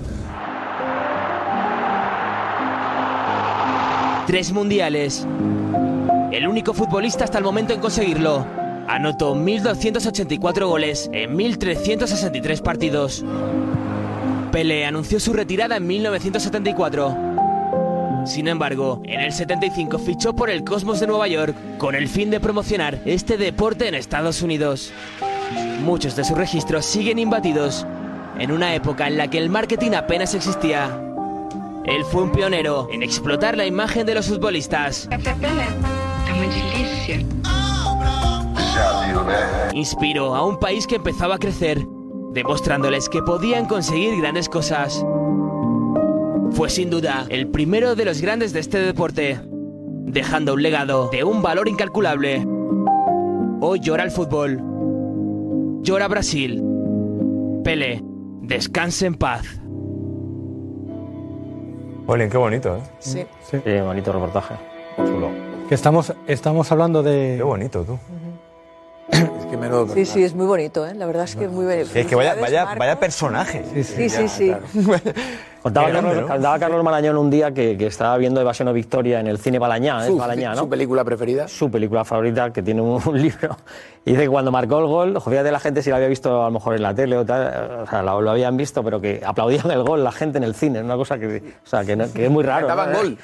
Tres 4.27 4.51
mundiales. 4.51 5.25
El 6.33 6.47
único 6.47 6.73
futbolista 6.73 7.23
hasta 7.23 7.37
el 7.37 7.45
momento 7.45 7.73
en 7.73 7.79
conseguirlo. 7.79 8.45
Anotó 8.87 9.33
1.284 9.35 10.67
goles 10.67 11.09
en 11.13 11.35
1.363 11.37 12.61
partidos. 12.61 13.23
Pelé 14.51 14.85
anunció 14.85 15.21
su 15.21 15.31
retirada 15.31 15.77
en 15.77 15.87
1974. 15.87 17.17
Sin 18.25 18.49
embargo, 18.49 19.01
en 19.05 19.21
el 19.21 19.31
75 19.31 19.97
fichó 19.97 20.35
por 20.35 20.49
el 20.49 20.65
Cosmos 20.65 20.99
de 20.99 21.07
Nueva 21.07 21.29
York 21.29 21.55
con 21.77 21.95
el 21.95 22.09
fin 22.09 22.29
de 22.29 22.41
promocionar 22.41 22.99
este 23.05 23.37
deporte 23.37 23.87
en 23.87 23.95
Estados 23.95 24.41
Unidos. 24.41 24.91
Muchos 25.85 26.17
de 26.17 26.25
sus 26.25 26.37
registros 26.37 26.85
siguen 26.85 27.17
imbatidos 27.17 27.87
en 28.37 28.51
una 28.51 28.75
época 28.75 29.07
en 29.07 29.15
la 29.15 29.29
que 29.29 29.37
el 29.37 29.49
marketing 29.49 29.91
apenas 29.91 30.35
existía. 30.35 31.06
Él 31.87 32.03
fue 32.03 32.23
un 32.23 32.31
pionero 32.31 32.89
en 32.91 33.01
explotar 33.01 33.55
la 33.55 33.65
imagen 33.65 34.05
de 34.05 34.13
los 34.13 34.27
futbolistas. 34.27 35.07
Inspiró 39.73 40.35
a 40.35 40.45
un 40.45 40.59
país 40.59 40.85
que 40.85 40.95
empezaba 40.95 41.35
a 41.35 41.39
crecer, 41.39 41.85
demostrándoles 42.33 43.07
que 43.07 43.21
podían 43.21 43.65
conseguir 43.67 44.19
grandes 44.19 44.49
cosas. 44.49 45.05
Fue 46.51 46.69
sin 46.69 46.89
duda 46.89 47.25
el 47.29 47.47
primero 47.47 47.95
de 47.95 48.03
los 48.03 48.19
grandes 48.19 48.51
de 48.51 48.59
este 48.59 48.79
deporte, 48.79 49.39
dejando 50.07 50.55
un 50.55 50.63
legado 50.63 51.09
de 51.09 51.23
un 51.23 51.41
valor 51.41 51.69
incalculable. 51.69 52.45
Hoy 53.61 53.79
llora 53.79 54.03
el 54.03 54.11
fútbol. 54.11 54.61
Llora 55.83 56.09
Brasil. 56.09 56.61
Pele, 57.63 58.03
descanse 58.41 59.05
en 59.05 59.15
paz. 59.15 59.61
Olin, 62.09 62.29
qué 62.29 62.37
bonito, 62.37 62.77
¿eh? 62.77 62.79
Sí. 62.99 63.25
Sí, 63.51 63.59
bonito 63.81 64.13
reportaje. 64.13 64.55
Chulo. 64.95 65.29
Que 65.67 65.75
estamos, 65.75 66.13
estamos 66.25 66.71
hablando 66.71 67.03
de... 67.03 67.35
Qué 67.35 67.43
bonito, 67.43 67.83
tú. 67.83 67.99
Es 69.11 69.45
que 69.49 69.57
menudo 69.57 69.87
Sí, 69.93 70.05
sí, 70.05 70.23
es 70.23 70.33
muy 70.33 70.45
bonito, 70.45 70.85
¿eh? 70.85 70.93
La 70.93 71.05
verdad 71.05 71.23
es 71.23 71.35
que 71.35 71.45
es 71.45 71.51
muy 71.51 71.65
bonito. 71.65 71.89
Es 71.93 72.05
que 72.05 72.15
vaya, 72.15 72.31
¿Sabes, 72.35 72.41
vaya, 72.43 72.75
vaya 72.77 72.99
personaje. 72.99 73.63
Sí, 73.83 74.09
sí, 74.09 74.27
sí. 74.27 74.53
Contaba, 75.63 75.87
Qué 75.87 75.91
grande, 75.93 76.09
Carlos, 76.11 76.27
¿no? 76.29 76.33
contaba 76.33 76.59
Carlos 76.59 76.83
Marañón 76.83 77.17
un 77.17 77.29
día 77.29 77.51
que, 77.51 77.77
que 77.77 77.87
estaba 77.87 78.15
viendo 78.17 78.39
Evasión 78.39 78.69
o 78.69 78.73
Victoria 78.73 79.19
en 79.19 79.27
el 79.27 79.37
cine 79.37 79.59
Balañá, 79.59 79.99
¿es 80.01 80.07
Su- 80.07 80.17
Balañá, 80.17 80.51
¿no? 80.51 80.61
su 80.61 80.69
película 80.69 81.03
preferida. 81.03 81.47
Su 81.49 81.69
película 81.69 82.05
favorita, 82.05 82.53
que 82.53 82.61
tiene 82.61 82.81
un, 82.81 83.01
un 83.05 83.21
libro. 83.21 83.57
Y 84.05 84.11
dice 84.11 84.23
que 84.23 84.29
cuando 84.29 84.49
marcó 84.51 84.79
el 84.79 84.85
gol, 84.85 85.21
fíjate 85.21 85.51
la 85.51 85.59
gente 85.59 85.81
si 85.81 85.89
lo 85.89 85.97
había 85.97 86.07
visto 86.07 86.41
a 86.41 86.45
lo 86.45 86.51
mejor 86.51 86.75
en 86.75 86.83
la 86.83 86.93
tele 86.93 87.17
o 87.17 87.25
tal, 87.25 87.81
o 87.83 87.87
sea, 87.89 88.01
lo, 88.01 88.21
lo 88.21 88.31
habían 88.31 88.55
visto, 88.55 88.81
pero 88.83 89.01
que 89.01 89.21
aplaudían 89.25 89.69
el 89.71 89.83
gol 89.83 90.03
la 90.05 90.11
gente 90.13 90.37
en 90.37 90.45
el 90.45 90.55
cine, 90.55 90.79
es 90.79 90.85
una 90.85 90.95
cosa 90.95 91.17
que, 91.17 91.37
o 91.65 91.67
sea, 91.67 91.83
que, 91.83 91.95
no- 91.97 92.13
que 92.13 92.25
es 92.25 92.31
muy 92.31 92.43
raro. 92.45 92.67
Cantaban 92.67 92.93
¿no? 92.93 92.99
gol. 93.01 93.17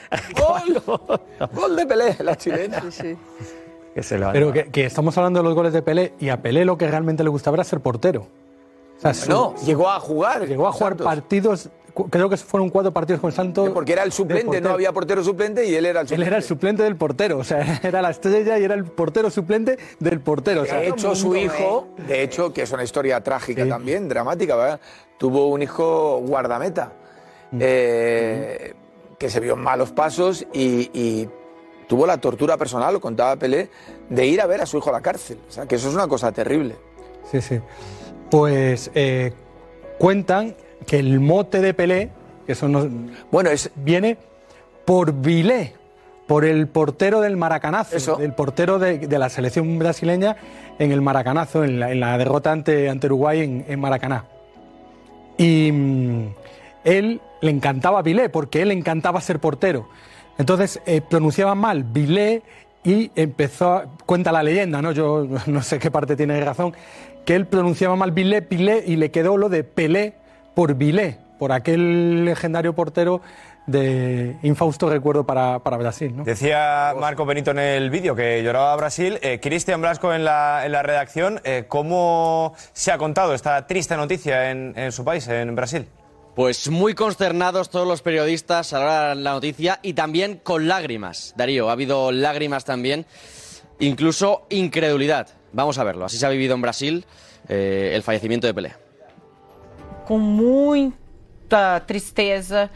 ¡Gol! 1.08 1.20
¡Gol 1.54 1.76
de 1.78 1.86
Pelé, 1.86 2.18
la 2.20 2.36
chilena! 2.36 2.82
Que 3.94 4.02
se 4.04 4.18
le 4.18 4.26
Pero 4.32 4.52
que, 4.52 4.66
que 4.66 4.86
estamos 4.86 5.16
hablando 5.18 5.40
de 5.40 5.44
los 5.44 5.54
goles 5.56 5.72
de 5.74 5.82
Pelé 5.82 6.14
y 6.20 6.30
a 6.30 6.42
Pelé 6.42 6.66
lo 6.66 6.78
que 6.78 6.88
realmente 6.88 7.24
le 7.24 7.30
gustaba 7.30 7.56
era 7.58 7.64
ser 7.64 7.80
portero. 7.80 8.28
O 8.98 9.02
sea, 9.02 9.14
su- 9.14 9.30
No, 9.30 9.56
llegó 9.66 9.90
a 9.90 10.00
jugar. 10.00 10.48
llegó 10.48 10.68
a 10.68 10.72
jugar 10.72 10.92
Santos. 10.94 11.06
partidos, 11.06 11.70
creo 12.10 12.28
que 12.30 12.38
fueron 12.38 12.70
cuatro 12.70 12.92
partidos 12.92 13.20
con 13.22 13.32
Santos. 13.32 13.70
Porque 13.70 13.94
era 13.94 14.04
el 14.04 14.12
suplente, 14.12 14.62
no 14.62 14.70
había 14.72 14.92
portero 14.94 15.24
suplente 15.24 15.66
y 15.68 15.76
él 15.76 15.86
era 15.86 16.02
el 16.02 16.06
Él 16.06 16.10
suplente. 16.10 16.28
era 16.28 16.38
el 16.38 16.44
suplente 16.44 16.84
del 16.84 16.96
portero, 16.96 17.38
o 17.38 17.44
sea, 17.44 17.80
era 17.84 18.02
la 18.02 18.10
estrella 18.10 18.58
y 18.58 18.64
era 18.64 18.74
el 18.74 18.86
portero 18.86 19.30
suplente 19.30 19.78
del 20.00 20.20
portero. 20.22 20.62
O 20.62 20.66
sea, 20.66 20.78
De 20.80 20.88
hecho, 20.90 21.14
su 21.16 21.36
hijo, 21.36 21.90
de 22.08 22.24
hecho, 22.24 22.52
que 22.54 22.64
es 22.64 22.72
una 22.72 22.84
historia 22.84 23.22
trágica 23.22 23.68
también, 23.68 24.08
dramática, 24.10 24.56
¿verdad? 24.56 24.80
Tuvo 25.20 25.48
un 25.50 25.62
hijo 25.62 26.20
guardameta 26.26 26.94
eh, 27.60 28.74
que 29.20 29.30
se 29.30 29.40
vio 29.40 29.54
en 29.54 29.62
malos 29.62 29.92
pasos 29.92 30.46
y, 30.54 30.90
y 30.94 31.30
tuvo 31.88 32.06
la 32.06 32.18
tortura 32.18 32.58
personal, 32.58 32.94
lo 32.94 33.02
contaba 33.02 33.36
Pelé, 33.36 33.70
de 34.10 34.26
ir 34.26 34.42
a 34.42 34.46
ver 34.46 34.62
a 34.62 34.66
su 34.66 34.78
hijo 34.78 34.90
a 34.90 34.94
la 34.94 35.02
cárcel. 35.02 35.38
O 35.48 35.52
sea, 35.52 35.66
que 35.66 35.76
eso 35.76 35.90
es 35.90 35.96
una 35.96 36.08
cosa 36.08 36.32
terrible. 36.32 36.76
Sí, 37.32 37.42
sí. 37.42 37.60
Pues 38.30 38.92
eh, 38.96 39.34
cuentan 40.00 40.56
que 40.86 41.00
el 41.00 41.20
mote 41.20 41.62
de 41.62 41.74
Pelé, 41.74 42.10
que 42.46 42.54
eso 42.54 42.68
no, 42.68 42.88
bueno, 43.32 43.50
es, 43.50 43.72
viene 43.76 44.18
por 44.86 45.14
Vilé, 45.14 45.76
por 46.28 46.46
el 46.46 46.68
portero 46.68 47.22
del 47.22 47.38
Maracanazo, 47.38 48.20
el 48.20 48.34
portero 48.34 48.80
de, 48.80 48.98
de 49.00 49.20
la 49.20 49.30
selección 49.30 49.78
brasileña 49.78 50.38
en 50.80 50.92
el 50.92 51.02
Maracanazo, 51.02 51.64
en 51.64 51.80
la, 51.80 51.92
en 51.92 52.00
la 52.00 52.18
derrota 52.18 52.52
ante, 52.52 52.90
ante 52.90 53.08
Uruguay 53.08 53.42
en, 53.42 53.66
en 53.68 53.80
Maracaná. 53.80 54.26
Y 55.38 55.72
mm, 55.72 56.28
él 56.84 57.22
le 57.42 57.52
encantaba 57.52 58.02
Vilé, 58.02 58.30
porque 58.30 58.62
él 58.62 58.70
le 58.70 58.74
encantaba 58.74 59.22
ser 59.22 59.40
portero. 59.40 59.88
Entonces 60.38 60.82
eh, 60.86 61.02
pronunciaba 61.02 61.56
mal 61.56 61.84
Vilé 61.84 62.42
y 62.84 63.12
empezó, 63.16 63.74
a- 63.74 63.86
cuenta 64.06 64.32
la 64.32 64.44
leyenda, 64.44 64.82
¿no? 64.82 64.92
Yo 64.92 65.28
no 65.48 65.62
sé 65.62 65.80
qué 65.80 65.92
parte 65.92 66.16
tiene 66.16 66.40
razón, 66.44 66.74
que 67.26 67.36
él 67.36 67.46
pronunciaba 67.48 67.96
mal 67.96 68.12
Vilé, 68.12 68.42
Pilé 68.42 68.84
y 68.86 68.96
le 68.98 69.12
quedó 69.12 69.38
lo 69.38 69.50
de 69.50 69.64
Pelé 69.64 70.14
por 70.56 70.76
Vilé, 70.76 71.18
por 71.40 71.52
aquel 71.52 72.26
legendario 72.26 72.74
portero 72.74 73.22
de 73.66 74.36
infausto 74.44 74.90
recuerdo 74.90 75.26
para, 75.26 75.60
para 75.60 75.78
Brasil, 75.78 76.14
¿no? 76.18 76.26
Decía 76.26 76.94
Marco 77.00 77.26
Benito 77.26 77.52
en 77.52 77.60
el 77.60 77.90
vídeo 77.90 78.14
que 78.14 78.44
lloraba 78.44 78.76
Brasil. 78.76 79.20
Eh, 79.22 79.40
Cristian 79.42 79.80
Blasco 79.80 80.14
en 80.14 80.26
la, 80.26 80.64
en 80.66 80.74
la 80.74 80.84
redacción. 80.84 81.40
eh, 81.46 81.64
¿Cómo 81.70 82.54
se 82.74 82.92
ha 82.92 82.98
contado 82.98 83.34
esta 83.34 83.66
triste 83.66 83.96
noticia 83.96 84.52
en 84.52 84.92
su 84.92 85.06
país, 85.06 85.26
en 85.30 85.56
Brasil? 85.56 85.88
Pues 86.36 86.68
muy 86.68 86.96
consternados 86.96 87.70
todos 87.70 87.88
los 87.88 88.02
periodistas 88.02 88.74
a 88.74 88.80
la 88.80 88.86
hora 88.86 89.10
de 89.10 89.16
la 89.22 89.34
noticia 89.34 89.80
y 89.84 89.94
también 89.94 90.40
con 90.42 90.68
lágrimas. 90.68 91.36
Darío, 91.38 91.70
ha 91.70 91.74
habido 91.74 92.12
lágrimas 92.12 92.66
también, 92.66 93.06
incluso 93.80 94.48
incredulidad. 94.50 95.28
Vamos 95.52 95.78
a 95.78 95.84
verlo. 95.84 96.06
Así 96.06 96.18
se 96.18 96.26
ha 96.26 96.30
vivido 96.30 96.56
en 96.56 96.62
Brasil 96.62 97.06
eh, 97.48 97.92
el 97.94 98.02
fallecimiento 98.02 98.48
de 98.48 98.54
Pelé. 98.54 98.76
Com 100.06 100.20
muita 100.20 101.86
tristeza, 101.86 102.70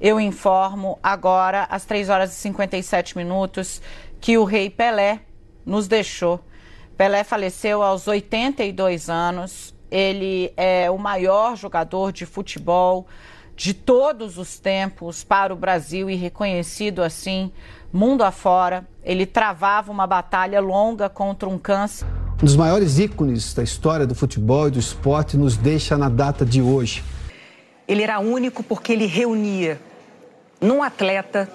eu 0.00 0.20
informo 0.20 0.98
agora, 1.02 1.64
às 1.64 1.84
3 1.86 2.08
horas 2.10 2.32
e 2.32 2.36
57 2.36 3.16
minutos, 3.16 3.80
que 4.20 4.36
o 4.36 4.44
rei 4.44 4.68
Pelé 4.68 5.20
nos 5.64 5.86
deixou. 5.86 6.40
Pelé 6.96 7.24
faleceu 7.24 7.82
aos 7.82 8.06
82 8.06 9.08
anos. 9.08 9.73
Ele 9.94 10.52
é 10.56 10.90
o 10.90 10.98
maior 10.98 11.56
jogador 11.56 12.10
de 12.10 12.26
futebol 12.26 13.06
de 13.54 13.72
todos 13.72 14.38
os 14.38 14.58
tempos 14.58 15.22
para 15.22 15.54
o 15.54 15.56
Brasil 15.56 16.10
e 16.10 16.16
reconhecido 16.16 17.00
assim 17.00 17.52
mundo 17.92 18.24
afora. 18.24 18.84
Ele 19.04 19.24
travava 19.24 19.92
uma 19.92 20.04
batalha 20.04 20.60
longa 20.60 21.08
contra 21.08 21.48
um 21.48 21.56
câncer. 21.56 22.08
Um 22.42 22.44
dos 22.44 22.56
maiores 22.56 22.98
ícones 22.98 23.54
da 23.54 23.62
história 23.62 24.04
do 24.04 24.16
futebol 24.16 24.66
e 24.66 24.72
do 24.72 24.80
esporte 24.80 25.36
nos 25.36 25.56
deixa 25.56 25.96
na 25.96 26.08
data 26.08 26.44
de 26.44 26.60
hoje. 26.60 27.04
Ele 27.86 28.02
era 28.02 28.18
único 28.18 28.64
porque 28.64 28.92
ele 28.92 29.06
reunia 29.06 29.80
num 30.60 30.82
atleta 30.82 31.48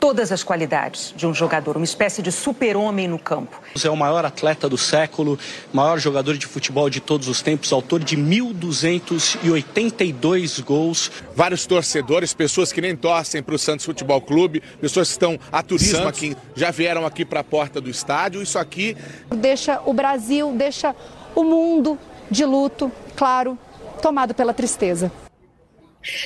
todas 0.00 0.32
as 0.32 0.42
qualidades 0.42 1.14
de 1.14 1.26
um 1.26 1.34
jogador, 1.34 1.76
uma 1.76 1.84
espécie 1.84 2.22
de 2.22 2.32
super-homem 2.32 3.06
no 3.06 3.18
campo. 3.18 3.60
É 3.84 3.90
o 3.90 3.96
maior 3.96 4.24
atleta 4.24 4.66
do 4.68 4.78
século, 4.78 5.38
maior 5.72 5.98
jogador 5.98 6.38
de 6.38 6.46
futebol 6.46 6.88
de 6.88 7.00
todos 7.00 7.26
os 7.28 7.42
tempos, 7.42 7.70
autor 7.72 8.00
de 8.00 8.16
1.282 8.16 10.64
gols. 10.64 11.10
Vários 11.36 11.66
torcedores, 11.66 12.32
pessoas 12.32 12.72
que 12.72 12.80
nem 12.80 12.96
torcem 12.96 13.42
para 13.42 13.54
o 13.54 13.58
Santos 13.58 13.84
Futebol 13.84 14.22
Clube, 14.22 14.62
pessoas 14.80 15.08
que 15.08 15.12
estão 15.12 15.38
a 15.52 15.62
turismo 15.62 15.98
Santos. 15.98 16.08
aqui, 16.08 16.34
já 16.56 16.70
vieram 16.70 17.04
aqui 17.04 17.22
para 17.24 17.40
a 17.40 17.44
porta 17.44 17.80
do 17.80 17.90
estádio. 17.90 18.40
Isso 18.42 18.58
aqui 18.58 18.96
Deixa 19.30 19.80
o 19.84 19.92
Brasil, 19.92 20.52
deixa 20.56 20.96
o 21.34 21.44
mundo 21.44 21.98
de 22.30 22.44
luto, 22.44 22.90
claro, 23.16 23.58
tomado 24.00 24.32
pela 24.34 24.54
tristeza. 24.54 25.12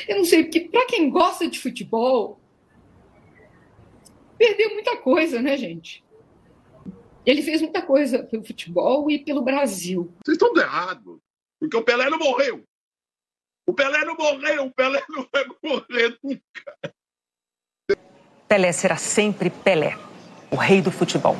Eu 0.06 0.18
não 0.18 0.24
sei, 0.24 0.44
porque 0.44 0.60
para 0.60 0.86
quem 0.86 1.10
gosta 1.10 1.48
de 1.48 1.58
futebol, 1.58 2.38
perdeu 4.38 4.70
muita 4.70 4.96
coisa, 4.96 5.40
né, 5.40 5.56
gente? 5.56 6.04
Ele 7.24 7.42
fez 7.42 7.62
muita 7.62 7.80
coisa 7.80 8.22
pelo 8.24 8.44
futebol 8.44 9.10
e 9.10 9.18
pelo 9.18 9.42
Brasil. 9.42 10.12
Vocês 10.24 10.36
estão 10.36 10.54
errados. 10.56 11.18
Porque 11.58 11.76
o 11.76 11.82
Pelé 11.82 12.10
não 12.10 12.18
morreu. 12.18 12.62
O 13.66 13.72
Pelé 13.72 14.04
não 14.04 14.14
morreu. 14.14 14.66
O 14.66 14.70
Pelé 14.70 15.02
não 15.08 15.26
vai 15.32 15.44
morrer 15.62 16.18
nunca. 16.22 16.94
Pelé 18.46 18.72
será 18.72 18.96
sempre 18.96 19.48
Pelé, 19.48 19.96
o 20.50 20.56
rei 20.56 20.82
do 20.82 20.90
futebol. 20.90 21.36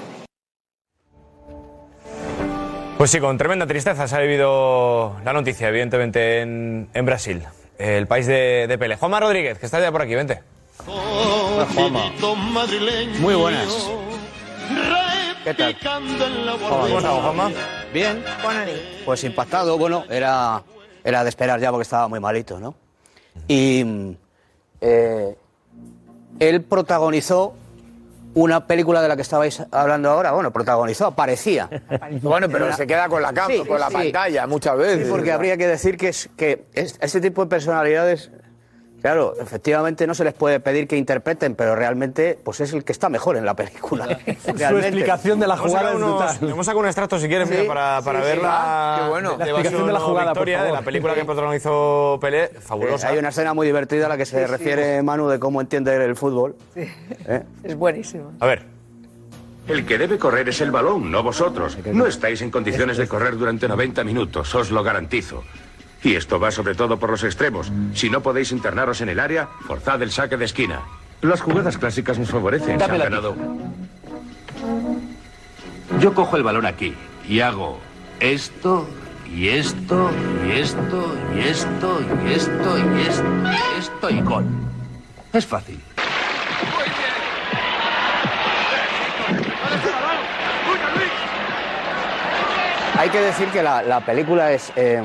Pues 2.97 3.11
sí, 3.11 3.20
con 3.20 3.36
tremenda 3.36 3.66
tristeza 3.66 4.09
se 4.09 4.16
ha 4.16 4.20
vivido 4.20 5.20
la 5.22 5.34
noticia, 5.34 5.68
evidentemente, 5.68 6.40
en, 6.40 6.88
en 6.95 7.05
Brasil, 7.05 7.42
el 7.76 8.07
país 8.07 8.26
de, 8.26 8.66
de 8.66 8.78
Pelé. 8.78 8.97
Juanma 8.97 9.20
Rodríguez, 9.20 9.59
que 9.59 9.66
está 9.66 9.80
ya 9.80 9.92
por 9.92 10.01
aquí, 10.01 10.14
vente. 10.14 10.40
Muy 13.20 13.34
buenas. 13.34 13.88
¿Qué 15.44 15.55
tal? 15.55 15.76
¿Cómo 16.68 16.86
estamos, 16.98 17.22
Juanma? 17.22 17.50
Bien. 17.92 18.24
Pues 19.05 19.22
impactado, 19.24 19.78
bueno, 19.78 20.05
era, 20.11 20.62
era 21.05 21.22
de 21.22 21.28
esperar 21.28 21.61
ya 21.61 21.70
porque 21.70 21.82
estaba 21.82 22.09
muy 22.09 22.18
malito, 22.18 22.59
¿no? 22.59 22.74
Y 23.46 24.16
eh, 24.80 25.36
él 26.40 26.62
protagonizó 26.62 27.55
una 28.34 28.66
película 28.66 29.00
de 29.00 29.09
la 29.09 29.14
que 29.16 29.22
estabais 29.22 29.62
hablando 29.70 30.11
ahora, 30.11 30.32
bueno, 30.32 30.50
protagonizó, 30.52 31.12
parecía. 31.12 31.68
Bueno, 32.22 32.48
pero 32.48 32.74
se 32.74 32.84
queda 32.86 33.09
con 33.09 33.22
la 33.22 33.32
cama, 33.32 33.55
Sí, 33.55 33.61
con 33.64 33.78
la 33.78 33.88
sí. 33.88 33.92
pantalla 33.94 34.46
muchas 34.48 34.76
veces. 34.76 35.05
Sí, 35.07 35.11
porque 35.11 35.30
habría 35.30 35.57
que 35.57 35.68
decir 35.68 35.96
que, 35.96 36.09
es, 36.09 36.28
que 36.36 36.64
es- 36.74 36.96
ese 37.00 37.20
tipo 37.20 37.44
de 37.44 37.48
personalidades, 37.48 38.30
claro, 39.05 39.34
efectivamente 39.38 40.07
no 40.07 40.14
se 40.14 40.24
les 40.24 40.32
puede 40.32 40.61
pedir 40.61 40.88
que 40.88 40.96
interpreten, 40.96 41.55
pero 41.55 41.76
realmente 41.76 42.38
pues 42.42 42.61
es 42.62 42.72
el 42.72 42.84
que 42.84 42.92
está 42.92 43.11
mejor 43.11 43.36
en 43.36 43.44
la 43.44 43.52
película. 43.55 44.07
Realmente. 44.46 44.88
explicación 44.88 45.38
de 45.40 45.46
la 45.46 45.59
jugada 45.59 45.92
es 45.92 45.98
brutal. 45.98 46.38
Hemos 46.40 46.64
sacado 46.64 46.80
un 46.80 46.86
extracto, 46.86 47.18
si 47.18 47.28
quieres, 47.28 47.46
Sí, 47.50 47.55
mira, 47.55 47.66
para, 47.68 48.00
para 48.00 48.22
sí. 48.24 48.38
Ah, 48.42 49.00
qué 49.02 49.09
bueno. 49.11 49.36
La 49.36 49.44
explicación 49.44 49.86
de 49.86 49.92
la 49.92 50.00
jugada, 50.00 50.32
por 50.32 50.46
Victoria, 50.46 50.64
de 50.64 50.72
la 50.72 50.80
película 50.80 51.14
que 51.14 51.24
protagonizó 51.26 52.16
Pelé, 52.18 52.48
fabulosa. 52.48 53.09
Eh, 53.09 53.12
hay 53.12 53.18
una 53.18 53.28
escena 53.28 53.52
muy 53.52 53.66
divertida 53.66 54.07
a 54.07 54.09
la 54.09 54.16
que 54.16 54.24
se 54.24 54.38
Sí, 54.38 54.44
sí. 54.46 54.50
refiere 54.50 55.02
Manu 55.02 55.28
de 55.28 55.38
cómo 55.38 55.61
entiende 55.61 56.02
el 56.02 56.16
fútbol. 56.16 56.57
¿eh? 56.74 57.42
Es 57.62 57.76
buenísimo. 57.76 58.32
A 58.40 58.46
ver. 58.46 58.64
El 59.68 59.84
que 59.84 59.98
debe 59.98 60.18
correr 60.18 60.48
es 60.48 60.61
el 60.62 60.70
balón, 60.70 61.11
no 61.11 61.22
vosotros. 61.22 61.76
No 61.92 62.07
estáis 62.07 62.40
en 62.40 62.50
condiciones 62.50 62.96
de 62.96 63.07
correr 63.07 63.36
durante 63.36 63.68
90 63.68 64.02
minutos, 64.05 64.55
os 64.55 64.70
lo 64.70 64.82
garantizo. 64.82 65.42
Y 66.05 66.14
esto 66.14 66.38
va 66.38 66.50
sobre 66.50 66.74
todo 66.74 66.98
por 66.98 67.11
los 67.11 67.24
extremos. 67.24 67.72
Si 67.94 68.11
no 68.11 68.22
podéis 68.22 68.52
internaros 68.52 69.00
en 69.00 69.09
el 69.09 69.18
área, 69.18 69.48
forzad 69.66 70.00
el 70.02 70.11
saque 70.12 70.36
de 70.36 70.44
esquina. 70.44 70.82
Las 71.22 71.40
jugadas 71.40 71.78
clásicas 71.78 72.18
nos 72.18 72.30
favorecen. 72.30 72.66
Se 72.66 72.72
han 72.74 72.78
Dámela 72.78 73.05
aquí. 73.05 73.14
ganado. 73.14 73.34
Yo 76.00 76.12
cojo 76.14 76.36
el 76.36 76.42
balón 76.42 76.66
aquí 76.66 76.94
y 77.26 77.40
hago 77.40 77.78
esto, 78.20 78.86
y 79.34 79.48
esto, 79.48 80.11
y 80.46 80.52
esto, 80.52 81.14
y 81.34 81.40
esto, 81.40 82.00
y 82.24 82.32
esto, 82.32 82.78
y 82.78 83.00
esto, 83.02 83.50
y 83.50 83.78
esto, 83.78 84.11
y 84.11 84.20
gol. 84.20 84.44
Es 85.32 85.46
fácil. 85.46 85.80
Hay 92.98 93.11
que 93.11 93.20
decir 93.20 93.48
que 93.48 93.62
la, 93.62 93.82
la 93.82 94.00
película 94.00 94.52
es, 94.52 94.72
eh, 94.76 95.02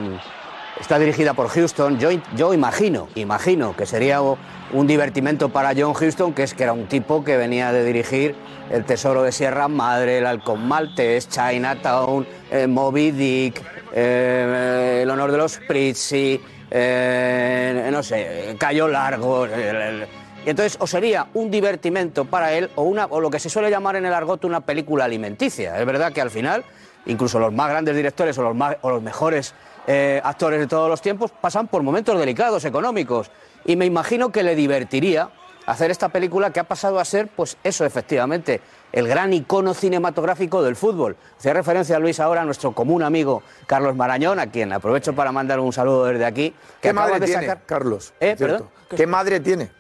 está 0.80 0.98
dirigida 1.00 1.34
por 1.34 1.50
Houston. 1.50 2.00
Yo, 2.00 2.10
yo 2.36 2.54
imagino, 2.54 3.08
imagino 3.16 3.76
que 3.76 3.86
sería 3.86 4.22
un 4.22 4.88
divertimento 4.88 5.50
para 5.50 5.74
John 5.78 5.94
Houston, 5.94 6.34
que 6.34 6.44
es 6.44 6.54
que 6.54 6.64
era 6.64 6.74
un 6.74 6.88
tipo 6.88 7.24
que 7.24 7.38
venía 7.38 7.72
de 7.72 7.84
dirigir 7.84 8.36
El 8.72 8.86
Tesoro 8.86 9.24
de 9.24 9.32
Sierra 9.32 9.68
Madre, 9.68 10.20
El 10.20 10.26
Halcón 10.26 10.68
Maltés, 10.68 11.28
Chinatown, 11.30 12.26
eh, 12.52 12.68
Moby 12.68 13.12
Dick, 13.12 13.62
eh, 13.94 15.00
El 15.04 15.10
Honor 15.10 15.32
de 15.32 15.38
los 15.38 15.58
Prizzi, 15.68 16.40
eh, 16.72 17.90
no 17.92 18.04
sé, 18.04 18.56
Cayo 18.60 18.88
Largo. 18.88 19.48
y 19.48 20.50
entonces 20.50 20.78
o 20.80 20.88
sería 20.88 21.28
un 21.34 21.52
divertimento 21.52 22.26
para 22.26 22.54
él 22.54 22.70
o, 22.76 22.84
una, 22.84 23.06
o 23.08 23.20
lo 23.20 23.30
que 23.30 23.40
se 23.40 23.50
suele 23.50 23.70
llamar 23.70 23.96
en 23.98 24.06
el 24.06 24.14
argot 24.14 24.46
una 24.46 24.62
película 24.62 25.06
alimenticia. 25.06 25.78
Es 25.80 25.86
verdad 25.86 26.14
que 26.14 26.22
al 26.22 26.30
final, 26.30 26.64
incluso 27.08 27.40
los 27.40 27.52
más 27.52 27.70
grandes 27.70 27.96
directores 27.96 28.38
o 28.38 28.44
los, 28.44 28.56
más- 28.56 28.78
o 28.82 28.90
los 28.92 29.02
mejores 29.02 29.54
eh, 29.92 30.22
actores 30.24 30.60
de 30.60 30.68
todos 30.68 30.88
los 30.88 31.02
tiempos 31.02 31.32
pasan 31.32 31.68
por 31.68 31.82
momentos 31.82 32.18
delicados 32.20 32.64
económicos. 32.64 33.32
Y 33.66 33.76
me 33.76 33.88
imagino 33.88 34.32
que 34.32 34.44
le 34.44 34.54
divertiría 34.56 35.30
hacer 35.66 35.90
esta 35.90 36.10
película 36.10 36.52
que 36.54 36.60
ha 36.60 36.64
pasado 36.64 37.00
a 37.00 37.06
ser, 37.06 37.28
pues 37.28 37.58
eso 37.64 37.86
efectivamente, 37.86 38.62
el 38.92 39.08
gran 39.08 39.34
icono 39.34 39.74
cinematográfico 39.74 40.62
del 40.62 40.76
fútbol. 40.76 41.16
Hacía 41.40 41.54
referencia 41.54 41.98
Luis 41.98 42.20
ahora 42.20 42.42
a 42.42 42.46
nuestro 42.46 42.72
común 42.74 43.02
amigo 43.02 43.42
Carlos 43.66 43.96
Marañón, 43.96 44.40
a 44.40 44.48
quien 44.48 44.72
aprovecho 44.74 45.14
para 45.14 45.32
mandar 45.32 45.60
un 45.60 45.74
saludo 45.74 46.06
desde 46.06 46.26
aquí. 46.26 46.52
que 46.82 46.90
¿Qué 46.90 46.94
madre 46.94 47.20
de 47.20 47.26
tiene, 47.26 47.42
sacar- 47.48 47.66
Carlos? 47.66 48.14
¿Eh? 48.20 48.36
¿Qué 48.96 49.08
madre 49.08 49.40
tiene? 49.40 49.72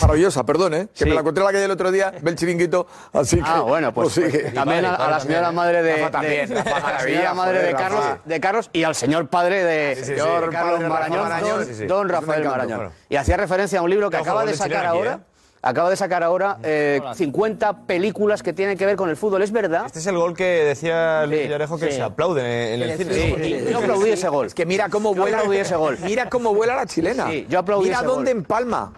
Maravillosa, 0.00 0.44
perdón, 0.44 0.74
¿eh? 0.74 0.88
Que 0.94 1.04
Sí. 1.04 1.04
me 1.06 1.14
la 1.14 1.20
encontré 1.20 1.42
en 1.42 1.46
la 1.46 1.52
calle 1.52 1.64
el 1.64 1.70
otro 1.70 1.90
día, 1.90 2.12
ve 2.20 2.30
el 2.30 2.36
chiringuito, 2.36 2.86
así 3.12 3.36
que... 3.36 3.42
Ah, 3.44 3.60
bueno, 3.60 3.92
pues, 3.92 4.12
sí 4.12 4.22
pues, 4.28 4.54
también 4.54 4.84
a, 4.84 4.94
a 4.94 5.10
la 5.10 5.20
señora 5.20 5.50
madre 5.52 5.82
de, 5.82 5.96
Rafa 5.96 6.10
también, 6.10 6.48
de- 6.48 6.54
Rafa 6.54 6.70
a 6.70 6.74
la 6.74 6.80
Maravilla, 6.86 7.16
señora 7.16 7.34
madre 7.34 7.58
de 7.58 7.64
joder, 7.72 7.76
Carlos, 7.76 8.04
Rafa. 8.04 8.20
de 8.24 8.40
Carlos 8.40 8.70
y 8.72 8.82
al 8.84 8.94
señor 8.94 9.28
padre 9.28 9.64
de 9.64 9.94
Sí, 9.96 10.00
sí, 10.04 10.06
sí. 10.14 10.20
señor 10.20 10.50
Carlos 10.50 10.80
Marañón, 10.88 11.22
Marañón, 11.22 11.58
don, 11.58 11.66
sí, 11.66 11.74
sí. 11.74 11.86
don 11.86 11.98
Es 11.98 12.02
un 12.04 12.08
Rafael 12.26 12.44
Marañón. 12.48 12.90
Y 13.08 13.16
hacía 13.16 13.36
referencia 13.36 13.78
a 13.80 13.82
un 13.82 13.90
libro 13.90 14.10
que 14.10 14.16
Ojo, 14.16 14.24
acaba 14.24 14.44
de 14.44 14.54
sacar 14.54 14.86
aquí, 14.86 14.96
ahora. 14.96 15.20
Acaba 15.60 15.90
de 15.90 15.96
sacar 15.96 16.22
ahora 16.22 16.58
eh, 16.62 17.00
50 17.14 17.78
películas 17.86 18.42
que 18.44 18.52
tienen 18.52 18.78
que 18.78 18.86
ver 18.86 18.94
con 18.96 19.10
el 19.10 19.16
fútbol, 19.16 19.42
¿es 19.42 19.50
verdad? 19.50 19.86
Este 19.86 19.98
es 19.98 20.06
el 20.06 20.16
gol 20.16 20.34
que 20.36 20.44
decía 20.44 21.26
Luis 21.26 21.42
Villarejo 21.42 21.78
que 21.78 21.90
sí. 21.90 21.96
se 21.96 22.02
aplaude 22.02 22.74
en 22.74 22.82
el 22.82 22.96
cine. 22.96 23.64
Yo 23.70 23.78
aplaudí 23.78 24.10
ese 24.10 24.28
gol. 24.28 24.46
Es 24.46 24.54
que 24.54 24.64
mira 24.66 24.88
cómo 24.88 25.14
vuela, 25.14 25.42
ese 25.52 25.74
gol. 25.74 25.98
Mira 26.04 26.28
cómo 26.30 26.54
vuela 26.54 26.76
la 26.76 26.86
chilena. 26.86 27.28
Sí, 27.28 27.46
yo 27.50 27.58
aplaudí 27.58 27.86
Mira 27.86 27.98
ese 27.98 28.06
dónde 28.06 28.32
gol. 28.32 28.38
empalma. 28.40 28.92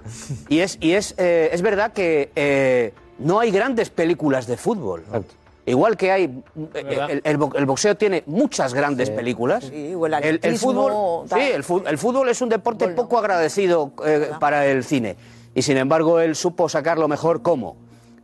Y 0.49 0.61
es, 0.61 0.77
y 0.81 0.93
es, 0.93 1.15
eh, 1.17 1.49
es 1.53 1.63
verdad 1.63 1.93
que 1.93 2.31
eh, 2.37 2.93
no 3.19 3.41
hay 3.41 3.51
grandes 3.51 3.89
películas 3.89 4.47
de 4.47 4.57
fútbol. 4.59 5.03
Igual 5.65 5.97
que 5.97 6.11
hay. 6.13 6.43
eh, 6.75 7.21
El, 7.23 7.23
el 7.25 7.39
el 7.55 7.67
boxeo 7.67 7.97
tiene 7.97 8.23
muchas 8.27 8.75
grandes 8.75 9.09
películas. 9.09 9.65
Sí, 9.65 9.95
o 9.95 10.07
el 10.07 10.15
el, 10.43 10.59
fútbol, 10.59 11.27
tal. 11.29 11.41
sí, 11.41 11.47
el, 11.87 11.99
fútbol 11.99 12.29
es 12.29 12.41
un 12.43 12.49
deporte 12.51 12.89
poco 12.89 13.19
agradecido 13.19 13.93
eh, 14.05 14.31
para 14.41 14.67
el 14.67 14.85
cine. 14.85 15.17
Y 15.55 15.62
sin 15.62 15.76
embargo, 15.76 16.20
él 16.20 16.36
supo 16.36 16.68
sacarlo 16.68 17.09
mejor. 17.09 17.42
¿Cómo? 17.42 17.76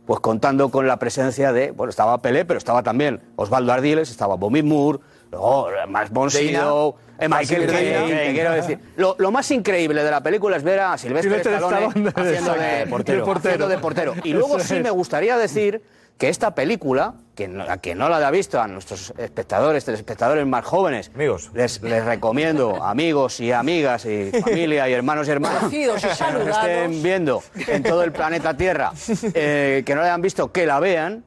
Pues 0.05 0.19
contando 0.21 0.69
con 0.69 0.87
la 0.87 0.97
presencia 0.97 1.51
de. 1.51 1.71
Bueno, 1.71 1.89
estaba 1.89 2.21
Pelé, 2.21 2.45
pero 2.45 2.57
estaba 2.57 2.81
también 2.81 3.21
Osvaldo 3.35 3.73
Ardiles, 3.73 4.09
estaba 4.09 4.35
Bobby 4.35 4.63
Moore, 4.63 4.99
luego 5.31 5.67
Max. 5.89 6.09
Sydow, 6.29 6.95
eh, 7.19 7.27
Michael 7.27 7.61
Michael 7.61 7.67
Caine, 7.67 8.33
quiero 8.33 8.51
decir. 8.51 8.79
Lo, 8.95 9.15
lo 9.17 9.31
más 9.31 9.51
increíble 9.51 10.03
de 10.03 10.11
la 10.11 10.23
película 10.23 10.55
es 10.55 10.63
ver 10.63 10.79
a 10.79 10.97
Silvestre 10.97 11.35
Stallone 11.37 12.11
haciendo 12.15 12.53
de 12.53 12.87
portero. 12.89 13.19
de 13.19 13.25
portero. 13.25 13.33
haciendo 13.35 13.67
de 13.67 13.77
portero. 13.79 14.13
Y 14.23 14.33
luego 14.33 14.59
sí 14.59 14.79
me 14.79 14.91
gustaría 14.91 15.37
decir 15.37 15.81
que 16.17 16.29
esta 16.29 16.55
película, 16.55 17.13
que 17.35 17.47
no, 17.47 17.63
a 17.63 17.77
quien 17.77 17.97
no 17.99 18.09
la 18.09 18.17
haya 18.17 18.31
visto, 18.31 18.59
a 18.59 18.67
nuestros 18.67 19.13
espectadores, 19.17 19.85
telespectadores 19.85 20.45
más 20.47 20.65
jóvenes, 20.65 21.11
Amigos. 21.13 21.51
les, 21.53 21.81
les 21.83 22.03
recomiendo, 22.03 22.83
amigos 22.83 23.39
y 23.39 23.51
amigas 23.51 24.05
y 24.05 24.31
familia 24.41 24.89
y 24.89 24.93
hermanos 24.93 25.27
y 25.27 25.31
hermanas, 25.31 25.59
Conocidos 25.59 26.03
y 26.03 26.07
que 26.07 26.31
nos 26.33 26.47
estén 26.57 27.03
viendo 27.03 27.43
en 27.67 27.83
todo 27.83 28.03
el 28.03 28.11
planeta 28.11 28.57
Tierra, 28.57 28.91
eh, 29.33 29.83
que 29.85 29.93
no 29.93 30.01
la 30.01 30.07
hayan 30.07 30.21
visto, 30.21 30.51
que 30.51 30.65
la 30.65 30.79
vean, 30.79 31.23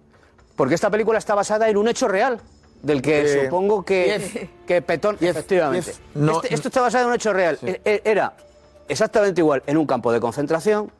porque 0.56 0.74
esta 0.74 0.90
película 0.90 1.18
está 1.18 1.34
basada 1.36 1.68
en 1.68 1.76
un 1.76 1.86
hecho 1.88 2.08
real. 2.08 2.40
Del 2.82 3.02
que 3.02 3.20
Eh, 3.20 3.44
supongo 3.44 3.84
que, 3.84 4.48
que 4.66 4.80
Petón, 4.82 5.16
efectivamente. 5.20 5.92
No- 6.14 6.36
Este- 6.42 6.54
esto 6.54 6.68
está 6.68 6.80
basado 6.80 7.04
en 7.04 7.08
un 7.10 7.14
hecho 7.14 7.32
real. 7.32 7.58
E- 7.62 7.80
e- 7.84 8.00
Era 8.04 8.32
exactamente 8.88 9.40
igual 9.42 9.62
en 9.66 9.76
un 9.76 9.86
campo 9.86 10.10
de 10.10 10.18
concentración. 10.18 10.90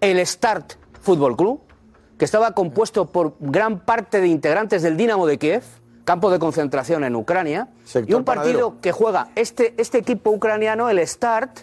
El 0.00 0.26
Start 0.26 0.72
Fútbol 1.02 1.36
Club, 1.36 1.60
que 2.18 2.24
estaba 2.24 2.52
compuesto 2.52 3.06
por 3.06 3.34
gran 3.40 3.80
parte 3.80 4.20
de 4.20 4.28
integrantes 4.28 4.82
del 4.82 4.96
Dinamo 4.96 5.26
de 5.26 5.38
Kiev, 5.38 5.62
campo 6.04 6.30
de 6.30 6.38
concentración 6.38 7.04
en 7.04 7.16
Ucrania, 7.16 7.68
Sector 7.84 8.10
y 8.10 8.14
un 8.14 8.24
partido 8.24 8.52
panadero. 8.70 8.80
que 8.80 8.92
juega 8.92 9.28
este, 9.34 9.74
este 9.76 9.98
equipo 9.98 10.30
ucraniano, 10.30 10.88
el 10.88 11.06
Start, 11.06 11.58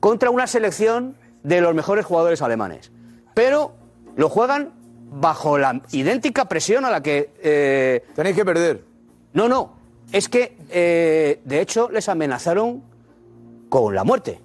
contra 0.00 0.30
una 0.30 0.46
selección 0.46 1.16
de 1.42 1.60
los 1.60 1.74
mejores 1.74 2.04
jugadores 2.04 2.42
alemanes. 2.42 2.90
Pero 3.34 3.72
lo 4.16 4.28
juegan 4.28 4.72
bajo 5.08 5.56
la 5.56 5.80
idéntica 5.92 6.46
presión 6.46 6.84
a 6.84 6.90
la 6.90 7.02
que... 7.02 7.30
eh, 7.42 8.04
Tenéis 8.14 8.36
que 8.36 8.44
perder. 8.44 8.84
no, 9.32 9.48
no. 9.48 9.76
Es 10.12 10.28
que, 10.28 10.56
eh, 10.70 11.40
de 11.44 11.60
hecho, 11.60 11.88
les 11.90 12.08
amenazaron 12.08 12.82
con 13.68 13.92
la 13.94 14.04
muerte. 14.04 14.40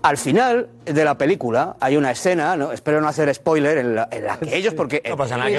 Al 0.00 0.16
final 0.16 0.68
de 0.84 1.04
la 1.04 1.18
película 1.18 1.76
hay 1.80 1.96
una 1.96 2.12
escena, 2.12 2.56
¿no? 2.56 2.70
espero 2.72 3.00
no 3.00 3.08
hacer 3.08 3.34
spoiler, 3.34 3.78
en 3.78 3.96
la, 3.96 4.08
en 4.12 4.24
la 4.26 4.36
que 4.38 4.56
ellos, 4.56 4.72
porque 4.74 5.02
No 5.08 5.16
pasa 5.16 5.36
nada. 5.36 5.48
El 5.48 5.54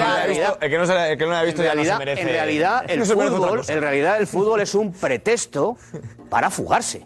que 0.70 0.78
no 0.78 0.86
no 0.86 0.94
la- 0.94 1.16
no 1.16 1.32
haya 1.36 1.44
visto 1.44 1.62
en 1.62 1.68
ya 1.68 1.76
no 1.76 1.84
se 1.84 1.90
realidad, 1.90 2.00
merece. 2.00 2.22
en 2.22 2.28
realidad 2.30 2.86
el 2.88 3.00
no 3.00 3.06
fútbol, 3.06 3.62
en 3.68 3.82
realidad 3.82 4.18
el 4.18 4.28
fútbol 4.28 4.62
es 4.62 4.74
un 4.76 4.94
pretexto 4.94 5.78
para 6.30 6.50
fugarse. 6.50 7.06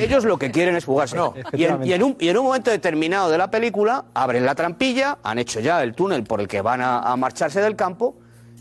Ellos 0.00 0.24
lo 0.24 0.38
que 0.38 0.50
quieren 0.52 0.76
es 0.76 0.84
fugarse. 0.84 1.16
y, 1.16 1.18
en, 1.20 1.36
efectivamente. 1.46 1.88
y 1.88 1.92
en 1.94 2.02
un, 2.04 2.16
y 2.20 2.28
en 2.28 2.38
un 2.38 2.44
momento 2.44 2.70
determinado 2.70 3.28
de 3.30 3.38
la 3.38 3.50
película 3.50 4.04
abren 4.14 4.46
la 4.46 4.54
trampilla, 4.54 5.18
han 5.24 5.38
hecho 5.38 5.58
ya 5.60 5.82
el 5.82 5.94
túnel 5.94 6.22
por 6.22 6.40
el 6.40 6.46
que 6.46 6.62
van 6.62 6.80
a, 6.80 7.00
a 7.00 7.16
marcharse 7.16 7.60
del 7.60 7.74
campo 7.74 8.14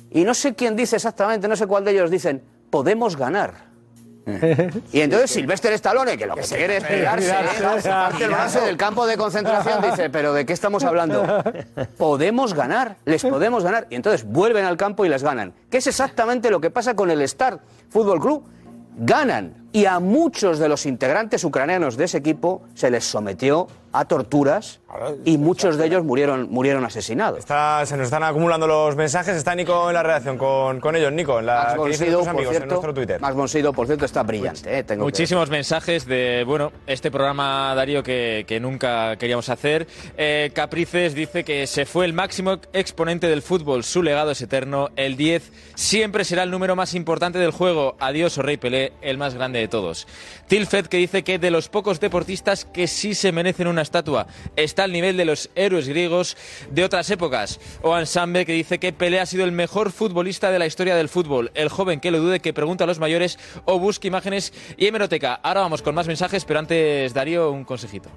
y 0.09 0.23
no 0.23 0.33
sé 0.33 0.55
quién 0.55 0.75
dice 0.75 0.95
exactamente, 0.95 1.47
no 1.47 1.55
sé 1.55 1.67
cuál 1.67 1.85
de 1.85 1.91
ellos 1.91 2.09
dicen, 2.09 2.41
podemos 2.71 3.15
ganar. 3.15 3.66
Y 4.91 5.01
entonces 5.01 5.31
Silvestre 5.31 5.73
Stallone, 5.75 6.17
que 6.17 6.25
lo 6.25 6.35
que 6.35 6.43
se 6.43 6.57
quiere 6.57 6.77
es 6.77 6.83
pegarse, 6.87 7.33
Pegarse. 7.57 7.89
tirarse 8.17 8.59
del 8.61 8.77
campo 8.77 9.07
de 9.07 9.17
concentración, 9.17 9.81
dice, 9.81 10.09
pero 10.09 10.33
¿de 10.33 10.45
qué 10.45 10.53
estamos 10.53 10.83
hablando? 10.83 11.25
Podemos 11.97 12.53
ganar, 12.53 12.97
les 13.05 13.23
podemos 13.23 13.63
ganar. 13.63 13.87
Y 13.89 13.95
entonces 13.95 14.25
vuelven 14.25 14.65
al 14.65 14.77
campo 14.77 15.05
y 15.05 15.09
les 15.09 15.23
ganan. 15.23 15.53
Que 15.69 15.77
es 15.77 15.87
exactamente 15.87 16.49
lo 16.51 16.59
que 16.59 16.69
pasa 16.69 16.95
con 16.95 17.09
el 17.09 17.27
Start 17.27 17.61
Fútbol 17.89 18.19
Club. 18.19 18.43
Ganan. 18.99 19.67
Y 19.73 19.85
a 19.85 19.99
muchos 19.99 20.57
de 20.57 20.67
los 20.67 20.85
integrantes 20.87 21.43
ucranianos 21.43 21.97
de 21.97 22.05
ese 22.05 22.17
equipo 22.17 22.63
se 22.73 22.89
les 22.89 23.05
sometió 23.05 23.67
a 23.99 24.05
torturas 24.05 24.79
y 25.25 25.37
muchos 25.37 25.77
de 25.77 25.85
ellos 25.87 26.03
murieron, 26.03 26.49
murieron 26.51 26.85
asesinados. 26.85 27.39
Está- 27.39 27.85
se 27.85 27.97
nos 27.97 28.05
están 28.05 28.23
acumulando 28.23 28.67
los 28.67 28.95
mensajes. 28.95 29.35
Está 29.35 29.55
Nico 29.55 29.87
en 29.89 29.93
la 29.95 30.03
redacción 30.03 30.37
con, 30.37 30.79
con 30.79 30.95
ellos. 30.95 31.11
Nico, 31.11 31.39
en 31.39 31.45
la 31.47 31.53
Max 31.55 31.65
que 31.83 31.89
dicen 31.89 32.13
Bonsido, 32.13 32.17
tus 32.19 32.27
por 32.27 32.35
amigos 32.35 32.55
en 32.55 32.67
nuestro 32.67 32.93
Twitter. 32.93 33.21
Max 33.21 33.35
Bonsido, 33.35 33.73
por 33.73 33.87
cierto, 33.87 34.05
está 34.05 34.23
brillante. 34.23 34.77
eh, 34.79 34.83
tengo 34.83 35.01
que 35.01 35.05
Muchísimos 35.07 35.49
mensajes 35.49 36.05
de, 36.05 36.43
bueno, 36.45 36.71
este 36.85 37.09
programa, 37.11 37.73
Darío, 37.75 38.03
que, 38.03 38.45
que 38.47 38.59
nunca 38.59 39.15
queríamos 39.17 39.49
hacer. 39.49 39.87
Eh, 40.17 40.51
Caprices 40.53 41.13
dice 41.15 41.43
que 41.43 41.65
se 41.67 41.85
fue 41.85 42.05
el 42.05 42.13
máximo 42.13 42.57
exponente 42.73 43.27
del 43.27 43.41
fútbol, 43.41 43.83
su 43.83 44.03
legado 44.03 44.31
es 44.31 44.41
eterno. 44.41 44.89
El 44.95 45.17
10 45.17 45.51
siempre 45.75 46.23
será 46.23 46.43
el 46.43 46.51
número 46.51 46.75
más 46.75 46.93
importante 46.93 47.39
del 47.39 47.51
juego. 47.51 47.95
Adiós, 47.99 48.37
o 48.37 48.41
Rey 48.41 48.57
Pelé, 48.57 48.93
el 49.01 49.17
más 49.17 49.33
grande 49.33 49.59
de 49.59 49.67
todos. 49.67 50.07
Tilfed 50.47 50.85
que 50.87 50.97
dice 50.97 51.23
que 51.23 51.39
de 51.39 51.51
los 51.51 51.67
pocos 51.69 51.99
deportistas 51.99 52.65
que 52.65 52.87
sí 52.87 53.13
se 53.15 53.31
merecen 53.31 53.67
una 53.67 53.81
estatua, 53.87 54.27
está 54.55 54.83
al 54.83 54.91
nivel 54.91 55.17
de 55.17 55.25
los 55.25 55.49
héroes 55.55 55.87
griegos 55.87 56.37
de 56.69 56.83
otras 56.83 57.09
épocas. 57.09 57.59
O 57.81 57.93
Ansambe 57.93 58.45
que 58.45 58.53
dice 58.53 58.79
que 58.79 58.93
Pelé 58.93 59.19
ha 59.19 59.25
sido 59.25 59.43
el 59.43 59.51
mejor 59.51 59.91
futbolista 59.91 60.51
de 60.51 60.59
la 60.59 60.65
historia 60.65 60.95
del 60.95 61.09
fútbol. 61.09 61.51
El 61.55 61.69
joven 61.69 61.99
que 61.99 62.11
lo 62.11 62.19
dude, 62.19 62.39
que 62.39 62.53
pregunta 62.53 62.83
a 62.83 62.87
los 62.87 62.99
mayores 62.99 63.39
o 63.65 63.79
busque 63.79 64.07
imágenes 64.07 64.53
y 64.77 64.87
hemeroteca. 64.87 65.39
Ahora 65.41 65.61
vamos 65.61 65.81
con 65.81 65.95
más 65.95 66.07
mensajes, 66.07 66.45
pero 66.45 66.59
antes, 66.59 67.13
Darío, 67.13 67.51
un 67.51 67.63
consejito. 67.63 68.09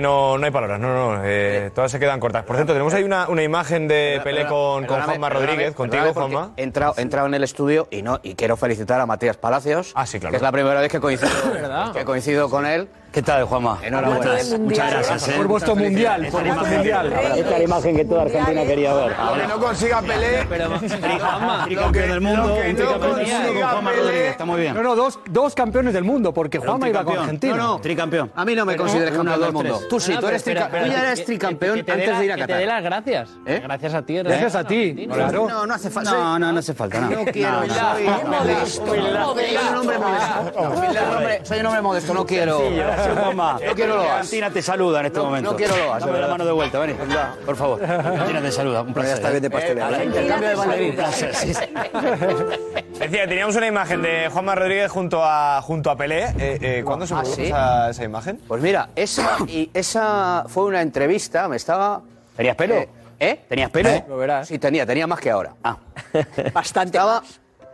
No, 0.00 0.38
no 0.38 0.44
hay 0.44 0.50
palabras, 0.50 0.80
no, 0.80 0.88
no, 1.16 1.20
eh, 1.24 1.70
todas 1.74 1.90
se 1.90 2.00
quedan 2.00 2.18
cortas. 2.18 2.44
Por 2.44 2.56
cierto, 2.56 2.72
tenemos 2.72 2.92
ahí 2.94 3.04
una, 3.04 3.28
una 3.28 3.42
imagen 3.42 3.86
de 3.86 4.20
Pelé 4.24 4.46
con, 4.46 4.86
con 4.86 5.00
Juanma 5.02 5.28
Rodríguez, 5.30 5.74
contigo, 5.74 6.12
Juanma. 6.12 6.50
He 6.56 6.62
entrado, 6.64 6.94
he 6.96 7.02
entrado 7.02 7.26
en 7.28 7.34
el 7.34 7.44
estudio 7.44 7.86
y 7.90 8.02
no 8.02 8.18
y 8.22 8.34
quiero 8.34 8.56
felicitar 8.56 9.00
a 9.00 9.06
Matías 9.06 9.36
Palacios, 9.36 9.92
Ah, 9.94 10.04
sí, 10.06 10.18
claro. 10.18 10.32
que 10.32 10.36
es 10.36 10.42
la 10.42 10.50
primera 10.52 10.80
vez 10.80 10.90
que 10.90 11.00
coincido, 11.00 11.30
que 11.94 12.04
coincido 12.04 12.50
con 12.50 12.66
él. 12.66 12.88
¿Qué 13.14 13.22
tal, 13.22 13.44
Juanma? 13.44 13.78
Enhorabuena. 13.80 14.32
Muchas 14.58 14.90
gracias. 14.90 15.28
¿eh? 15.28 15.34
Por 15.36 15.46
vuestro 15.46 15.76
mundial, 15.76 16.26
por 16.32 16.42
vuestro 16.44 16.66
mundial. 16.66 17.12
Esta 17.12 17.34
es 17.38 17.50
la 17.50 17.62
imagen 17.62 17.96
que 17.96 18.04
toda 18.04 18.22
Argentina 18.22 18.62
quería 18.64 18.92
ver. 18.92 19.14
Aunque 19.16 19.46
no 19.46 19.58
consiga 19.60 20.02
Pelé, 20.02 20.44
Tricampeón 20.44 20.72
un 20.72 21.54
no 21.54 21.64
tricampeón 21.64 22.08
del 22.10 22.20
mundo 22.20 22.58
Juanma. 23.60 23.92
Está 23.94 24.44
muy 24.44 24.60
bien. 24.60 24.74
No, 24.74 24.82
no, 24.82 24.96
dos, 24.96 25.20
dos 25.30 25.54
campeones 25.54 25.94
del 25.94 26.02
mundo, 26.02 26.34
porque 26.34 26.58
Pero 26.58 26.72
Juanma 26.72 26.88
iba 26.88 27.04
con 27.04 27.12
tricampeón. 27.14 27.24
Argentina. 27.24 27.56
No, 27.56 27.62
no, 27.74 27.80
tricampeón. 27.80 28.32
A 28.34 28.44
mí 28.44 28.54
no 28.56 28.64
me 28.66 28.72
Pero 28.72 28.82
consideres 28.82 29.14
campeón 29.14 29.36
dos, 29.38 29.46
del 29.46 29.52
mundo. 29.54 29.76
tres. 29.78 29.88
Tú 29.88 30.00
sí, 30.00 30.12
No, 30.14 30.20
tú 30.20 30.26
eres, 30.28 30.42
pero- 30.42 30.60
trica- 30.60 30.70
pero- 30.72 30.84
tú 30.86 30.90
ya 30.92 30.98
eres 31.02 31.24
tricampeón 31.24 31.78
antes 31.78 32.08
la- 32.08 32.18
de 32.18 32.24
ir 32.24 32.32
a 32.32 32.34
Que 32.34 32.40
te 32.42 32.46
Qatar. 32.48 32.58
dé 32.58 32.66
las 32.66 32.82
gracias. 32.82 33.30
¿Eh? 33.46 33.60
Gracias 33.62 33.94
a 33.94 34.02
ti. 34.02 34.14
Gracias 34.18 34.54
a 34.56 34.64
ti, 34.64 35.08
claro. 35.12 35.46
No, 35.48 35.66
no 35.66 35.74
hace 35.74 35.88
falta. 35.90 36.10
No, 36.10 36.38
no, 36.40 36.52
no 36.52 36.58
hace 36.58 36.74
falta. 36.74 37.00
No, 37.00 37.10
No 37.10 37.24
quiero, 37.26 37.52
No, 37.52 37.66
no. 37.66 38.66
soy 38.66 38.98
un 38.98 39.76
hombre 39.76 39.98
modesto. 39.98 41.44
Soy 41.44 41.60
un 41.60 41.66
hombre 41.66 41.82
modesto, 41.82 42.12
no 42.14 42.26
quiero. 42.26 42.60
Gracias, 43.04 43.24
Juanma. 43.24 43.58
No 43.66 43.74
quiero 43.74 43.96
lo 43.96 44.02
Argentina 44.10 44.50
te 44.50 44.62
saluda 44.62 45.00
en 45.00 45.06
este 45.06 45.18
No- 45.18 45.24
momento. 45.26 45.50
no 45.50 45.56
quiero 45.56 45.76
lo 45.76 45.82
hagas, 45.92 46.00
Dame 46.04 46.12
de 46.14 46.20
la 46.20 46.28
mano 46.28 46.44
de 46.44 46.52
vuelta, 46.52 46.78
vení. 46.78 46.94
Por 47.44 47.56
favor. 47.56 47.84
Argentina 47.84 48.40
te 48.40 48.52
saluda. 48.52 48.82
Un 48.82 48.94
placer. 48.94 49.10
Ya 49.10 49.14
está 49.16 49.30
bien 49.30 49.42
de. 49.42 49.48
Eh, 49.48 50.04
Intercambio 50.04 50.48
de. 50.48 50.88
Un 50.90 50.94
placer. 50.96 51.34
sí, 51.34 51.54
sí. 51.54 51.64
Decía, 52.98 53.26
teníamos 53.28 53.56
una 53.56 53.66
imagen 53.66 54.02
de 54.02 54.28
Juanma 54.32 54.54
Rodríguez 54.54 54.90
junto 54.90 55.20
a, 55.24 55.60
junto 55.62 55.90
a 55.90 55.96
Pelé. 55.96 56.24
Eh, 56.38 56.58
eh, 56.60 56.82
¿Cuándo 56.84 57.06
se 57.06 57.14
Ah, 57.14 57.22
esa, 57.22 57.90
esa 57.90 58.04
imagen? 58.04 58.40
Pues 58.46 58.62
mira, 58.62 58.88
esa, 58.96 59.36
y 59.46 59.70
esa 59.74 60.44
fue 60.48 60.64
una 60.64 60.80
entrevista, 60.80 61.48
me 61.48 61.56
estaba... 61.56 62.02
¿Tenías 62.36 62.56
pelo? 62.56 62.74
Eh, 62.74 62.88
¿Eh? 63.20 63.44
¿Tenías 63.48 63.70
pelo? 63.70 63.90
Lo 64.08 64.16
verás. 64.16 64.48
Sí, 64.48 64.58
tenía, 64.58 64.84
tenía 64.86 65.06
más 65.06 65.20
que 65.20 65.30
ahora. 65.30 65.52
Ah. 65.62 65.76
Bastante. 66.52 66.96
Estaba, 66.98 67.22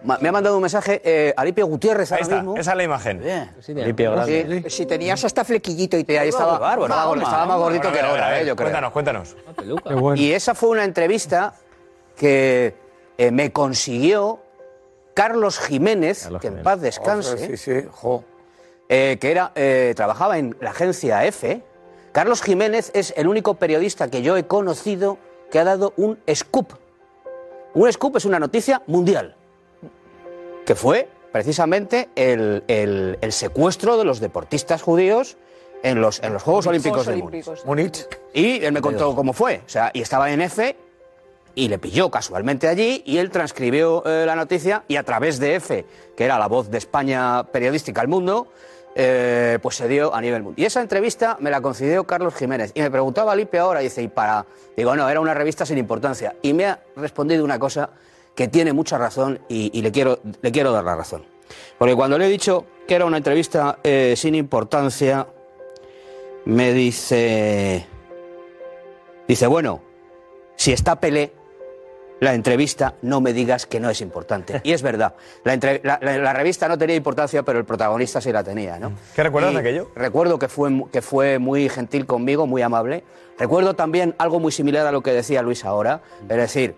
ma- 0.04 0.18
me 0.20 0.28
ha 0.28 0.32
mandado 0.32 0.56
un 0.56 0.62
mensaje 0.62 1.00
eh, 1.04 1.34
Alipio 1.36 1.66
Gutiérrez 1.66 2.10
Ahí 2.12 2.16
ahora 2.16 2.22
está, 2.22 2.36
mismo. 2.36 2.56
esa 2.56 2.70
es 2.72 2.76
la 2.76 2.82
imagen. 2.84 3.20
Grande. 3.20 4.62
Sí, 4.64 4.70
Si 4.70 4.86
tenías 4.86 5.24
hasta 5.24 5.44
flequillito 5.44 5.96
y 5.96 6.04
sí, 6.04 6.16
ahí 6.16 6.28
estaba, 6.28 6.58
bárbaro, 6.58 6.84
estaba, 6.86 7.02
Juanma. 7.06 7.22
estaba 7.24 7.46
más 7.46 7.58
gordito 7.58 7.92
que 7.92 8.00
ahora, 8.00 8.40
eh, 8.40 8.46
yo 8.46 8.56
creo. 8.56 8.66
Cuéntanos, 8.66 8.92
cuéntanos. 8.92 9.36
Qué 9.86 9.94
bueno. 9.94 10.20
Y 10.20 10.32
esa 10.32 10.54
fue 10.54 10.70
una 10.70 10.84
entrevista 10.84 11.54
que 12.16 12.74
eh, 13.18 13.30
me 13.30 13.52
consiguió 13.52 14.40
Carlos 15.14 15.58
Jiménez, 15.58 16.28
que 16.40 16.46
en 16.48 16.62
paz 16.62 16.80
descanse. 16.80 17.38
Sí, 17.38 17.56
sí, 17.56 17.86
jo. 17.90 18.24
eh, 18.88 19.18
que 19.20 19.30
era, 19.30 19.52
eh, 19.54 19.92
trabajaba 19.96 20.38
en 20.38 20.56
la 20.60 20.70
agencia 20.70 21.24
EFE. 21.24 21.62
Carlos 22.12 22.42
Jiménez 22.42 22.90
es 22.94 23.14
el 23.16 23.28
único 23.28 23.54
periodista 23.54 24.08
que 24.08 24.22
yo 24.22 24.36
he 24.36 24.46
conocido 24.46 25.18
que 25.50 25.58
ha 25.58 25.64
dado 25.64 25.92
un 25.96 26.18
scoop. 26.34 26.72
Un 27.74 27.92
scoop 27.92 28.16
es 28.16 28.24
una 28.24 28.38
noticia 28.40 28.82
mundial, 28.86 29.36
que 30.66 30.74
fue 30.74 31.08
precisamente 31.32 32.08
el, 32.16 32.64
el- 32.68 33.18
el 33.20 33.32
secuestro 33.32 33.96
de 33.96 34.04
los 34.04 34.20
deportistas 34.20 34.82
judíos 34.82 35.36
en 35.82 36.00
los, 36.00 36.22
en 36.22 36.32
los 36.32 36.42
Juegos 36.42 36.66
Olímpicos 36.66 37.06
de 37.06 37.16
Múnich. 37.16 37.46
Olímpicos. 37.48 37.64
Múnich. 37.66 38.08
Y 38.34 38.64
él 38.64 38.72
me 38.72 38.80
contó 38.80 39.14
cómo 39.14 39.32
fue. 39.32 39.62
O 39.64 39.68
sea, 39.68 39.90
y 39.94 40.00
estaba 40.02 40.30
en 40.30 40.40
F 40.42 40.76
y 41.54 41.68
le 41.68 41.78
pilló 41.78 42.10
casualmente 42.10 42.68
allí 42.68 43.02
y 43.06 43.18
él 43.18 43.30
transcribió 43.30 44.04
eh, 44.06 44.24
la 44.26 44.36
noticia 44.36 44.84
y 44.88 44.96
a 44.96 45.02
través 45.04 45.38
de 45.40 45.54
F, 45.56 45.84
que 46.16 46.24
era 46.24 46.38
la 46.38 46.48
voz 46.48 46.70
de 46.70 46.78
España 46.78 47.44
periodística 47.44 48.00
al 48.00 48.08
mundo, 48.08 48.48
eh, 48.94 49.58
pues 49.62 49.76
se 49.76 49.88
dio 49.88 50.14
a 50.14 50.20
nivel 50.20 50.42
mundial. 50.42 50.62
Y 50.64 50.66
esa 50.66 50.80
entrevista 50.80 51.36
me 51.40 51.50
la 51.50 51.60
concedió 51.60 52.04
Carlos 52.04 52.34
Jiménez. 52.34 52.72
Y 52.74 52.82
me 52.82 52.90
preguntaba 52.90 53.34
Lipe 53.34 53.58
ahora, 53.58 53.80
dice, 53.80 54.02
y 54.02 54.08
para... 54.08 54.46
Digo, 54.76 54.94
no, 54.96 55.08
era 55.08 55.20
una 55.20 55.32
revista 55.34 55.64
sin 55.64 55.78
importancia. 55.78 56.34
Y 56.42 56.52
me 56.52 56.66
ha 56.66 56.80
respondido 56.96 57.44
una 57.44 57.58
cosa 57.58 57.90
que 58.40 58.48
tiene 58.48 58.72
mucha 58.72 58.96
razón 58.96 59.38
y, 59.50 59.70
y 59.78 59.82
le, 59.82 59.92
quiero, 59.92 60.18
le 60.40 60.50
quiero 60.50 60.72
dar 60.72 60.82
la 60.82 60.96
razón. 60.96 61.26
Porque 61.76 61.94
cuando 61.94 62.16
le 62.16 62.24
he 62.24 62.28
dicho 62.30 62.64
que 62.88 62.94
era 62.94 63.04
una 63.04 63.18
entrevista 63.18 63.78
eh, 63.84 64.14
sin 64.16 64.34
importancia, 64.34 65.26
me 66.46 66.72
dice... 66.72 67.84
Dice, 69.28 69.46
bueno, 69.46 69.82
si 70.56 70.72
está 70.72 70.98
Pelé, 70.98 71.34
la 72.20 72.32
entrevista 72.32 72.94
no 73.02 73.20
me 73.20 73.34
digas 73.34 73.66
que 73.66 73.78
no 73.78 73.90
es 73.90 74.00
importante. 74.00 74.62
Y 74.64 74.72
es 74.72 74.80
verdad, 74.80 75.16
la, 75.44 75.52
entre- 75.52 75.82
la- 75.84 75.98
la- 76.00 76.16
la 76.16 76.32
revista 76.32 76.66
no 76.66 76.78
tenía 76.78 76.96
importancia, 76.96 77.42
pero 77.42 77.58
el 77.58 77.66
protagonista 77.66 78.22
sí 78.22 78.32
la 78.32 78.42
tenía. 78.42 78.78
¿no? 78.78 78.92
¿Qué 79.14 79.22
recuerdas 79.22 79.50
Y 79.50 79.54
de 79.56 79.60
aquello? 79.60 79.90
Recuerdo 79.94 80.38
que 80.38 80.48
fue, 80.48 80.70
que 80.90 81.02
fue 81.02 81.38
muy 81.38 81.68
gentil 81.68 82.06
conmigo, 82.06 82.46
muy 82.46 82.62
amable. 82.62 83.04
Recuerdo 83.38 83.74
también 83.74 84.14
algo 84.16 84.40
muy 84.40 84.50
similar 84.50 84.86
a 84.86 84.92
lo 84.92 85.02
que 85.02 85.12
decía 85.12 85.42
Luis 85.42 85.66
ahora, 85.66 86.00
es 86.26 86.36
decir, 86.38 86.74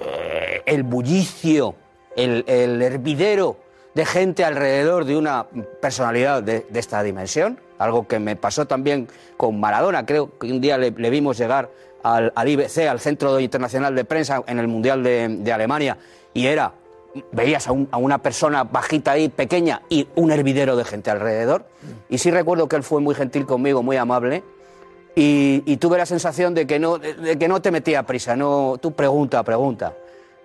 eh, 0.00 0.62
el 0.66 0.82
bullicio, 0.82 1.74
el, 2.16 2.44
el 2.46 2.82
hervidero 2.82 3.56
de 3.96 4.04
gente 4.04 4.44
alrededor 4.44 5.06
de 5.06 5.16
una 5.16 5.46
personalidad 5.80 6.42
de, 6.42 6.66
esta 6.74 7.02
dimensión, 7.02 7.58
algo 7.78 8.06
que 8.06 8.18
me 8.18 8.36
pasó 8.36 8.66
también 8.66 9.08
con 9.38 9.58
Maradona, 9.58 10.04
creo 10.04 10.38
que 10.38 10.52
un 10.52 10.60
día 10.60 10.76
le, 10.76 10.90
vimos 10.90 11.38
llegar 11.38 11.70
al, 12.02 12.30
IBC, 12.36 12.88
al 12.90 13.00
Centro 13.00 13.40
Internacional 13.40 13.94
de 13.94 14.04
Prensa, 14.04 14.42
en 14.46 14.58
el 14.58 14.68
Mundial 14.68 15.02
de, 15.02 15.50
Alemania, 15.50 15.96
y 16.34 16.46
era, 16.46 16.74
veías 17.32 17.68
a, 17.68 17.74
a 17.90 17.96
una 17.96 18.18
persona 18.18 18.64
bajita 18.64 19.12
ahí, 19.12 19.30
pequeña, 19.30 19.80
y 19.88 20.06
un 20.14 20.30
hervidero 20.30 20.76
de 20.76 20.84
gente 20.84 21.10
alrededor, 21.10 21.64
y 22.10 22.18
sí 22.18 22.30
recuerdo 22.30 22.68
que 22.68 22.76
él 22.76 22.82
fue 22.82 23.00
muy 23.00 23.14
gentil 23.14 23.46
conmigo, 23.46 23.82
muy 23.82 23.96
amable, 23.96 24.44
y, 25.16 25.62
y 25.66 25.76
tuve 25.78 25.98
la 25.98 26.06
sensación 26.06 26.54
de 26.54 26.66
que 26.66 26.78
no, 26.78 26.98
de, 26.98 27.36
que 27.36 27.48
no 27.48 27.60
te 27.60 27.70
metía 27.72 28.04
prisa, 28.04 28.36
no, 28.36 28.76
tú 28.80 28.92
pregunta, 28.92 29.42
pregunta. 29.42 29.94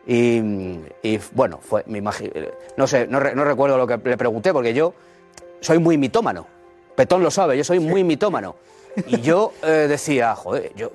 Y, 0.07 0.79
y, 1.03 1.19
bueno, 1.33 1.59
fue, 1.61 1.83
me 1.85 2.01
imagi- 2.01 2.31
no 2.77 2.87
sé, 2.87 3.05
no, 3.05 3.19
re- 3.19 3.35
no 3.35 3.43
recuerdo 3.43 3.77
lo 3.77 3.85
que 3.85 3.97
le 3.97 4.17
pregunté, 4.17 4.51
porque 4.51 4.73
yo 4.73 4.93
soy 5.59 5.77
muy 5.77 5.97
mitómano. 5.97 6.47
Petón 6.95 7.21
lo 7.21 7.29
sabe, 7.29 7.55
yo 7.57 7.63
soy 7.63 7.79
muy 7.79 8.03
mitómano. 8.03 8.55
Y 9.07 9.21
yo 9.21 9.53
eh, 9.63 9.85
decía, 9.87 10.35
joder, 10.35 10.71
yo, 10.75 10.91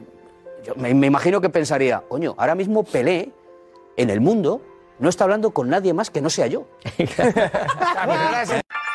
yo 0.65 0.75
me, 0.75 0.93
me 0.93 1.07
imagino 1.07 1.41
que 1.41 1.49
pensaría, 1.51 2.03
coño, 2.09 2.35
ahora 2.37 2.55
mismo 2.55 2.83
Pelé 2.83 3.31
en 3.97 4.11
el 4.11 4.21
mundo 4.21 4.61
no 4.99 5.09
está 5.09 5.25
hablando 5.25 5.51
con 5.53 5.69
nadie 5.71 5.93
más 5.95 6.11
que 6.11 6.21
no 6.21 6.29
sea 6.31 6.47
yo. 6.47 6.67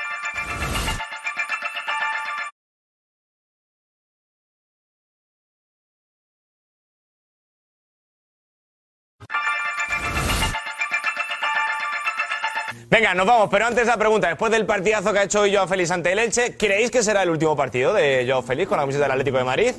Venga, 12.91 13.13
nos 13.13 13.25
vamos, 13.25 13.47
pero 13.49 13.67
antes 13.67 13.87
la 13.87 13.95
pregunta. 13.95 14.27
Después 14.27 14.51
del 14.51 14.65
partidazo 14.65 15.13
que 15.13 15.19
ha 15.19 15.23
hecho 15.23 15.39
hoy 15.39 15.55
Joao 15.55 15.65
Félix 15.65 15.91
ante 15.91 16.11
el 16.11 16.19
Elche, 16.19 16.57
¿creéis 16.57 16.91
que 16.91 17.01
será 17.01 17.23
el 17.23 17.29
último 17.29 17.55
partido 17.55 17.93
de 17.93 18.25
Joao 18.27 18.41
Félix 18.41 18.67
con 18.67 18.75
la 18.75 18.83
camiseta 18.83 19.05
del 19.05 19.11
Atlético 19.11 19.37
de 19.37 19.43
Madrid? 19.45 19.71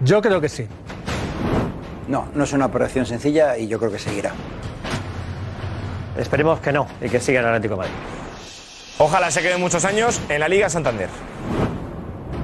Yo 0.00 0.22
creo 0.22 0.40
que 0.40 0.48
sí. 0.48 0.66
No, 2.08 2.26
no 2.34 2.44
es 2.44 2.54
una 2.54 2.64
operación 2.64 3.04
sencilla 3.04 3.58
y 3.58 3.68
yo 3.68 3.78
creo 3.78 3.92
que 3.92 3.98
seguirá. 3.98 4.32
Esperemos 6.16 6.58
que 6.60 6.72
no 6.72 6.86
y 7.02 7.10
que 7.10 7.20
siga 7.20 7.40
el 7.40 7.46
Atlético 7.48 7.74
de 7.74 7.80
Madrid. 7.80 7.94
Ojalá 8.96 9.30
se 9.30 9.42
quede 9.42 9.58
muchos 9.58 9.84
años 9.84 10.22
en 10.30 10.40
la 10.40 10.48
Liga 10.48 10.70
Santander. 10.70 11.10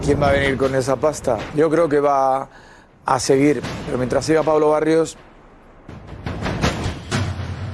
¿Quién 0.04 0.20
va 0.20 0.28
a 0.28 0.32
venir 0.32 0.58
con 0.58 0.74
esa 0.74 0.96
pasta? 0.96 1.38
Yo 1.54 1.70
creo 1.70 1.88
que 1.88 2.00
va 2.00 2.50
a 3.06 3.20
seguir, 3.20 3.62
pero 3.86 3.96
mientras 3.96 4.26
siga 4.26 4.42
Pablo 4.42 4.68
Barrios, 4.68 5.16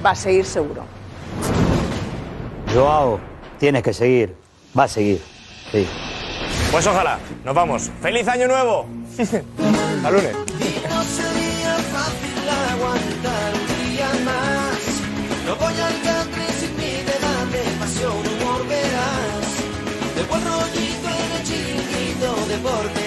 Va 0.05 0.11
a 0.11 0.15
seguir 0.15 0.45
seguro. 0.45 0.83
Joao, 2.73 3.19
tienes 3.59 3.83
que 3.83 3.93
seguir. 3.93 4.35
Va 4.77 4.85
a 4.85 4.87
seguir. 4.87 5.21
Sí. 5.71 5.87
Pues 6.71 6.87
ojalá, 6.87 7.19
nos 7.45 7.53
vamos. 7.53 7.91
¡Feliz 8.01 8.27
año 8.27 8.47
nuevo! 8.47 8.87
Hasta 9.17 10.11
lunes. 10.11 10.33
No 10.33 11.03
sería 11.03 11.75
fácil 11.93 12.49
aguantar 12.71 13.53
un 13.53 13.91
día 13.91 14.09
más. 14.25 15.01
No 15.45 15.55
voy 15.55 15.73
al 15.73 16.01
country 16.01 16.45
sin 16.59 16.75
mi 16.77 17.03
debate, 17.03 17.61
pasión, 17.79 18.11
humor, 18.11 18.67
verás. 18.67 19.53
De 20.15 20.23
buen 20.23 20.43
rollito 20.43 21.09
en 21.09 21.31
el 21.37 21.43
chiringuito, 21.43 22.35
deporte 22.47 23.02